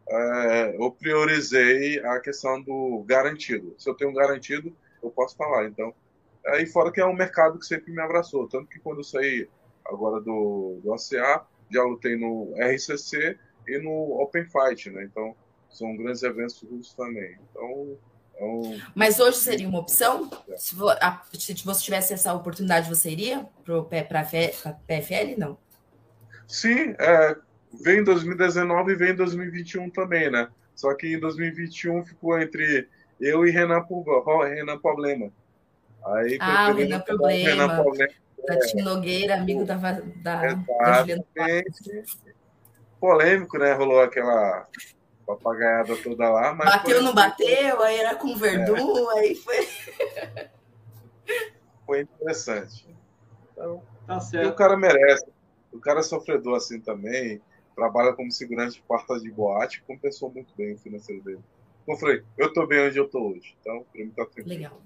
[0.06, 3.74] é, eu priorizei a questão do garantido.
[3.78, 5.66] Se eu tenho um garantido, eu posso falar.
[5.66, 5.94] Então,
[6.46, 8.46] Aí fora que é um mercado que sempre me abraçou.
[8.48, 9.48] Tanto que quando eu saí
[9.84, 15.04] agora do, do ACA, já lutei no RCC e no Open Fight, né?
[15.04, 15.34] Então,
[15.68, 17.36] são grandes eventos russos também.
[17.50, 17.98] Então,
[18.36, 18.80] é um...
[18.94, 20.30] Mas hoje seria uma opção?
[20.56, 25.38] Se, você tivesse essa oportunidade, você iria para a PFL?
[25.38, 25.58] Não.
[26.46, 27.36] Sim, é,
[27.82, 30.48] vem em 2019 e vem em 2021 também, né?
[30.74, 32.88] Só que em 2021 ficou entre
[33.20, 33.84] eu e Renan,
[34.48, 35.32] Renan Problema.
[36.04, 37.48] Aí, ah, o Renan Problema.
[37.48, 38.12] Renan Problema.
[38.46, 41.24] Da Tim Nogueira, amigo da, da, da Juliana
[43.00, 43.72] Polêmico, né?
[43.72, 44.66] Rolou aquela
[45.26, 46.54] papagaiada toda lá.
[46.54, 49.18] Mas bateu, não bateu, aí era com Verdun, é.
[49.20, 49.68] aí foi.
[51.86, 52.86] Foi interessante.
[53.52, 54.48] Então, tá certo.
[54.48, 55.26] o cara merece.
[55.72, 57.42] O cara é sofredor assim também,
[57.74, 61.40] trabalha como segurança de portas de boate, compensou muito bem o financeiro dele.
[61.84, 63.54] Como eu falei, eu tô bem onde eu tô hoje.
[63.60, 64.48] Então, pra mim tá tranquilo.
[64.48, 64.80] Legal.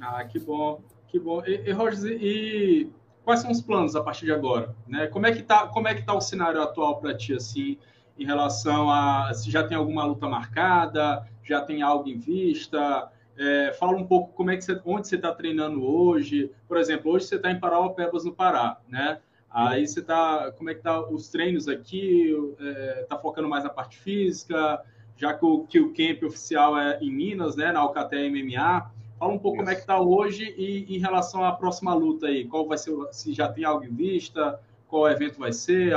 [0.00, 1.42] Ah, que bom, que bom.
[1.46, 2.90] E, e Roger, e
[3.24, 4.74] quais são os planos a partir de agora?
[4.86, 5.06] Né?
[5.08, 7.78] Como é que tá, como é que tá o cenário atual para ti assim,
[8.18, 13.10] em relação a se já tem alguma luta marcada, já tem algo em vista?
[13.38, 16.50] É, fala um pouco como é que você, onde você está treinando hoje.
[16.66, 19.18] Por exemplo, hoje você está em Parauapebas, no Pará, né?
[19.50, 22.34] Aí você está, como é que tá os treinos aqui?
[22.60, 24.82] É, focando mais na parte física,
[25.16, 27.72] já que o, que o camp oficial é em Minas, né?
[27.72, 28.90] Na Alcatel MMA.
[29.18, 29.64] Fala um pouco Isso.
[29.64, 32.46] como é que está hoje e em relação à próxima luta aí.
[32.46, 35.94] Qual vai ser, se já tem algo em vista, qual evento vai ser,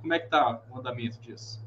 [0.00, 1.62] como é que está o andamento disso?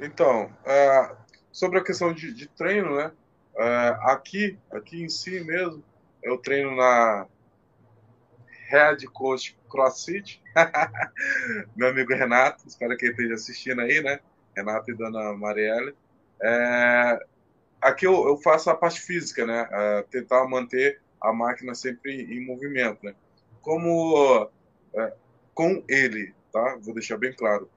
[0.00, 1.16] Então, uh,
[1.52, 3.12] sobre a questão de, de treino, né?
[3.54, 5.82] Uh, aqui, aqui em si mesmo,
[6.22, 7.26] eu treino na
[8.68, 10.42] Head Coach CrossFit.
[11.76, 14.20] Meu amigo Renato, espero que ele esteja assistindo aí, né?
[14.56, 15.94] Renato e Dona Marielle.
[16.42, 17.26] É,
[17.84, 19.68] aqui eu, eu, faço a parte física, né?
[19.70, 23.14] É, tentar manter a máquina sempre em movimento, né?
[23.60, 24.50] Como
[24.94, 25.12] é,
[25.54, 26.78] com ele, tá?
[26.80, 27.70] Vou deixar bem claro.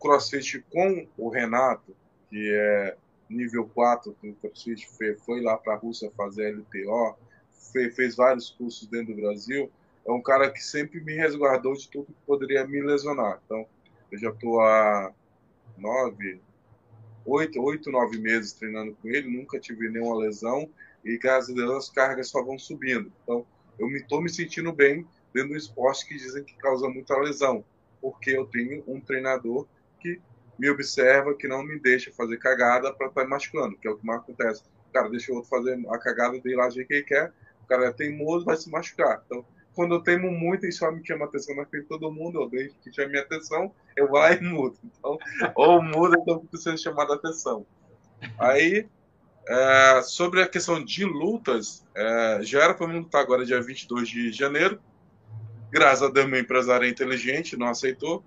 [0.00, 1.96] CrossFit com o Renato,
[2.28, 2.96] que é
[3.28, 4.88] nível 4 do CrossFit,
[5.24, 7.16] foi lá para a Rússia fazer LTO,
[7.94, 9.70] fez vários cursos dentro do Brasil.
[10.06, 13.40] É um cara que sempre me resguardou de tudo que poderia me lesionar.
[13.44, 13.66] Então,
[14.10, 15.12] eu já estou há
[15.76, 16.40] nove,
[17.26, 20.70] oito, oito, nove meses treinando com ele, nunca tive nenhuma lesão
[21.04, 23.12] e graças a Deus as cargas só vão subindo.
[23.22, 23.44] Então,
[23.78, 27.64] eu me estou me sentindo bem dentro do esporte que dizem que causa muita lesão,
[28.00, 29.66] porque eu tenho um treinador
[30.00, 30.20] que
[30.58, 33.98] me observa, que não me deixa fazer cagada para estar tá machucando, que é o
[33.98, 34.62] que mais acontece.
[34.88, 37.32] O cara deixa o outro fazer a cagada dele lá, do que ele quer,
[37.62, 39.22] o cara é teimoso, vai se machucar.
[39.26, 39.44] Então,
[39.76, 42.48] quando eu teimo muito e só me chama atenção na frente de todo mundo, eu
[42.48, 44.74] deixo que chame minha atenção, eu vou lá e mudo.
[44.82, 45.18] Então,
[45.54, 47.66] ou muda, então preciso chamar a atenção.
[48.38, 48.88] Aí,
[49.46, 54.08] é, sobre a questão de lutas, é, já era para mim lutar agora dia 22
[54.08, 54.80] de janeiro.
[55.70, 58.24] Graças a Deus, meu empresário é inteligente, não aceitou,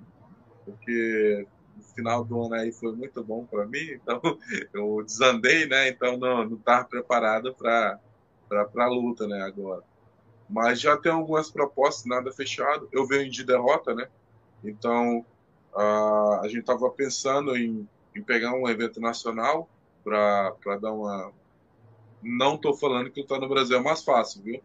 [0.63, 1.47] porque
[1.79, 4.21] o final do ano aí foi muito bom para mim, então
[4.71, 5.89] eu desandei, né?
[5.89, 7.99] Então não estava preparado para
[8.77, 9.41] a luta, né?
[9.41, 9.88] Agora.
[10.49, 12.89] Mas já tem algumas propostas, nada fechado.
[12.91, 14.07] Eu venho de derrota, né?
[14.63, 15.23] Então,
[15.75, 19.69] a, a gente estava pensando em, em pegar um evento nacional
[20.03, 21.31] para dar uma.
[22.21, 24.61] Não estou falando que lutar no Brasil é mais fácil, viu?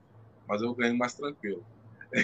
[0.48, 1.64] Mas eu ganho mais tranquilo.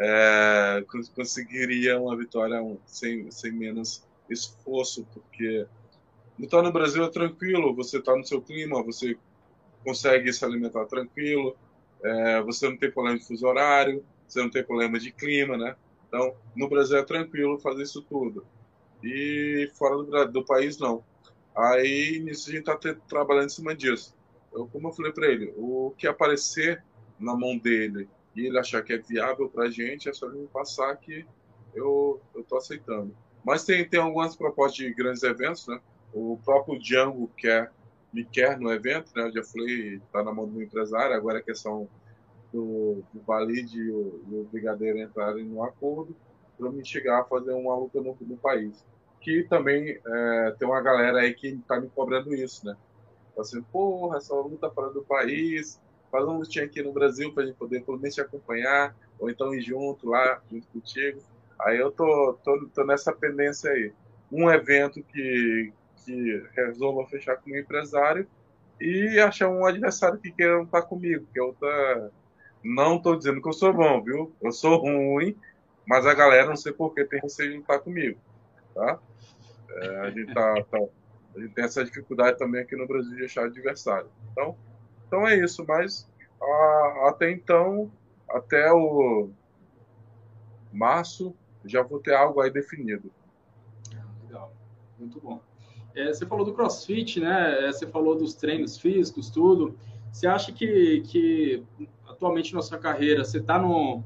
[0.00, 0.84] é,
[1.14, 5.66] conseguiria uma vitória sem, sem menos esforço, porque
[6.38, 9.16] lutar no Brasil é tranquilo, você está no seu clima, você
[9.84, 11.56] consegue se alimentar tranquilo,
[12.02, 15.76] é, você não tem problema de fuso horário, você não tem problema de clima, né?
[16.08, 18.44] Então, no Brasil é tranquilo fazer isso tudo.
[19.02, 21.04] E fora do, do país, não.
[21.56, 24.14] Aí, nisso, a gente está trabalhando em cima disso.
[24.52, 26.82] Eu, como eu falei para ele, o que aparecer
[27.18, 30.38] na mão dele e ele achar que é viável para a gente, é só ele
[30.38, 31.26] me passar que
[31.74, 33.14] eu estou aceitando.
[33.44, 35.80] Mas tem, tem algumas propostas de grandes eventos, né?
[36.12, 37.72] O próprio Django quer
[38.12, 39.24] me quer no evento, né?
[39.24, 41.88] Eu já falei, está na mão do empresário, agora é questão
[42.52, 46.14] do, do Valide e o, e o Brigadeiro entrarem no acordo
[46.58, 48.84] para me chegar a fazer uma luta no, no país.
[49.20, 52.76] Que também é, tem uma galera aí que está me cobrando isso, né?
[53.34, 55.80] Tá assim, porra, essa luta fora do país,
[56.10, 59.30] faz uma lutinha aqui no Brasil para a gente poder pelo menos te acompanhar, ou
[59.30, 61.20] então ir junto lá, junto contigo.
[61.60, 63.92] Aí eu tô, tô, tô nessa pendência aí.
[64.32, 65.72] Um evento que,
[66.10, 68.26] que resolva fechar com o empresário
[68.80, 72.10] e achar um adversário que queira lutar comigo, que eu tá...
[72.64, 74.34] não estou dizendo que eu sou bom, viu?
[74.40, 75.36] Eu sou ruim,
[75.86, 78.18] mas a galera não sei por que tem receio de lutar comigo,
[78.74, 78.98] tá?
[79.70, 80.78] É, a, gente tá, tá,
[81.36, 84.08] a gente tem essa dificuldade também aqui no Brasil de achar adversário.
[84.32, 84.56] Então,
[85.06, 86.08] então é isso, mas
[86.42, 87.90] a, até então,
[88.28, 89.30] até o
[90.72, 91.34] março,
[91.64, 93.12] já vou ter algo aí definido.
[94.24, 94.52] Legal,
[94.98, 95.49] muito bom.
[95.94, 97.66] É, você falou do CrossFit, né?
[97.66, 99.76] É, você falou dos treinos físicos, tudo.
[100.12, 101.64] Você acha que, que
[102.08, 104.02] atualmente na sua carreira você está no,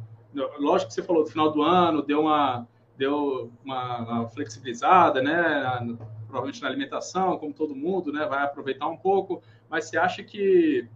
[0.59, 2.66] lógico que você falou do final do ano, deu uma
[2.97, 5.97] deu uma, uma flexibilizada, né?
[6.27, 8.24] Provavelmente na alimentação, como todo mundo, né?
[8.27, 10.89] Vai aproveitar um pouco, mas você acha que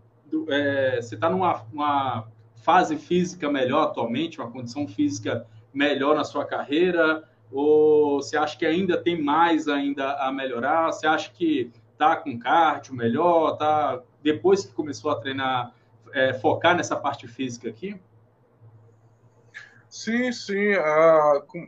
[0.49, 6.45] é, você está numa uma fase física melhor atualmente, uma condição física melhor na sua
[6.45, 7.29] carreira?
[7.51, 10.93] Ou você acha que ainda tem mais ainda a melhorar?
[10.93, 13.57] Você acha que tá com cardio melhor?
[13.57, 15.73] Tá depois que começou a treinar,
[16.13, 17.99] é, focar nessa parte física aqui?
[19.89, 20.75] Sim, sim.
[20.75, 21.61] Uh,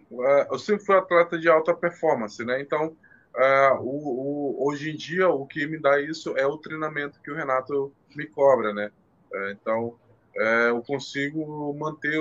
[0.51, 2.61] eu sempre fui atleta de alta performance, né?
[2.61, 2.97] Então,
[3.35, 7.31] uh, o, o, hoje em dia, o que me dá isso é o treinamento que
[7.31, 8.90] o Renato me cobra, né?
[9.32, 9.97] É, então,
[10.36, 12.19] é, eu consigo manter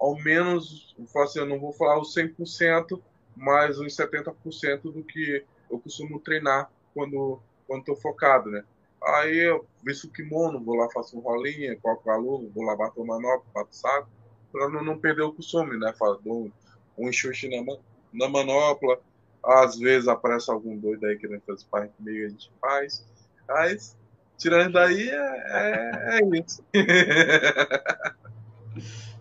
[0.00, 3.00] ao menos, assim, eu não vou falar os 100%,
[3.36, 8.64] mas uns 70% do que eu costumo treinar quando quando focado, né?
[9.00, 12.74] Aí eu visto o kimono, vou lá, faço um rolinha, coloco a luva, vou lá,
[12.74, 14.08] bato manopla, bato saco,
[14.50, 15.94] para não, não perder o costume, né?
[16.24, 16.50] Dou
[16.98, 17.76] um enxuste na,
[18.12, 19.00] na manopla,
[19.42, 23.06] às vezes aparece algum doido aí querendo fazer parte comigo, a gente faz.
[23.48, 23.96] Mas,
[24.36, 26.64] tirando daí, é, é, é isso.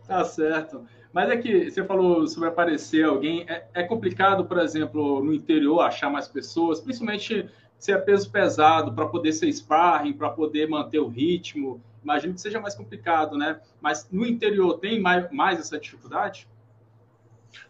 [0.10, 0.88] Tá certo.
[1.14, 3.46] Mas é que você falou sobre aparecer alguém.
[3.48, 8.92] É, é, complicado, por exemplo, no interior achar mais pessoas, principalmente se é peso pesado,
[8.92, 11.80] para poder ser sparring, para poder manter o ritmo.
[12.04, 13.62] Imagino que seja mais complicado, né?
[13.80, 16.50] Mas no interior tem mais, mais essa dificuldade?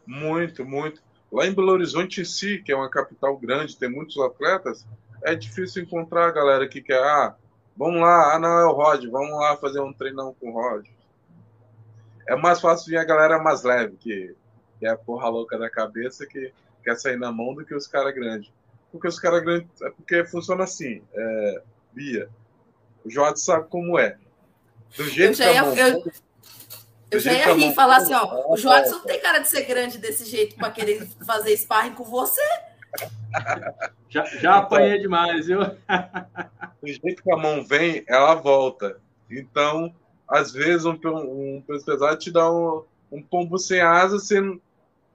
[0.08, 1.04] Muito, muito.
[1.30, 4.88] Lá em Belo Horizonte em si, que é uma capital grande, tem muitos atletas,
[5.24, 7.36] é difícil encontrar a galera que quer, ah,
[7.76, 10.88] vamos lá, ah, não, é o Rod, vamos lá fazer um treinão com o Rod
[12.30, 14.36] é mais fácil vir a galera mais leve, que,
[14.78, 16.54] que é a porra louca da cabeça, que
[16.84, 18.52] quer sair na mão do que os caras grandes.
[18.92, 19.82] Porque os caras grandes.
[19.82, 21.62] É porque funciona assim, é,
[21.92, 22.30] Bia.
[23.04, 24.18] O Jorge sabe como é.
[24.96, 26.12] Do jeito eu já ia, que a mão, eu,
[27.12, 29.64] eu já ia rir e falar assim, ó, o Jorge não tem cara de ser
[29.64, 32.42] grande desse jeito para querer fazer sparring com você.
[34.10, 35.60] Já, já apanhei demais, viu?
[35.60, 39.00] Do jeito que a mão vem, ela volta.
[39.30, 39.94] Então,
[40.30, 44.40] às vezes um, um peso pesado te dá um, um pombo sem asa, você.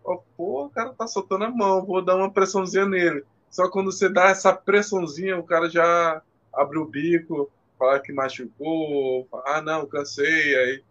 [0.03, 3.24] Oh, pô, o cara tá soltando a mão, vou dar uma pressãozinha nele.
[3.51, 6.20] Só quando você dá essa pressãozinha, o cara já
[6.53, 10.82] abre o bico, fala que machucou, fala, ah não, cansei, aí,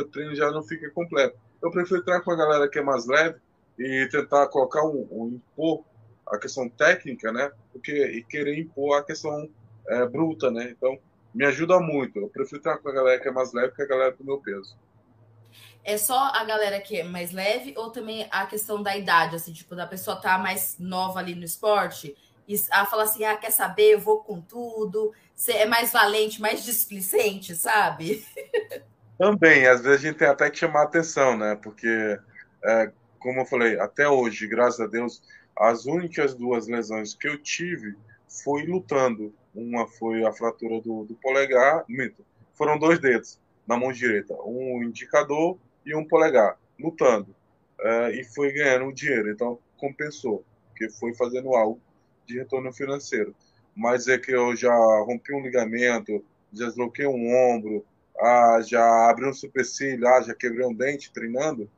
[0.00, 1.36] o treino já não fica completo.
[1.60, 3.38] Eu prefiro treinar com a galera que é mais leve
[3.78, 5.84] e tentar colocar um, um impor
[6.26, 7.50] a questão técnica, né?
[7.72, 9.48] Porque, e querer impor a questão
[9.88, 10.70] é, bruta, né?
[10.70, 10.98] Então,
[11.34, 12.18] me ajuda muito.
[12.18, 14.38] Eu prefiro estar com a galera que é mais leve que a galera do meu
[14.38, 14.76] peso.
[15.84, 19.52] É só a galera que é mais leve ou também a questão da idade, assim,
[19.52, 23.36] tipo, da pessoa estar tá mais nova ali no esporte e a falar assim, ah,
[23.36, 28.24] quer saber, eu vou com tudo, você é mais valente, mais displicente, sabe?
[29.18, 31.56] Também, às vezes a gente tem até que chamar atenção, né?
[31.56, 32.18] Porque,
[32.64, 35.22] é, como eu falei, até hoje, graças a Deus,
[35.56, 37.94] as únicas duas lesões que eu tive
[38.26, 39.34] foi lutando.
[39.54, 42.24] Uma foi a fratura do, do polegar, mito,
[42.54, 47.34] foram dois dedos na mão direita, um indicador e um polegar, lutando.
[47.80, 51.80] É, e foi ganhando dinheiro, então compensou, porque foi fazendo algo
[52.26, 53.34] de retorno financeiro.
[53.74, 57.84] Mas é que eu já rompi um ligamento, já desloquei um ombro,
[58.20, 61.68] ah, já abri um supercílio, ah, já quebrei um dente treinando.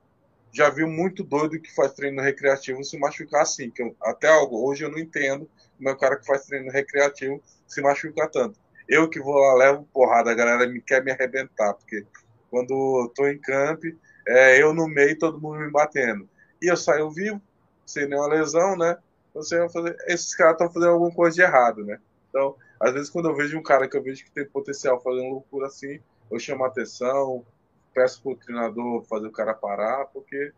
[0.53, 4.69] Já vi muito doido que faz treino recreativo se machucar assim, que eu, até algo,
[4.69, 5.49] hoje eu não entendo
[5.81, 8.59] o cara que faz treino recreativo se machuca tanto.
[8.89, 12.07] Eu que vou lá, levo porrada, a galera me quer me arrebentar, porque
[12.51, 13.83] quando tô em camp,
[14.27, 16.29] é eu no meio, todo mundo me batendo.
[16.61, 17.41] E eu saio vivo,
[17.87, 18.97] sem nenhuma lesão, né?
[19.35, 21.99] Você vai fazer, esses caras estão fazendo alguma coisa de errado, né?
[22.29, 25.31] Então, às vezes quando eu vejo um cara que eu vejo que tem potencial fazendo
[25.31, 27.45] loucura assim, eu chamo atenção,
[27.93, 30.53] peço pro treinador fazer o cara parar, porque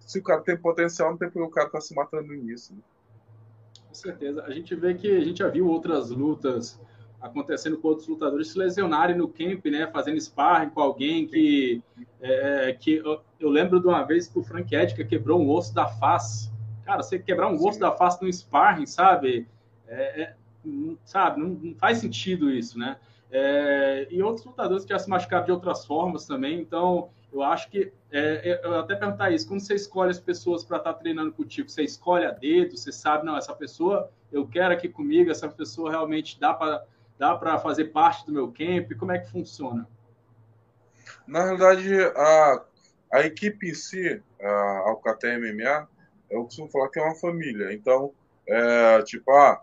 [0.00, 2.74] se o cara tem potencial, não tem porque o cara tá se matando nisso.
[2.74, 2.80] Né?
[3.96, 4.42] Certeza.
[4.44, 6.80] A gente vê que a gente já viu outras lutas
[7.20, 9.86] acontecendo com outros lutadores se lesionarem no camp, né?
[9.86, 11.82] Fazendo sparring com alguém que.
[12.20, 15.74] É, que eu, eu, lembro de uma vez que o Frank Edka quebrou um osso
[15.74, 16.50] da face.
[16.84, 19.46] Cara, você quebrar um osso da face no sparring, sabe?
[19.86, 20.34] É, é,
[21.04, 22.96] sabe, não, não, faz sentido isso, né?
[23.30, 26.60] É, e outros lutadores que já se machucaram de outras formas também.
[26.60, 30.64] Então, eu acho que é, é, eu até perguntar isso, como você escolhe as pessoas
[30.64, 31.68] para estar tá treinando contigo?
[31.68, 35.90] Você escolhe a dedo, você sabe, não, essa pessoa eu quero aqui comigo, essa pessoa
[35.90, 36.84] realmente dá para
[37.18, 38.92] dá para fazer parte do meu camp?
[38.98, 39.88] Como é que funciona?
[41.26, 42.64] Na realidade, a,
[43.12, 45.88] a equipe em si, a Alcatel MMA,
[46.30, 47.72] eu costumo falar que é uma família.
[47.72, 48.12] Então,
[48.46, 49.62] é, tipo, ah,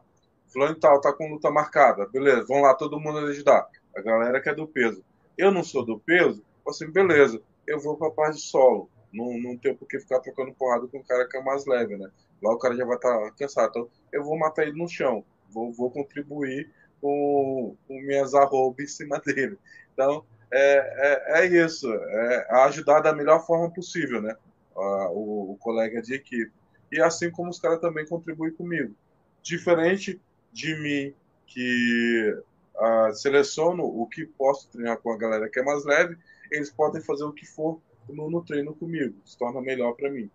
[0.53, 3.67] fulano tal tá com luta marcada, beleza, vamos lá, todo mundo ajudar.
[3.95, 5.03] A galera que é do peso.
[5.37, 8.89] Eu não sou do peso, assim, beleza, eu vou pra parte de solo.
[9.11, 11.97] Não, não tenho por que ficar trocando porrada com um cara que é mais leve,
[11.97, 12.09] né?
[12.41, 13.69] Lá o cara já vai estar tá cansado.
[13.69, 15.23] Então, eu vou matar ele no chão.
[15.51, 19.57] Vou, vou contribuir com, com minhas arrobas em cima dele.
[19.93, 21.91] Então, é, é, é isso.
[21.93, 24.35] É ajudar da melhor forma possível, né?
[24.75, 26.51] o, o colega de equipe.
[26.91, 28.95] E assim como os caras também contribuem comigo.
[29.41, 30.21] Diferente
[30.53, 31.13] de mim,
[31.47, 32.37] que
[32.75, 36.17] uh, seleciono o que posso treinar com a galera que é mais leve,
[36.51, 40.29] eles podem fazer o que for no, no treino comigo, se torna melhor para mim.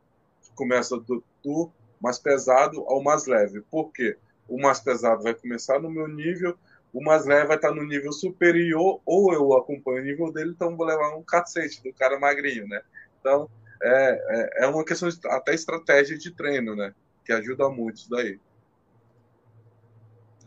[0.54, 1.70] Começa do, do,
[2.00, 3.60] mais pesado ao mais leve.
[3.70, 4.16] Por quê?
[4.48, 6.56] O mais pesado vai começar no meu nível,
[6.92, 10.76] o mais leve vai estar no nível superior, ou eu acompanho o nível dele, então
[10.76, 12.80] vou levar um cacete do cara magrinho, né?
[13.20, 13.48] Então,
[13.82, 16.94] é, é, é uma questão de, até estratégia de treino, né?
[17.24, 18.40] Que ajuda muito isso daí.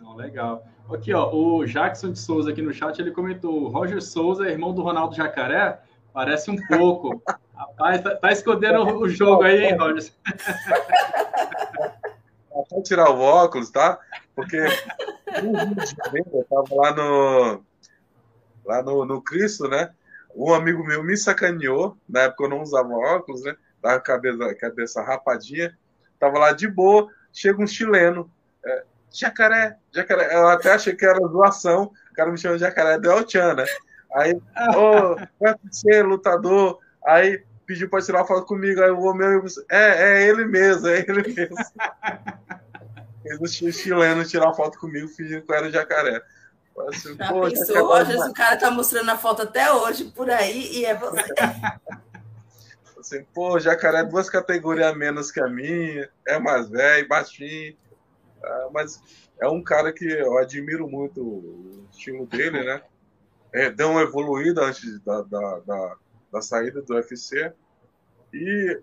[0.02, 0.65] Não, legal.
[0.91, 4.82] Aqui, ó, o Jackson de Souza aqui no chat, ele comentou, Roger Souza, irmão do
[4.82, 5.80] Ronaldo Jacaré,
[6.11, 7.22] parece um pouco.
[7.56, 10.11] Rapaz, tá, tá, escondendo o jogo aí, hein, Roger?
[12.69, 13.99] Vou tirar o óculos, tá?
[14.36, 17.61] Porque eu tava lá no
[18.65, 19.91] lá no, no Cristo, né?
[20.36, 23.56] Um amigo meu me sacaneou, na época eu não usava óculos, né?
[23.82, 25.78] Tava com a cabeça, cabeça rapadinha,
[26.19, 28.32] tava lá de boa, chega um chileno,
[28.65, 33.00] é, jacaré, jacaré, eu até achei que era zoação, o cara me chama de jacaré
[33.00, 33.66] Del Chan, né?
[34.14, 34.34] Aí,
[34.76, 35.16] ô,
[35.46, 40.88] oh, lutador, aí pediu para tirar foto comigo, aí o amigo é, é ele mesmo,
[40.88, 41.56] é ele mesmo.
[43.24, 46.22] Eles chileno tirar foto comigo fingindo que era o jacaré.
[46.90, 50.80] Assim, Já pô, pensou, Roger, o cara tá mostrando a foto até hoje por aí
[50.80, 51.24] e é você.
[53.00, 57.76] Assim, pô, jacaré é duas categorias a menos que a minha, é mais velho, baixinho.
[58.43, 59.01] Ah, mas
[59.39, 62.81] é um cara que eu admiro muito o estilo dele, né?
[63.53, 65.95] É, deu uma evoluída antes da, da, da,
[66.31, 67.51] da saída do UFC.
[68.34, 68.80] E,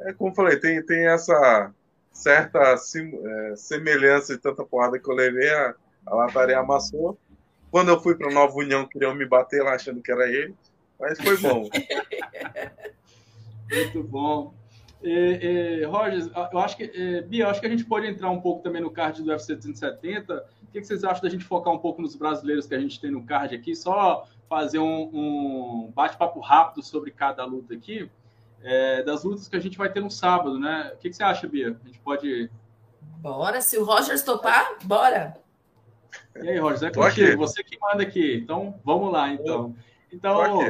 [0.00, 1.72] é, como falei, tem, tem essa
[2.12, 5.50] certa sim, é, semelhança de tanta porrada que eu levei.
[5.50, 5.74] A,
[6.06, 7.18] a lataria amassou.
[7.70, 10.54] Quando eu fui para Nova União, queriam me bater lá achando que era ele,
[10.98, 11.68] mas foi bom.
[13.70, 14.54] Muito bom.
[15.02, 18.30] É, é, Roger, eu acho que, é, Bia, eu acho que a gente pode entrar
[18.30, 20.34] um pouco também no card do UFC 270.
[20.34, 23.00] O que, que, vocês acham da gente focar um pouco nos brasileiros que a gente
[23.00, 23.74] tem no card aqui?
[23.76, 28.10] Só fazer um, um bate-papo rápido sobre cada luta aqui,
[28.62, 30.92] é, das lutas que a gente vai ter no sábado, né?
[30.94, 31.76] O que, que, você acha, Bia?
[31.82, 32.50] A gente pode.
[33.18, 35.36] Bora, se o Roger topar, bora.
[36.36, 38.40] E aí, Roger, é contigo, você que manda aqui.
[38.42, 39.74] Então, vamos lá, então.
[40.12, 40.60] Então,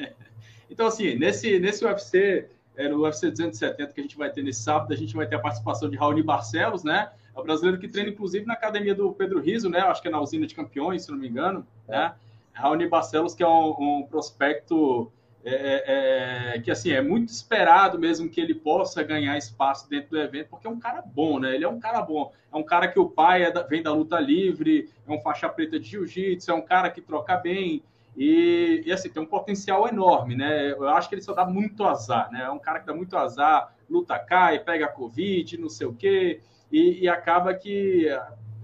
[0.70, 4.62] então assim, nesse, nesse UFC, é, no UFC 270 que a gente vai ter nesse
[4.62, 7.10] sábado, a gente vai ter a participação de Raoni Barcelos, né?
[7.34, 9.80] É o brasileiro que treina, inclusive, na academia do Pedro Riso, né?
[9.80, 12.14] Acho que é na usina de campeões, se não me engano, né?
[12.52, 15.10] Raoni Barcelos, que é um, um prospecto
[15.44, 20.10] é, é, é, que assim é muito esperado mesmo que ele possa ganhar espaço dentro
[20.10, 21.54] do evento, porque é um cara bom, né?
[21.54, 22.32] Ele é um cara bom.
[22.52, 25.48] É um cara que o pai é da, vem da luta livre, é um faixa
[25.48, 27.82] preta de jiu-jitsu, é um cara que troca bem.
[28.16, 30.72] E, e, assim, tem um potencial enorme, né?
[30.72, 32.42] Eu acho que ele só dá muito azar, né?
[32.44, 36.40] É um cara que dá muito azar, luta cai, pega Covid, não sei o quê,
[36.70, 38.08] e, e acaba que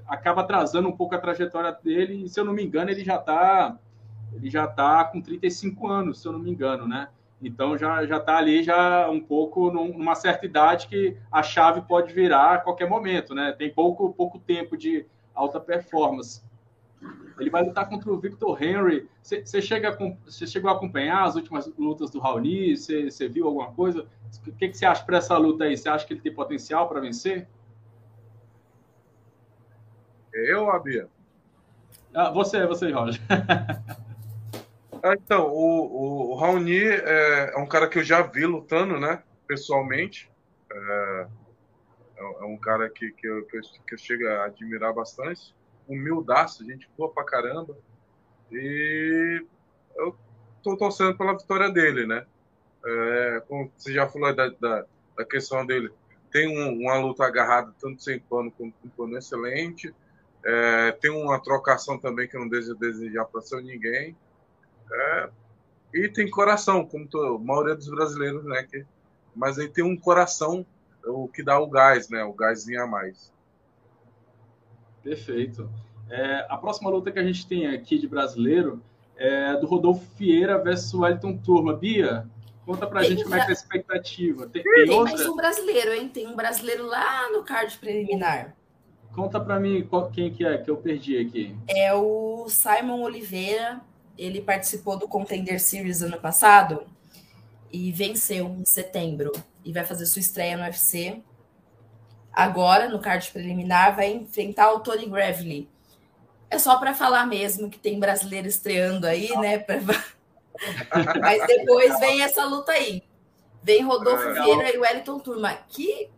[0.07, 2.25] acaba atrasando um pouco a trajetória dele.
[2.25, 3.79] E se eu não me engano, ele já está
[4.33, 7.09] ele já está com 35 anos, se eu não me engano, né?
[7.41, 12.13] Então já já está ali já um pouco numa certa idade que a chave pode
[12.13, 13.53] virar a qualquer momento, né?
[13.53, 16.43] Tem pouco pouco tempo de alta performance.
[17.39, 19.09] Ele vai lutar contra o Victor Henry.
[19.23, 22.77] Você chega você chegou a acompanhar as últimas lutas do Raoni?
[22.77, 24.07] Você viu alguma coisa?
[24.47, 25.77] O que você acha para essa luta aí?
[25.77, 27.47] Você acha que ele tem potencial para vencer?
[30.33, 31.09] Eu, Abia?
[32.15, 33.21] Ah, você, você, Roger.
[35.01, 38.99] Ah, então, o, o, o Raoni é, é, um cara que eu já vi lutando,
[38.99, 39.23] né?
[39.47, 40.31] Pessoalmente.
[40.73, 41.27] É,
[42.17, 45.55] é, é um cara que, que, eu, que, eu, que eu chego a admirar bastante.
[45.89, 47.77] Humildaço, gente boa pra caramba.
[48.53, 49.45] E
[49.97, 50.17] eu
[50.63, 52.27] tô torcendo pela vitória dele, né?
[52.85, 54.85] É, como você já falou da, da,
[55.17, 55.91] da questão dele,
[56.31, 59.95] tem um, uma luta agarrada, tanto sem pano quanto com pano excelente.
[60.45, 64.17] É, tem uma trocação também que eu não desejo desejar para ser ninguém.
[64.91, 65.31] É,
[65.95, 68.63] e tem coração, como tô, a maioria dos brasileiros, né?
[68.63, 68.85] Que,
[69.35, 70.65] mas aí tem um coração,
[71.05, 72.25] o que dá o gás, né?
[72.25, 73.33] O gásinho a mais.
[75.03, 75.69] Perfeito.
[76.11, 78.83] É, a próxima luta que a gente tem aqui de brasileiro
[79.17, 81.75] é do Rodolfo Vieira versus Wellington Turma.
[81.75, 82.27] Bia,
[82.69, 84.47] Conta pra tem gente como é que é a expectativa.
[84.47, 86.07] Tem, tem, tem mais um brasileiro, hein?
[86.07, 88.55] Tem um brasileiro lá no card preliminar.
[89.15, 91.57] Conta pra mim qual, quem que é que eu perdi aqui.
[91.67, 93.81] É o Simon Oliveira.
[94.19, 96.83] Ele participou do Contender Series ano passado
[97.73, 99.33] e venceu em setembro.
[99.65, 101.23] E vai fazer sua estreia no UFC.
[102.39, 105.69] Agora, no card preliminar, vai enfrentar o Tony Gravely.
[106.49, 109.59] É só para falar mesmo que tem brasileiro estreando aí, né?
[109.59, 109.81] Pra...
[111.21, 113.03] Mas depois vem essa luta aí.
[113.61, 115.53] Vem Rodolfo Vieira e Wellington Turma.
[115.67, 116.09] Que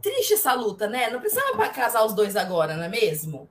[0.00, 1.10] triste essa luta, né?
[1.10, 3.50] Não precisava casar os dois agora, não é mesmo?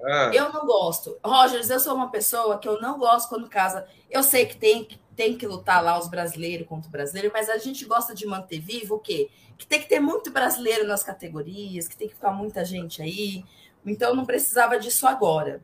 [0.00, 0.30] É.
[0.32, 1.18] Eu não gosto.
[1.22, 3.86] Rogers, eu sou uma pessoa que eu não gosto quando casa.
[4.10, 4.88] Eu sei que tem,
[5.22, 8.58] tem que lutar lá os brasileiros contra o brasileiro, mas a gente gosta de manter
[8.58, 9.30] vivo o quê?
[9.56, 13.44] Que tem que ter muito brasileiro nas categorias, que tem que ficar muita gente aí.
[13.86, 15.62] Então não precisava disso agora.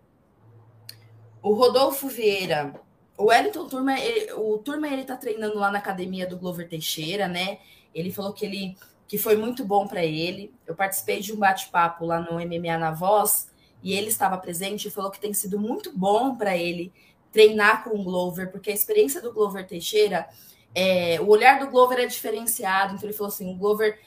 [1.43, 2.73] O Rodolfo Vieira,
[3.17, 7.27] o Wellington Turma, ele, o Turma ele tá treinando lá na academia do Glover Teixeira,
[7.27, 7.59] né?
[7.93, 8.77] Ele falou que ele
[9.09, 10.55] que foi muito bom para ele.
[10.69, 13.51] Eu participei de um bate-papo lá no MMA na Voz
[13.83, 16.93] e ele estava presente e falou que tem sido muito bom para ele
[17.33, 20.29] treinar com o Glover, porque a experiência do Glover Teixeira,
[20.75, 22.95] é, o olhar do Glover é diferenciado.
[22.95, 23.99] Então ele falou assim, o Glover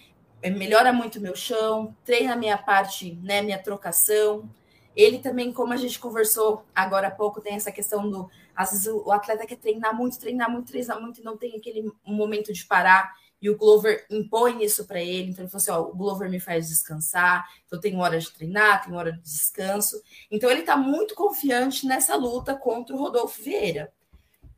[0.41, 4.49] é, melhora muito meu chão, treina a minha parte, né, minha trocação.
[4.95, 8.29] Ele também, como a gente conversou agora há pouco, tem essa questão do.
[8.53, 11.89] Às vezes o atleta quer treinar muito, treinar muito, treinar muito e não tem aquele
[12.05, 13.13] momento de parar.
[13.41, 15.31] E o Glover impõe isso para ele.
[15.31, 18.85] Então ele falou assim: ó, o Glover me faz descansar, então tem hora de treinar,
[18.85, 20.01] tem hora de descanso.
[20.29, 23.91] Então ele está muito confiante nessa luta contra o Rodolfo Vieira,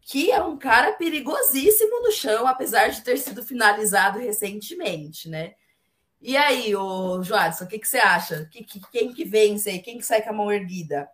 [0.01, 5.55] que é um cara perigosíssimo no chão, apesar de ter sido finalizado recentemente, né?
[6.22, 8.45] E aí, o Joadson, o que, que você acha?
[8.45, 9.80] Que, que, quem que vence aí?
[9.80, 11.10] Quem que sai com a mão erguida?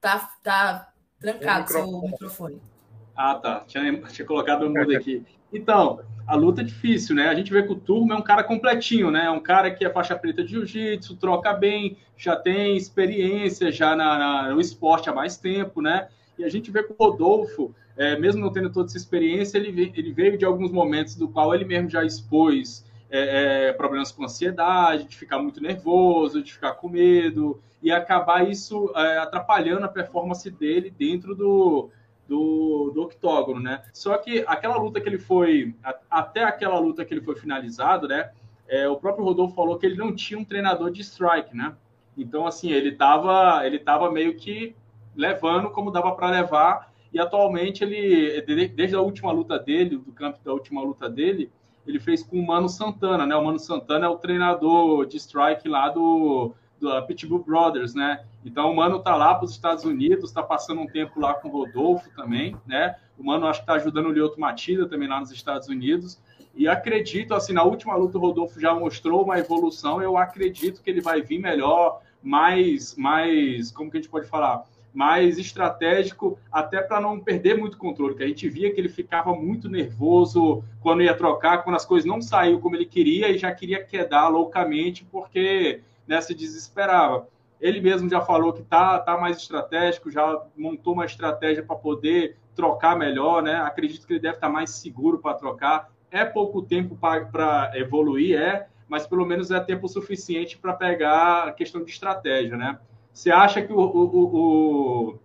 [0.00, 2.73] Tá, tá trancado o seu microfone.
[3.16, 3.64] Ah, tá.
[3.66, 5.22] Tinha, tinha colocado o mudo aqui.
[5.52, 7.28] Então, a luta é difícil, né?
[7.28, 9.26] A gente vê que o Turma é um cara completinho, né?
[9.26, 13.94] É um cara que é faixa preta de jiu-jitsu, troca bem, já tem experiência já
[13.94, 16.08] na, na, no esporte há mais tempo, né?
[16.38, 19.92] E a gente vê que o Rodolfo é, mesmo não tendo toda essa experiência, ele,
[19.94, 24.24] ele veio de alguns momentos do qual ele mesmo já expôs é, é, problemas com
[24.24, 29.88] ansiedade, de ficar muito nervoso, de ficar com medo, e acabar isso é, atrapalhando a
[29.88, 31.90] performance dele dentro do,
[32.28, 33.82] do, do octógono, né?
[33.92, 35.74] Só que aquela luta que ele foi,
[36.10, 38.30] até aquela luta que ele foi finalizado, né?
[38.66, 41.74] É, o próprio Rodolfo falou que ele não tinha um treinador de strike, né?
[42.16, 44.74] Então, assim, ele estava ele tava meio que
[45.14, 50.38] levando como dava para levar e atualmente ele, desde a última luta dele, do campo
[50.44, 51.50] da última luta dele,
[51.86, 53.36] ele fez com o Mano Santana, né?
[53.36, 58.24] O Mano Santana é o treinador de strike lá do, do Pitbull Brothers, né?
[58.44, 61.48] Então o Mano tá lá para os Estados Unidos, está passando um tempo lá com
[61.48, 62.96] o Rodolfo também, né?
[63.18, 66.20] O Mano acho que está ajudando o Lioto Matida também lá nos Estados Unidos.
[66.54, 70.00] E acredito, assim, na última luta o Rodolfo já mostrou uma evolução.
[70.00, 74.64] Eu acredito que ele vai vir melhor, mais, mais, como que a gente pode falar?
[74.94, 79.34] mais estratégico, até para não perder muito controle, que a gente via que ele ficava
[79.34, 83.52] muito nervoso quando ia trocar, quando as coisas não saíam como ele queria e já
[83.52, 87.26] queria quedar loucamente porque né, se desesperava.
[87.60, 92.36] Ele mesmo já falou que tá, tá mais estratégico, já montou uma estratégia para poder
[92.54, 93.56] trocar melhor, né?
[93.56, 95.90] Acredito que ele deve estar tá mais seguro para trocar.
[96.10, 101.52] É pouco tempo para evoluir, é, mas pelo menos é tempo suficiente para pegar a
[101.52, 102.78] questão de estratégia, né?
[103.12, 105.18] Você acha que o, o, o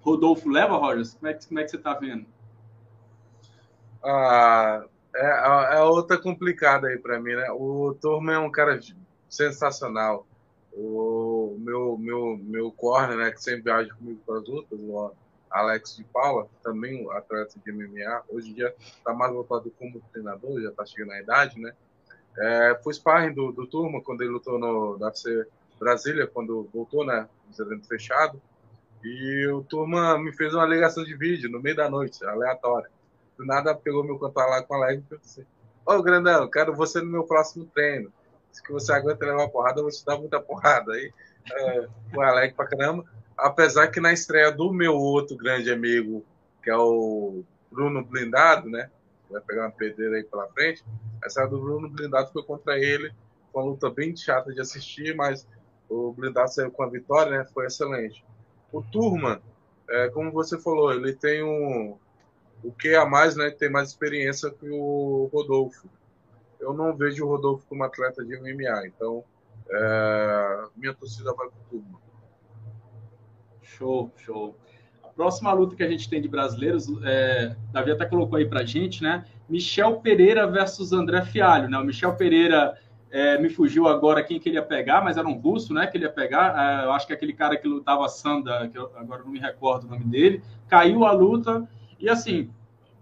[0.00, 1.14] Rodolfo leva, Rogers?
[1.14, 2.26] Como é que, como é que você está vendo?
[4.02, 4.84] Ah,
[5.14, 7.50] é, é outra complicada aí para mim, né?
[7.50, 8.78] O Turma é um cara
[9.28, 10.26] sensacional.
[10.72, 15.12] O meu, meu, meu corner, né, que sempre viaja comigo para as lutas, o
[15.50, 20.02] Alex de Paula, também um atleta de MMA, hoje em dia está mais voltado como
[20.12, 21.72] treinador, já está chegando na idade, né?
[22.38, 25.46] É, foi sparring do, do Turma quando ele lutou no UFC
[25.78, 27.28] Brasília, quando voltou, né?
[27.50, 28.40] Os eventos fechados.
[29.04, 32.90] E o turma me fez uma ligação de vídeo no meio da noite, aleatória.
[33.36, 35.42] Do nada pegou meu cantar lá com a leg e assim:
[35.84, 38.12] Ô oh, grandão, quero você no meu próximo treino.
[38.56, 40.94] Se que você aguenta levar porrada, eu vou te dar muita porrada.
[40.94, 41.12] Aí
[41.52, 43.04] é, foi alegre pra caramba.
[43.36, 46.24] Apesar que na estreia do meu outro grande amigo,
[46.62, 48.90] que é o Bruno Blindado, né?
[49.30, 50.82] Vai pegar uma pedreira aí pela frente.
[51.22, 53.12] A estreia do Bruno Blindado foi contra ele.
[53.52, 55.46] Foi uma luta bem chata de assistir, mas
[55.86, 57.44] o blindado saiu com a vitória, né?
[57.52, 58.24] Foi excelente.
[58.72, 59.42] O Turma,
[59.86, 61.98] é, como você falou, ele tem um
[62.64, 63.50] o que a mais, né?
[63.50, 65.86] Tem mais experiência que o Rodolfo.
[66.60, 69.24] Eu não vejo o Rodolfo como atleta de MMA, então
[69.70, 71.98] é, minha torcida vai para o Turma.
[73.62, 74.56] Show, show.
[75.14, 79.02] próxima luta que a gente tem de brasileiros, é, Davi até colocou aí pra gente,
[79.02, 79.24] né?
[79.48, 81.78] Michel Pereira versus André Fialho, né?
[81.78, 82.78] O Michel Pereira
[83.10, 85.86] é, me fugiu agora quem que ele ia pegar, mas era um russo, né?
[85.86, 86.82] Que ele ia pegar.
[86.82, 89.84] É, eu acho que é aquele cara que lutava Sanda, que agora não me recordo
[89.84, 91.68] o nome dele, caiu a luta
[91.98, 92.50] e assim,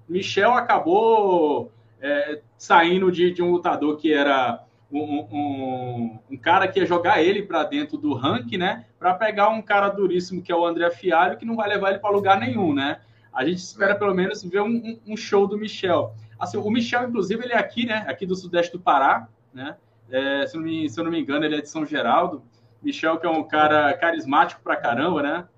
[0.09, 6.80] Michel acabou é, saindo de, de, um lutador que era um, um, um cara que
[6.80, 8.86] ia jogar ele para dentro do ranking, né?
[8.98, 11.98] Para pegar um cara duríssimo que é o André Fialho, que não vai levar ele
[11.98, 13.00] para lugar nenhum, né?
[13.30, 16.14] A gente espera pelo menos ver um, um, show do Michel.
[16.38, 18.06] Assim, o Michel, inclusive, ele é aqui, né?
[18.08, 19.76] Aqui do sudeste do Pará, né?
[20.10, 22.42] É, se, não me, se eu não me engano, ele é de São Geraldo.
[22.82, 25.48] Michel, que é um cara carismático pra caramba, né?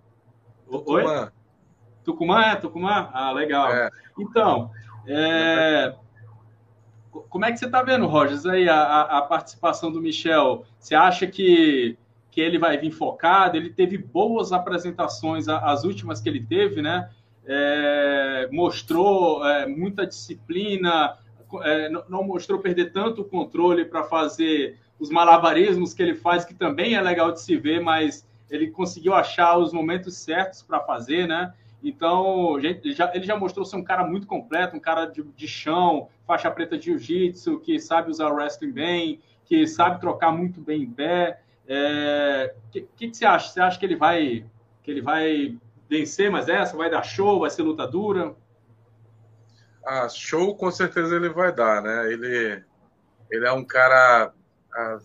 [0.69, 1.03] Oi?
[1.03, 1.33] Tucumã.
[2.03, 2.57] Tucumã, é?
[2.57, 3.11] Tucumã?
[3.13, 3.73] Ah, legal.
[3.73, 3.91] É.
[4.19, 4.73] Então,
[5.07, 5.95] é...
[7.29, 10.65] como é que você está vendo, Rogers, aí a, a, participação do Michel?
[10.79, 11.97] Você acha que,
[12.31, 13.57] que ele vai vir focado?
[13.57, 17.11] Ele teve boas apresentações, as últimas que ele teve, né?
[17.47, 21.17] É, mostrou é, muita disciplina,
[21.63, 26.55] é, não mostrou perder tanto o controle para fazer os malabarismos que ele faz, que
[26.55, 31.27] também é legal de se ver, mas ele conseguiu achar os momentos certos para fazer,
[31.27, 31.53] né?
[31.89, 36.51] Então, ele já, mostrou ser um cara muito completo, um cara de, de chão, faixa
[36.51, 40.91] preta de jiu-jitsu, que sabe usar o wrestling bem, que sabe trocar muito bem em
[40.91, 41.41] pé.
[41.65, 43.53] O é, que, que, que, você acha?
[43.53, 44.45] Você acha que ele vai
[44.83, 45.57] que ele vai
[45.89, 46.77] vencer mais essa?
[46.77, 47.39] Vai dar show?
[47.39, 48.35] Vai ser luta dura?
[49.85, 52.13] Ah, show com certeza ele vai dar, né?
[52.13, 52.65] Ele,
[53.31, 54.33] ele é um cara.
[54.75, 54.99] Ah,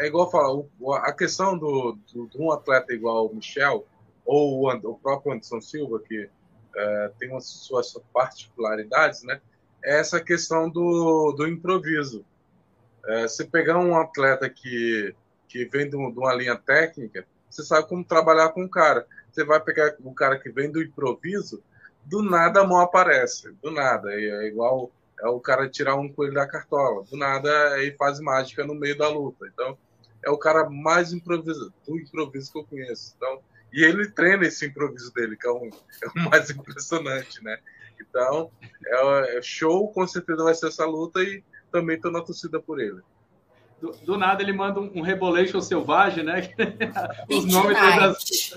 [0.00, 0.62] é igual falar,
[1.04, 3.86] a questão do, do, de um atleta igual o Michel,
[4.24, 6.28] ou o, próprio Anderson Silva, que
[6.76, 9.40] é, tem as suas particularidades, né?
[9.82, 12.24] É essa questão do, do improviso.
[13.06, 15.14] É, você pegar um atleta que,
[15.48, 19.06] que vem de, uma linha técnica, você sabe como trabalhar com o cara.
[19.30, 21.62] Você vai pegar o cara que vem do improviso,
[22.04, 24.12] do nada a mão aparece, do nada.
[24.12, 24.90] É igual
[25.20, 28.96] é o cara tirar um coelho da cartola, do nada aí faz mágica no meio
[28.96, 29.46] da luta.
[29.52, 29.76] Então,
[30.24, 33.14] é o cara mais improviso, do improviso que eu conheço.
[33.16, 33.40] Então,
[33.72, 35.70] e ele treina esse improviso dele, que é, um,
[36.02, 37.58] é o mais impressionante, né?
[38.00, 38.50] Então,
[38.84, 42.80] é, é, show, com certeza vai ser essa luta e também estou na torcida por
[42.80, 43.00] ele.
[43.80, 46.50] Do, do, nada ele manda um, um Rebolation selvagem, né?
[47.30, 48.52] Os nomes das...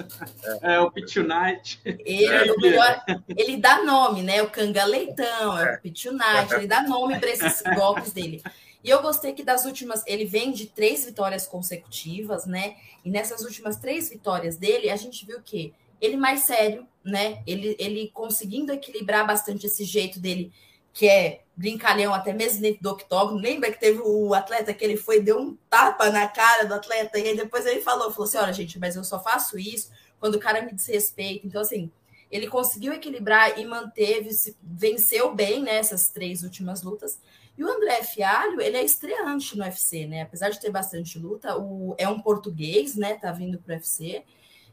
[0.62, 1.80] É, o Pitunite.
[1.86, 4.42] Ele, é, o melhor, ele dá nome, né?
[4.42, 8.44] O Canga Leitão, é o Pitunite, ele dá nome para esses golpes dele.
[8.84, 12.76] E eu gostei que das últimas, ele vem de três vitórias consecutivas, né?
[13.04, 17.42] E nessas últimas três vitórias dele, a gente viu que ele mais sério, né?
[17.48, 20.52] Ele, ele conseguindo equilibrar bastante esse jeito dele,
[20.92, 23.40] que é brincalhão até mesmo dentro do octógono.
[23.40, 27.18] Lembra que teve o atleta que ele foi, deu um tapa na cara do atleta,
[27.18, 30.36] e aí depois ele falou, falou assim: olha, gente, mas eu só faço isso quando
[30.36, 31.48] o cara me desrespeita.
[31.48, 31.90] Então, assim,
[32.30, 34.30] ele conseguiu equilibrar e manteve,
[34.62, 37.20] venceu bem nessas né, três últimas lutas.
[37.58, 40.24] E o André Fialho, ele é estreante no UFC, né?
[40.24, 43.14] Apesar de ter bastante luta, o, é um português, né?
[43.16, 44.24] Tá vindo pro UFC.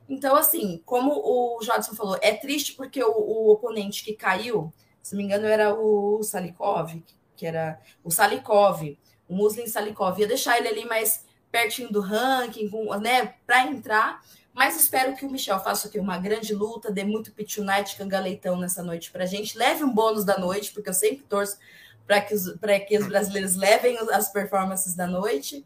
[0.09, 5.13] Então, assim, como o Jadson falou, é triste porque o, o oponente que caiu, se
[5.13, 7.03] não me engano, era o Salikov,
[7.37, 8.99] que era o Salikov,
[9.29, 10.19] o Muslim Salikov.
[10.19, 12.71] Ia deixar ele ali mais pertinho do ranking,
[13.01, 13.35] né?
[13.47, 14.23] Para entrar.
[14.53, 18.57] Mas espero que o Michel faça aqui uma grande luta, dê muito pit night, cangaleitão
[18.59, 19.57] nessa noite pra gente.
[19.57, 21.57] Leve um bônus da noite, porque eu sempre torço
[22.07, 22.55] para que, os,
[22.89, 25.65] que os brasileiros levem as performances da noite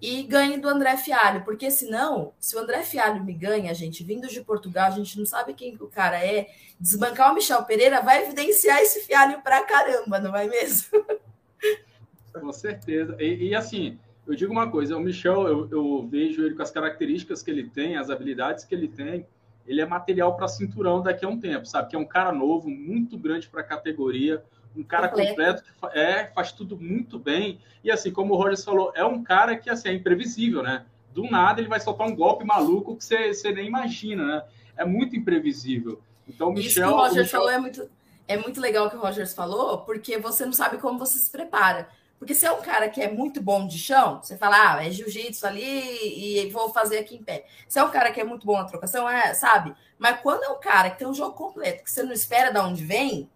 [0.00, 4.28] e ganhe do André Fialho, porque senão, se o André Fialho me ganha, gente, vindo
[4.28, 6.48] de Portugal, a gente não sabe quem que o cara é,
[6.80, 11.04] desbancar o Michel Pereira vai evidenciar esse Fialho pra caramba, não vai mesmo?
[12.32, 13.14] Com certeza.
[13.20, 16.70] E, e assim, eu digo uma coisa, o Michel, eu, eu, vejo ele com as
[16.70, 19.26] características que ele tem, as habilidades que ele tem,
[19.66, 21.90] ele é material para cinturão daqui a um tempo, sabe?
[21.90, 24.42] Que é um cara novo, muito grande para a categoria,
[24.76, 27.60] um cara completo, completo que é, faz tudo muito bem.
[27.82, 30.84] E assim, como o Rogers falou, é um cara que assim, é imprevisível, né?
[31.12, 34.44] Do nada ele vai soltar um golpe maluco que você, você nem imagina, né?
[34.76, 36.00] É muito imprevisível.
[36.28, 36.68] Então, o Michel.
[36.68, 37.40] Isso que o Rogers Michel...
[37.40, 37.90] falou é muito,
[38.28, 41.30] é muito legal o que o Rogers falou, porque você não sabe como você se
[41.30, 41.88] prepara.
[42.20, 44.90] Porque se é um cara que é muito bom de chão, você fala, ah, é
[44.90, 47.46] jiu-jitsu ali e vou fazer aqui em pé.
[47.66, 49.74] Se é um cara que é muito bom na trocação, é, sabe?
[49.98, 52.58] Mas quando é um cara que tem um jogo completo, que você não espera de
[52.58, 53.26] onde vem,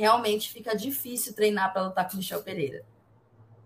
[0.00, 2.82] realmente fica difícil treinar para lutar com o Michel Pereira.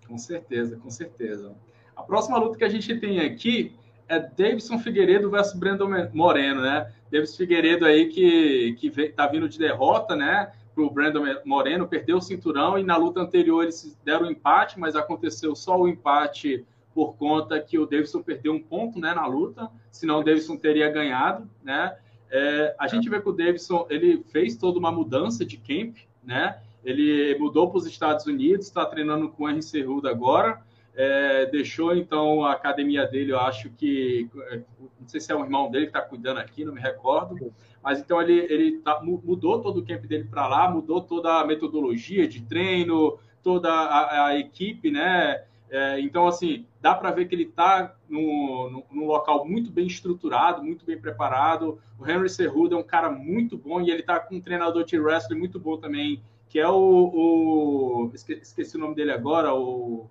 [0.07, 1.55] Com certeza, com certeza.
[1.95, 3.75] A próxima luta que a gente tem aqui
[4.09, 6.93] é Davidson Figueiredo versus Brandon Moreno, né?
[7.11, 10.53] Davidson Figueiredo aí que, que tá vindo de derrota, né?
[10.75, 14.97] Pro Brandon Moreno, perdeu o cinturão e na luta anterior eles deram um empate, mas
[14.97, 19.69] aconteceu só o empate por conta que o Davidson perdeu um ponto, né, na luta,
[19.91, 21.97] senão o Davidson teria ganhado, né?
[22.31, 26.59] É, a gente vê que o Davidson ele fez toda uma mudança de camp, né?
[26.85, 29.63] Ele mudou para os Estados Unidos, está treinando com o.
[29.63, 30.63] Cerrudo agora.
[30.97, 35.43] É, deixou então a academia dele, eu acho que é, não sei se é o
[35.43, 37.53] irmão dele que está cuidando aqui, não me recordo,
[37.83, 41.45] mas então ele, ele tá, mudou todo o camp dele para lá, mudou toda a
[41.45, 45.43] metodologia de treino, toda a, a equipe, né?
[45.71, 50.85] É, então, assim, dá para ver que ele está num, local muito bem estruturado, muito
[50.85, 51.81] bem preparado.
[51.99, 54.99] O Henry Cerrudo é um cara muito bom e ele está com um treinador de
[54.99, 56.75] wrestling muito bom também, que é o.
[56.75, 60.07] o esqueci o nome dele agora, o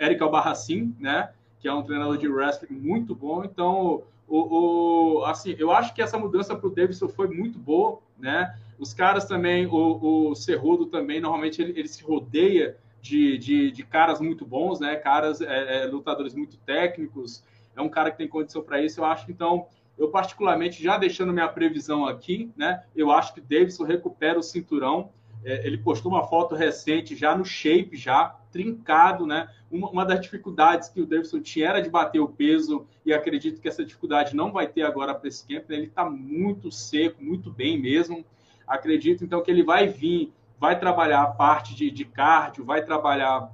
[0.00, 1.32] Eric Albarracin, né?
[1.58, 3.44] Que é um treinador de wrestling muito bom.
[3.44, 7.98] Então, o, o assim, eu acho que essa mudança para o Davidson foi muito boa,
[8.18, 8.54] né?
[8.78, 13.82] Os caras também, o, o Cerrudo também, normalmente ele, ele se rodeia de, de, de
[13.84, 14.96] caras muito bons, né?
[14.96, 17.42] Caras, é, é, lutadores muito técnicos.
[17.76, 19.00] É um cara que tem condição para isso.
[19.00, 19.66] Eu acho que, então,
[19.96, 22.84] eu particularmente, já deixando minha previsão aqui, né?
[22.94, 25.10] Eu acho que Davidson recupera o cinturão.
[25.44, 29.48] É, ele postou uma foto recente, já no shape, já trincado, né?
[29.70, 33.60] Uma, uma, das dificuldades que o Davidson tinha era de bater o peso, e acredito
[33.60, 35.68] que essa dificuldade não vai ter agora para esse camp.
[35.68, 35.76] Né?
[35.76, 38.24] Ele está muito seco, muito bem mesmo.
[38.66, 43.52] Acredito, então, que ele vai vir vai trabalhar a parte de, de cardio, vai trabalhar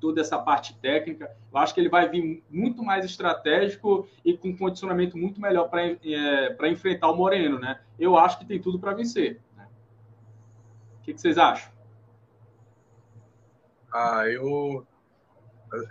[0.00, 1.34] toda essa parte técnica.
[1.50, 5.86] Eu acho que ele vai vir muito mais estratégico e com condicionamento muito melhor para
[5.86, 7.80] é, enfrentar o Moreno, né?
[7.98, 9.40] Eu acho que tem tudo para vencer.
[9.56, 9.66] Né?
[10.98, 11.72] O que, que, vocês acham?
[13.92, 14.86] Ah, eu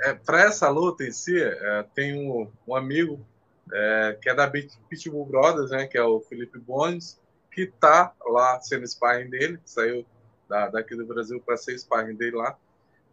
[0.01, 2.29] é, para essa luta em si, é, tem
[2.67, 3.25] um, amigo
[3.71, 7.19] é, que é da Pitbull Brothers, né, que é o Felipe Bones,
[7.51, 10.05] que tá lá sendo sparring dele, saiu
[10.53, 12.55] da, daqui do Brasil para ser sparring dele lá.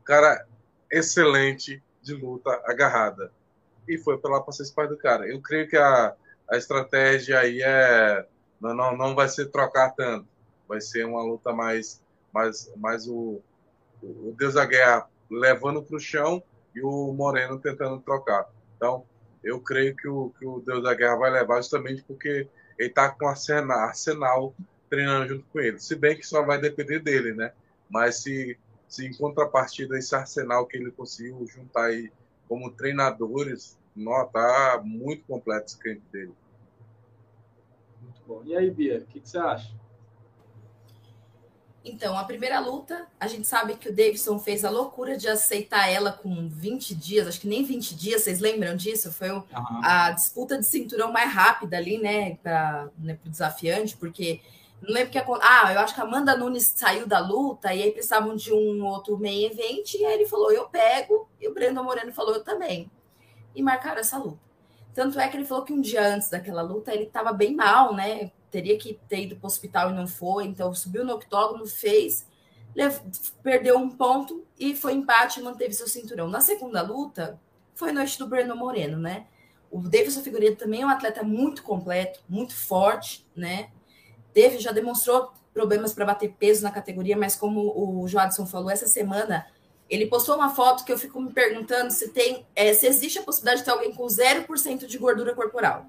[0.05, 0.47] Cara,
[0.93, 3.33] excelente de luta agarrada.
[3.89, 5.27] E foi para lá para ser sparring do cara.
[5.27, 6.15] Eu creio que a,
[6.51, 8.27] a estratégia aí é.
[8.61, 10.29] Não, não, não vai ser trocar tanto.
[10.69, 12.03] Vai ser uma luta mais.
[12.31, 13.41] mais, mais o,
[14.03, 16.43] o Deus da Guerra levando para o chão
[16.75, 18.51] e o Moreno tentando trocar.
[18.77, 19.07] Então,
[19.43, 22.47] eu creio que o, que o Deus da Guerra vai levar justamente porque
[22.79, 24.55] ele está com arsenal, arsenal
[24.91, 25.79] treinando junto com ele.
[25.79, 27.53] Se bem que só vai depender dele, né?
[27.89, 28.59] Mas se,
[28.89, 32.12] se em contrapartida esse arsenal que ele conseguiu juntar aí
[32.49, 36.35] como treinadores, não, tá muito completo esse camp dele.
[38.03, 38.43] Muito bom.
[38.45, 39.73] E aí, Bia, o que, que você acha?
[41.83, 45.89] Então, a primeira luta, a gente sabe que o Davidson fez a loucura de aceitar
[45.89, 49.11] ela com 20 dias, acho que nem 20 dias, vocês lembram disso?
[49.11, 49.43] Foi uhum.
[49.83, 54.41] a disputa de cinturão mais rápida ali, né, para né, o desafiante, porque
[54.82, 57.82] não lembro que a, ah, eu acho que a Amanda Nunes saiu da luta e
[57.82, 61.55] aí precisavam de um outro main event e aí ele falou eu pego e o
[61.55, 62.90] Brandon Moreno falou eu também
[63.55, 64.39] e marcaram essa luta.
[64.94, 67.94] Tanto é que ele falou que um dia antes daquela luta ele estava bem mal,
[67.94, 68.32] né?
[68.51, 72.27] Teria que ter ido para o hospital e não foi, então subiu no octógono, fez,
[73.43, 76.27] perdeu um ponto e foi empate e manteve seu cinturão.
[76.27, 77.39] Na segunda luta
[77.74, 79.27] foi noite do Brandon Moreno, né?
[79.70, 83.70] O Davidson Figueiredo também é um atleta muito completo, muito forte, né?
[84.32, 88.86] Teve, já demonstrou problemas para bater peso na categoria, mas como o Joadson falou, essa
[88.86, 89.47] semana
[89.89, 93.23] ele postou uma foto que eu fico me perguntando se tem, é, se existe a
[93.23, 95.86] possibilidade de ter alguém com 0% de gordura corporal.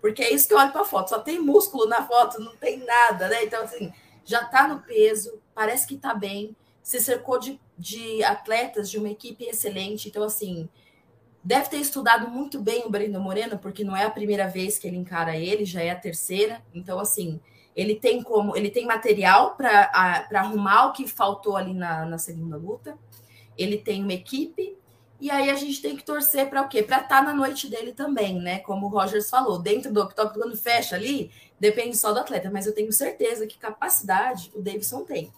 [0.00, 2.56] Porque é isso que eu olho para a foto, só tem músculo na foto, não
[2.56, 3.44] tem nada, né?
[3.44, 3.92] Então, assim,
[4.24, 9.08] já está no peso, parece que está bem, se cercou de, de atletas de uma
[9.08, 10.08] equipe excelente.
[10.08, 10.68] Então, assim,
[11.42, 14.86] deve ter estudado muito bem o Breno Moreno, porque não é a primeira vez que
[14.86, 16.62] ele encara ele, já é a terceira.
[16.74, 17.40] Então, assim,
[17.74, 22.56] ele tem como, ele tem material para arrumar o que faltou ali na, na segunda
[22.56, 22.96] luta.
[23.56, 24.76] Ele tem uma equipe
[25.20, 26.82] e aí a gente tem que torcer para o quê?
[26.82, 28.58] Para estar tá na noite dele também, né?
[28.58, 31.30] Como o Rogers falou, dentro do octógono quando fecha ali,
[31.60, 35.32] depende só do atleta, mas eu tenho certeza que capacidade o Davidson tem.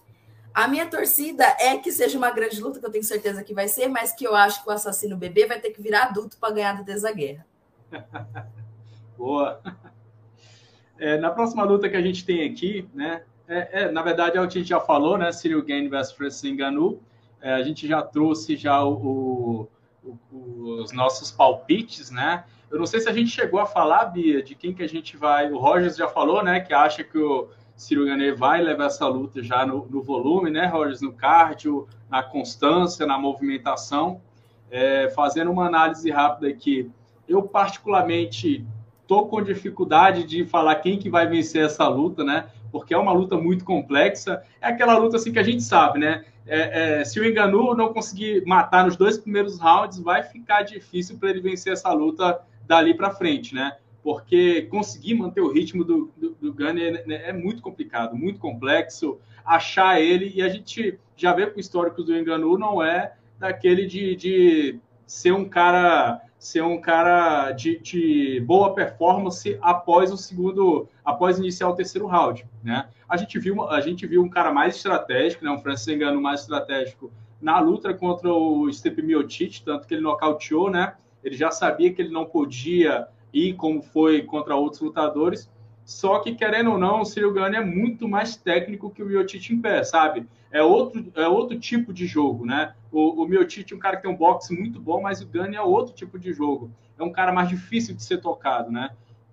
[0.51, 3.67] A minha torcida é que seja uma grande luta, que eu tenho certeza que vai
[3.67, 6.53] ser, mas que eu acho que o assassino bebê vai ter que virar adulto para
[6.53, 7.45] ganhar da guerra.
[9.15, 9.61] Boa.
[10.97, 13.23] É, na próxima luta que a gente tem aqui, né?
[13.47, 15.31] É, é, na verdade, é o que a gente já falou, né?
[15.31, 17.01] Cyril Gain versus Francis Ngannou.
[17.41, 19.67] É, a gente já trouxe já o,
[20.03, 20.17] o,
[20.81, 22.43] os nossos palpites, né?
[22.71, 25.15] Eu não sei se a gente chegou a falar, Bia, de quem que a gente
[25.15, 25.51] vai...
[25.51, 26.59] O Rogers já falou, né?
[26.59, 30.65] Que acha que o Cyril Gane vai levar essa luta já no, no, volume, né,
[30.65, 31.01] Rogers?
[31.01, 34.21] No cardio, na constância, na movimentação.
[34.71, 36.91] É, fazendo uma análise rápida aqui,
[37.27, 38.65] eu particularmente
[39.05, 42.47] Estou com dificuldade de falar quem que vai vencer essa luta, né?
[42.71, 44.41] Porque é uma luta muito complexa.
[44.59, 46.25] É aquela luta assim que a gente sabe, né?
[46.47, 51.19] É, é, se o Enganu não conseguir matar nos dois primeiros rounds, vai ficar difícil
[51.19, 53.77] para ele vencer essa luta dali para frente, né?
[54.05, 59.19] porque conseguir manter o ritmo do, do, do Gunner é, é, muito complicado, muito complexo,
[59.43, 63.87] achar ele, e a gente já vê que o histórico do Enganu não é daquele
[63.87, 70.87] de, de ser um cara ser um cara de, de, boa performance após o segundo,
[71.03, 72.87] após iniciar o terceiro round, né?
[73.09, 75.49] A gente viu, a gente viu um cara mais estratégico, né?
[75.49, 77.11] Um Francis Engano mais estratégico
[77.41, 80.93] na luta contra o Stipe Miocic, tanto que ele nocauteou, né?
[81.23, 85.49] Ele já sabia que ele não podia ir como foi contra outros lutadores.
[85.85, 89.53] Só que, querendo ou não, o Cyril Gane é muito mais técnico que o Miocic
[89.53, 90.27] em pé, sabe?
[90.51, 92.73] É outro, é outro tipo de jogo, né?
[92.91, 95.55] O, o Miocic é um cara que tem um boxe muito bom, mas o Gane
[95.55, 96.71] é outro tipo de jogo.
[96.97, 98.89] É um cara mais difícil de ser tocado, né?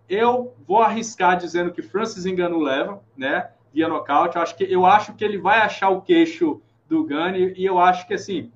[0.06, 3.48] Eu vou arriscar dizendo que Francis Engano leva, né?
[3.72, 4.36] Via nocaute.
[4.36, 7.78] Eu acho que, eu acho que ele vai achar o queixo do Gane e eu
[7.78, 8.52] acho que, assim,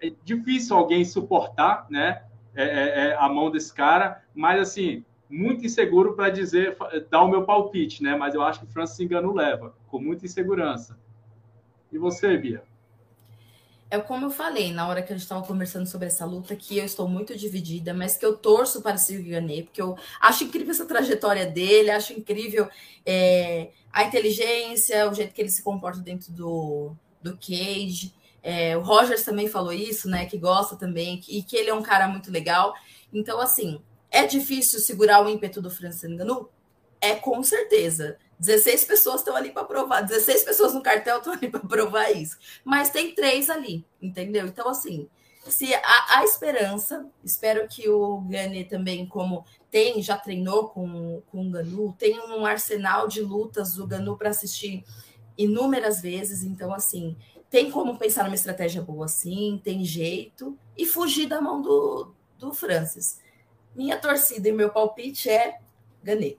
[0.00, 2.22] é difícil alguém suportar, né?
[2.54, 6.76] É, é, é, a mão desse cara, mas assim, muito inseguro para dizer,
[7.08, 8.16] dar o meu palpite, né?
[8.16, 10.98] Mas eu acho que o Francis Engano leva, com muita insegurança.
[11.92, 12.62] E você, Bia?
[13.92, 16.78] É como eu falei na hora que a gente estava conversando sobre essa luta, que
[16.78, 20.70] eu estou muito dividida, mas que eu torço para Silvio Ganet, porque eu acho incrível
[20.70, 22.68] essa trajetória dele, acho incrível
[23.04, 28.14] é, a inteligência, o jeito que ele se comporta dentro do, do cage.
[28.42, 30.24] É, o Rogers também falou isso, né?
[30.24, 32.72] Que gosta também, e que ele é um cara muito legal.
[33.12, 36.50] Então, assim, é difícil segurar o ímpeto do Francis Ngannou?
[37.00, 38.18] É com certeza.
[38.38, 42.38] 16 pessoas estão ali para provar, 16 pessoas no cartel estão ali para provar isso.
[42.64, 44.46] Mas tem três ali, entendeu?
[44.46, 45.08] Então, assim,
[45.46, 51.50] se há, esperança, espero que o Gane também, como tem, já treinou com, com o
[51.50, 54.84] Ganu, tem um arsenal de lutas do Ganu para assistir
[55.36, 56.42] inúmeras vezes.
[56.42, 57.16] Então, assim,
[57.50, 62.54] tem como pensar numa estratégia boa assim, tem jeito, e fugir da mão do, do
[62.54, 63.18] Francis.
[63.74, 65.58] Minha torcida e meu palpite é
[66.02, 66.36] Ganê.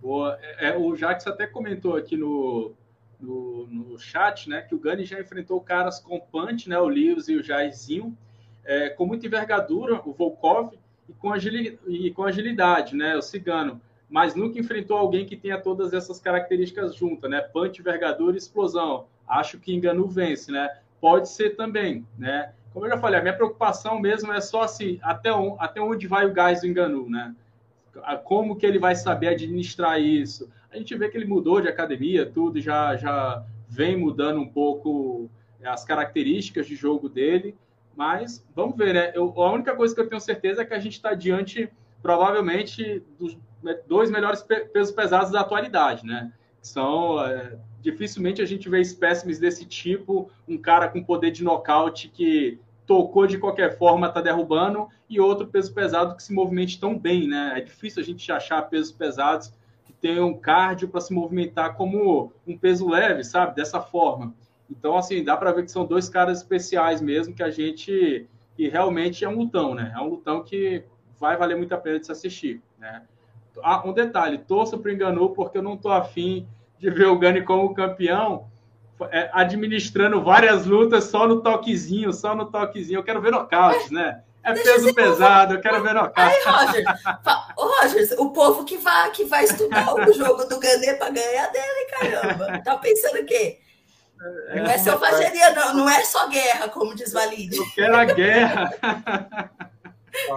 [0.00, 0.38] Boa.
[0.40, 2.74] É, é, o Jax até comentou aqui no,
[3.20, 7.28] no, no, chat, né, que o Gani já enfrentou caras com punch, né, o Lewis
[7.28, 8.16] e o Jairzinho,
[8.64, 10.74] é, com muita envergadura, o Volkov,
[11.08, 15.60] e com, agilidade, e com agilidade, né, o Cigano mas nunca enfrentou alguém que tenha
[15.60, 17.40] todas essas características juntas, né?
[17.40, 19.06] Punch, envergadura e explosão.
[19.26, 20.78] Acho que Enganu vence, né?
[21.00, 22.52] Pode ser também, né?
[22.76, 26.06] Como eu já falei, a minha preocupação mesmo é só assim, até, on, até onde
[26.06, 27.34] vai o gás do Enganu, né?
[28.22, 30.52] Como que ele vai saber administrar isso?
[30.70, 35.30] A gente vê que ele mudou de academia, tudo já, já vem mudando um pouco
[35.64, 37.56] as características de jogo dele,
[37.96, 39.10] mas vamos ver, né?
[39.14, 41.70] Eu, a única coisa que eu tenho certeza é que a gente está diante,
[42.02, 43.38] provavelmente, dos
[43.88, 46.30] dois melhores pesos pesados da atualidade, né?
[46.60, 52.10] São é, dificilmente a gente vê espécimes desse tipo, um cara com poder de nocaute
[52.10, 56.98] que tocou de qualquer forma, tá derrubando, e outro peso pesado que se movimente tão
[56.98, 57.54] bem, né?
[57.56, 59.52] É difícil a gente achar pesos pesados
[59.84, 63.56] que tenham cardio para se movimentar como um peso leve, sabe?
[63.56, 64.34] Dessa forma.
[64.70, 68.26] Então, assim, dá para ver que são dois caras especiais mesmo, que a gente.
[68.58, 69.92] E realmente é um lutão, né?
[69.94, 70.82] É um lutão que
[71.18, 73.02] vai valer muito a pena de se assistir, né?
[73.62, 76.46] Ah, um detalhe, torço para o Enganu porque eu não estou afim
[76.78, 78.46] de ver o Gani como campeão
[79.32, 82.98] administrando várias lutas só no toquezinho, só no toquezinho.
[82.98, 84.22] Eu quero ver nocaute, né?
[84.42, 86.20] É peso pesado, eu quero ver nocaute.
[86.20, 86.84] Aí, Roger,
[87.56, 91.86] Rogers, o povo que vai, que vai estudar o jogo do Ganê para ganhar dele,
[91.90, 92.62] caramba.
[92.62, 93.58] Tá pensando o quê?
[94.48, 95.74] É, não é selvageria, não.
[95.74, 97.56] Não é só guerra, como diz Valide.
[97.56, 98.70] Eu quero a guerra.
[98.80, 99.50] Tá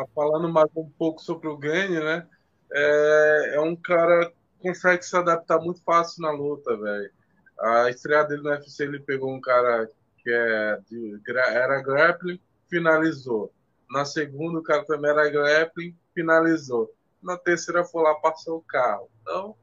[0.16, 2.26] falando mais um pouco sobre o Gane, né?
[2.74, 7.12] é, é um cara que consegue se adaptar muito fácil na luta, velho.
[7.60, 9.90] A estreia dele no UFC, ele pegou um cara
[10.24, 13.54] que é de, era grappling, finalizou.
[13.90, 16.94] Na segunda, o cara também era grappling, finalizou.
[17.22, 19.10] Na terceira, foi lá, passou o carro.
[19.22, 19.56] Então,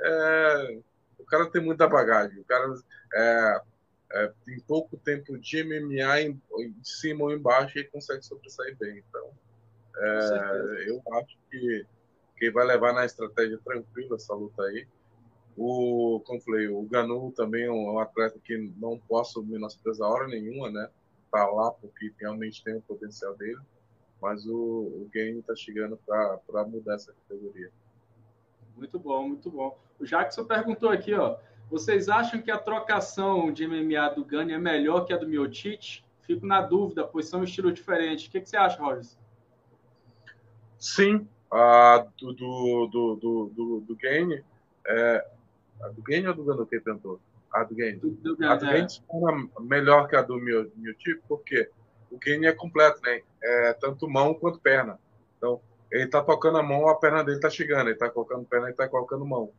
[0.00, 0.78] é,
[1.18, 2.40] o cara tem muita bagagem.
[2.40, 2.74] O cara
[3.14, 3.60] é,
[4.12, 9.02] é, tem pouco tempo de MMA em, em cima ou embaixo e consegue sobressair bem.
[9.08, 9.30] Então,
[9.96, 11.86] é, eu acho que
[12.36, 14.86] quem vai levar na estratégia tranquila essa luta aí.
[15.60, 20.70] O, como falei, o Ganu também é um atleta que não posso menosprezar hora nenhuma,
[20.70, 20.88] né?
[21.32, 23.58] Tá lá porque realmente tem o potencial dele,
[24.22, 27.72] mas o, o game tá chegando para mudar essa categoria.
[28.76, 29.76] Muito bom, muito bom.
[29.98, 31.36] O Jackson perguntou aqui, ó.
[31.68, 36.06] Vocês acham que a trocação de MMA do Gani é melhor que a do Miotite?
[36.22, 38.26] Fico na dúvida, pois são estilos diferentes.
[38.26, 39.18] O que, que você acha, Rogers?
[40.78, 44.44] Sim, a do, do, do, do, do, do Game,
[44.86, 45.26] é,
[45.82, 47.20] a do Game ou do Gano que tentou?
[47.52, 48.72] A do do, a do é.
[48.74, 49.02] Game se
[49.60, 51.70] melhor que a do meu, tipo, porque
[52.10, 53.22] o Game é completo, né?
[53.42, 54.98] É tanto mão quanto perna.
[55.36, 55.60] Então,
[55.90, 58.76] ele tá tocando a mão, a perna dele tá chegando, ele tá colocando perna, ele
[58.76, 59.50] tá colocando mão.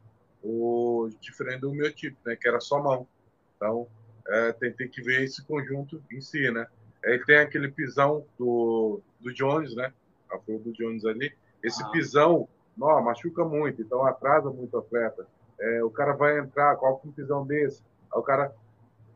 [0.43, 3.07] O diferente do meu tipo, né, que era só mão.
[3.55, 3.87] Então,
[4.27, 6.67] é, tem, tem que ver esse conjunto em si, né?
[7.03, 9.91] Aí tem aquele pisão do, do Jones, né?
[10.31, 11.33] A flor do Jones ali.
[11.63, 11.89] Esse ah.
[11.89, 12.47] pisão,
[12.77, 15.27] não, machuca muito, então atrasa muito o atleta.
[15.59, 17.83] É, o cara vai entrar, coloca um pisão desse,
[18.13, 18.53] aí o cara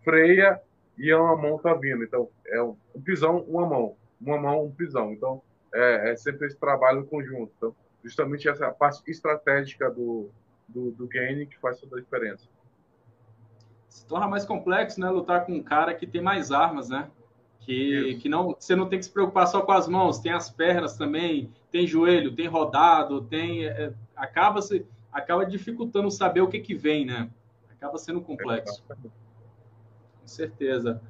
[0.03, 0.61] freia
[0.97, 2.03] e uma mão tá vindo.
[2.03, 3.95] Então, é um, pisão, uma mão.
[4.21, 5.11] Uma mão, um pisão.
[5.11, 5.41] Então,
[5.73, 7.51] é, é sempre esse trabalho conjunto.
[7.57, 10.29] Então, justamente essa parte estratégica do,
[10.67, 12.47] do, do game que faz toda a diferença.
[13.87, 15.09] Se torna mais complexo, né?
[15.09, 17.09] Lutar com um cara que tem mais armas, né?
[17.59, 20.49] Que, que não, você não tem que se preocupar só com as mãos, tem as
[20.49, 23.65] pernas também, tem joelho, tem rodado, tem.
[23.65, 27.29] É, acaba, se, acaba dificultando saber o que, que vem, né?
[27.69, 28.83] Acaba sendo complexo.
[28.87, 31.01] Com certeza.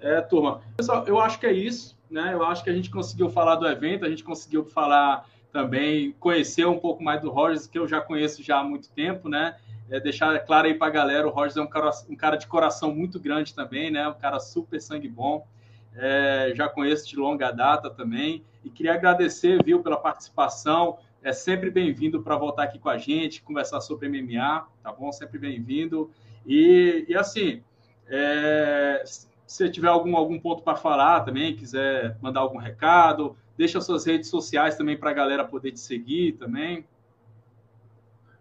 [0.00, 0.60] É, turma.
[0.76, 2.34] Pessoal, eu acho que é isso, né?
[2.34, 6.66] Eu acho que a gente conseguiu falar do evento, a gente conseguiu falar também, conhecer
[6.66, 9.56] um pouco mais do Rogers, que eu já conheço já há muito tempo, né?
[9.88, 12.46] É, deixar claro aí para a galera, o Rogers é um cara, um cara de
[12.46, 14.06] coração muito grande também, né?
[14.08, 15.46] Um cara super sangue bom.
[15.94, 18.44] É, já conheço de longa data também.
[18.62, 20.98] E queria agradecer, viu, pela participação.
[21.26, 25.10] É sempre bem-vindo para voltar aqui com a gente, conversar sobre MMA, tá bom?
[25.10, 26.08] Sempre bem-vindo.
[26.46, 27.64] E, e assim,
[28.06, 29.02] é,
[29.44, 34.30] se tiver algum, algum ponto para falar também, quiser mandar algum recado, deixa suas redes
[34.30, 36.86] sociais também para a galera poder te seguir também.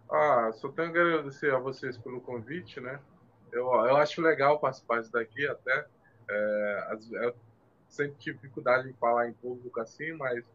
[0.07, 2.99] Ah, só tenho que agradecer a vocês pelo convite, né?
[3.51, 5.87] Eu, eu acho legal participar disso daqui até.
[6.29, 7.35] É, eu
[7.87, 10.45] sempre tive dificuldade em falar em público assim, mas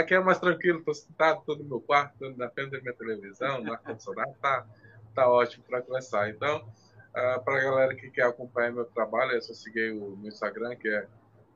[0.00, 3.62] aqui é mais tranquilo, estou sentado, todo no meu quarto, na frente da minha televisão,
[3.62, 4.66] no ar-condicionado, tá,
[5.14, 6.28] tá ótimo para começar.
[6.28, 10.16] Então, uh, ah, para a galera que quer acompanhar meu trabalho, é só seguir o
[10.16, 11.06] meu Instagram, que é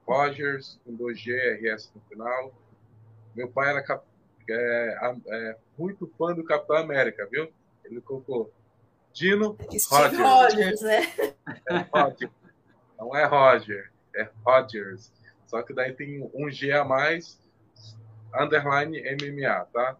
[0.06, 2.52] Rogers, com 2G, RS no final.
[3.34, 4.04] Meu pai era cap...
[4.48, 7.52] é, é, muito fã do Capitão América, viu?
[7.84, 8.52] Ele colocou
[9.12, 9.56] Dino
[9.90, 10.18] Rogers.
[10.18, 11.02] Rogers né?
[11.68, 12.30] É Roger.
[12.98, 15.12] Não é Roger, é Rogers.
[15.46, 17.39] Só que daí tem um G a mais,
[18.34, 19.96] underline MMA, tá?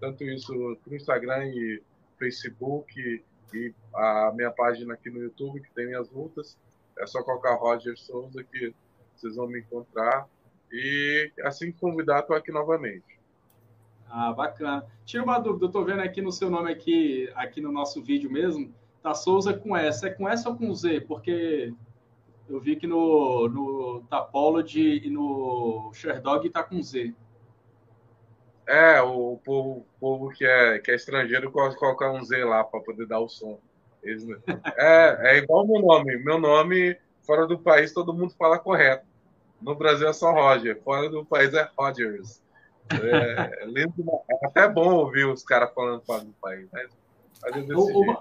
[0.00, 0.52] Tanto isso
[0.86, 1.82] no Instagram e
[2.18, 3.22] Facebook
[3.54, 6.58] e a minha página aqui no YouTube, que tem minhas lutas.
[6.98, 8.74] É só colocar Roger Souza que
[9.14, 10.26] vocês vão me encontrar.
[10.72, 13.16] E assim convidar, estou aqui novamente.
[14.08, 14.86] Ah, bacana.
[15.04, 18.30] Tira uma dúvida, eu estou vendo aqui no seu nome aqui, aqui no nosso vídeo
[18.30, 18.72] mesmo,
[19.02, 20.06] tá Souza com S.
[20.06, 21.02] É com S ou com Z?
[21.02, 21.72] Porque
[22.48, 27.14] eu vi que no, no Tapology e no Sherdog tá com Z.
[28.66, 32.80] É, o povo, o povo que, é, que é estrangeiro coloca um Z lá para
[32.80, 33.60] poder dar o som.
[34.02, 34.26] Eles,
[34.76, 36.16] é, é igual meu nome.
[36.18, 39.06] Meu nome, fora do país, todo mundo fala correto.
[39.60, 42.42] No Brasil é só Roger, fora do país é Rogers.
[42.90, 43.94] É, é lindo,
[44.30, 46.68] é até bom ouvir os caras falando fora do país.
[46.72, 46.90] Mas,
[47.42, 48.16] mas é o,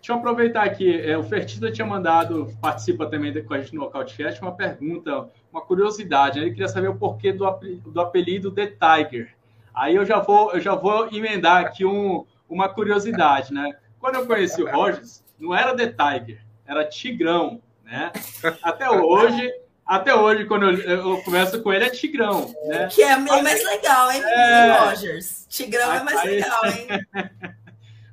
[0.00, 1.00] deixa eu aproveitar aqui.
[1.00, 5.60] É, o Fertida tinha mandado, participa também com a gente no Cautcast, uma pergunta, uma
[5.60, 6.38] curiosidade.
[6.38, 6.46] Né?
[6.46, 7.50] Ele queria saber o porquê do,
[7.86, 9.39] do apelido The Tiger.
[9.74, 13.76] Aí eu já vou, eu já vou emendar aqui um, uma curiosidade, né?
[13.98, 18.12] Quando eu conheci o Rogers, não era The Tiger, era Tigrão, né?
[18.62, 19.50] Até hoje,
[19.86, 22.88] até hoje, quando eu, eu converso com ele, é Tigrão, né?
[22.88, 24.72] Que é mais legal, hein, é...
[24.72, 25.46] Rogers?
[25.48, 26.30] Tigrão é mais aí...
[26.30, 26.88] legal, hein?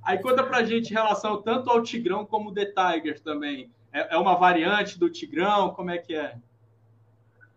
[0.04, 3.70] Aí conta pra gente em relação tanto ao Tigrão como o The Tiger também.
[3.92, 5.72] É, é uma variante do Tigrão?
[5.72, 6.36] Como é que é?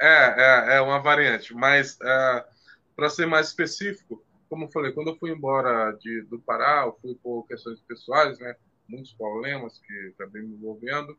[0.00, 1.96] É, é, é uma variante, mas...
[2.02, 2.59] Uh
[3.00, 6.92] para ser mais específico, como eu falei, quando eu fui embora de, do Pará, eu
[7.00, 8.54] fui por questões pessoais, né?
[8.86, 11.18] Muitos problemas que acabei me envolvendo.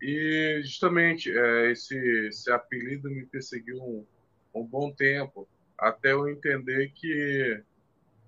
[0.00, 1.98] E justamente é, esse,
[2.28, 4.06] esse apelido me perseguiu um,
[4.54, 7.60] um bom tempo, até eu entender que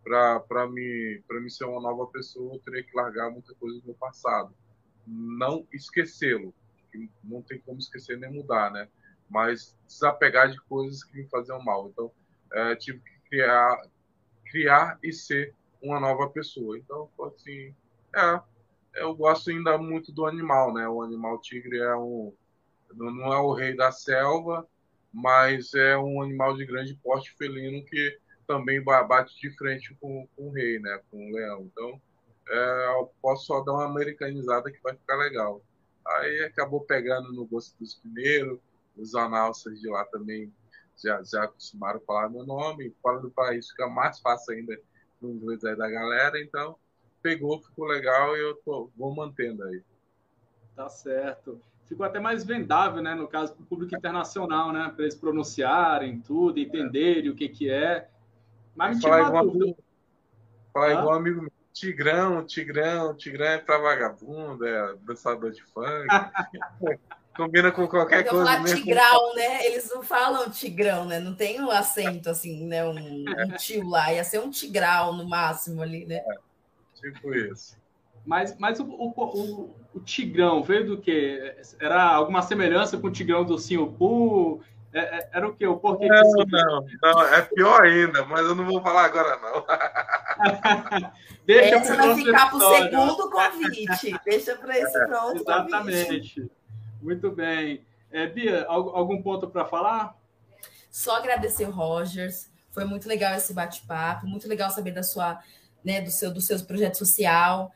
[0.03, 3.95] para me, me ser uma nova pessoa, eu teria que largar muita coisa do meu
[3.95, 4.53] passado.
[5.07, 6.53] Não esquecê-lo,
[6.91, 8.89] que não tem como esquecer nem mudar, né?
[9.31, 11.91] Mas desapegar de coisas que me faziam mal.
[11.91, 12.11] Então,
[12.53, 13.83] é, tive que criar,
[14.51, 16.79] criar e ser uma nova pessoa.
[16.79, 17.75] Então, assim,
[18.15, 18.41] é,
[18.95, 20.89] eu gosto ainda muito do animal, né?
[20.89, 22.33] O animal tigre é um,
[22.95, 24.67] não é o rei da selva,
[25.13, 30.49] mas é um animal de grande porte felino que também bate de frente com, com
[30.49, 31.01] o rei, né?
[31.11, 31.71] Com o leão.
[31.71, 32.01] Então,
[32.49, 35.63] é, eu posso só dar uma americanizada que vai ficar legal.
[36.07, 38.59] Aí acabou pegando no gosto dos primeiros,
[38.97, 40.53] os analças de lá também
[41.03, 44.79] já, já acostumaram a falar meu nome, fora do país fica mais fácil ainda
[45.21, 46.77] no inglês aí da galera, então
[47.23, 49.83] pegou, ficou legal e eu tô, vou mantendo aí.
[50.75, 51.61] Tá certo.
[51.87, 56.59] Ficou até mais vendável, né, no caso do público internacional, né, para eles pronunciarem tudo,
[56.59, 58.09] entenderem o que que é.
[58.77, 59.79] Mas falar igual, amigo,
[60.73, 61.53] falar igual amigo meu.
[61.73, 66.09] Tigrão, Tigrão, Tigrão é pra vagabundo, é dançador de funk.
[67.39, 68.45] Combina com qualquer eu coisa.
[68.47, 68.79] Falar mesmo.
[68.79, 69.65] tigrão, né?
[69.65, 71.21] Eles não falam tigrão, né?
[71.21, 72.85] Não tem um acento assim, né?
[72.85, 74.13] Um, um tio lá.
[74.13, 76.17] Ia ser um tigral no máximo ali, né?
[76.17, 76.35] É,
[77.01, 77.79] tipo isso.
[78.27, 81.55] Mas, mas o, o, o, o, Tigrão veio do quê?
[81.81, 84.61] Era alguma semelhança com o Tigrão do Singapur?
[84.93, 85.67] É, é, era o quê?
[85.67, 89.39] O porquê não, que não, não, é pior ainda, mas eu não vou falar agora,
[89.39, 89.65] não.
[91.47, 94.21] Deixa esse vai ficar para o segundo convite.
[94.25, 96.07] Deixa para esse é, pronto Exatamente.
[96.07, 96.58] Convite.
[97.01, 97.85] Muito bem.
[98.11, 100.17] É, Bia, algum ponto para falar?
[100.91, 102.51] Só agradecer, Rogers.
[102.71, 105.39] Foi muito legal esse bate-papo, muito legal saber da sua,
[105.85, 107.73] né, do seu, do seu projeto social.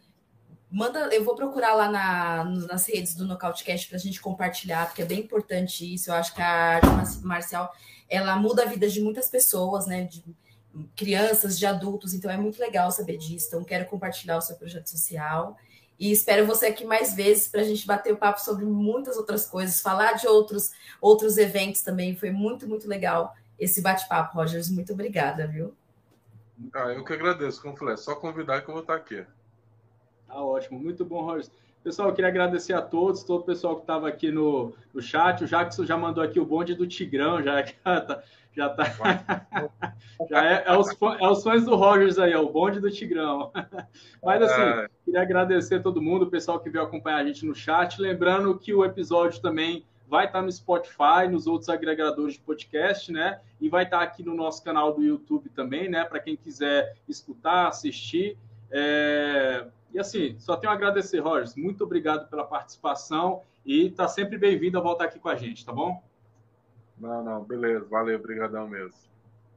[0.70, 5.02] Manda, eu vou procurar lá na, nas redes do Nocautecast para a gente compartilhar, porque
[5.02, 6.10] é bem importante isso.
[6.10, 6.86] Eu acho que a arte
[7.22, 7.72] marcial
[8.08, 10.04] ela muda a vida de muitas pessoas, né?
[10.04, 10.24] De
[10.96, 13.48] crianças, de adultos, então é muito legal saber disso.
[13.48, 15.56] Então, quero compartilhar o seu projeto social.
[15.98, 19.46] E espero você aqui mais vezes para a gente bater o papo sobre muitas outras
[19.46, 22.16] coisas, falar de outros, outros eventos também.
[22.16, 24.68] Foi muito, muito legal esse bate-papo, Rogers.
[24.68, 25.74] Muito obrigada, viu?
[26.74, 29.24] Ah, eu que agradeço, como falei, é só convidar que eu vou estar aqui.
[30.26, 31.50] Tá ótimo, muito bom, Rogers.
[31.82, 35.42] Pessoal, eu queria agradecer a todos, todo o pessoal que estava aqui no, no chat.
[35.42, 38.22] O Jackson já mandou aqui o bonde do Tigrão, já tá,
[38.54, 38.84] já tá.
[40.28, 43.50] já é, é, os, é os fãs do Rogers aí, é o bonde do Tigrão.
[44.22, 44.88] Mas assim, é.
[45.04, 48.00] queria agradecer a todo mundo, o pessoal que veio acompanhar a gente no chat.
[48.00, 53.40] Lembrando que o episódio também vai estar no Spotify, nos outros agregadores de podcast, né?
[53.58, 56.04] E vai estar aqui no nosso canal do YouTube também, né?
[56.04, 58.36] Para quem quiser escutar, assistir.
[58.70, 59.66] É...
[59.92, 61.54] E assim, só tenho a agradecer, Rogers.
[61.56, 65.72] Muito obrigado pela participação e está sempre bem-vindo a voltar aqui com a gente, tá
[65.72, 66.02] bom?
[66.98, 67.86] Não, não, beleza.
[67.88, 68.98] Valeu, obrigadão mesmo.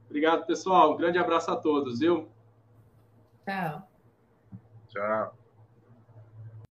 [0.06, 0.94] Obrigado, pessoal.
[0.94, 2.28] Um grande abraço a todos, viu?
[3.44, 3.88] Tchau.
[4.88, 5.35] Tchau.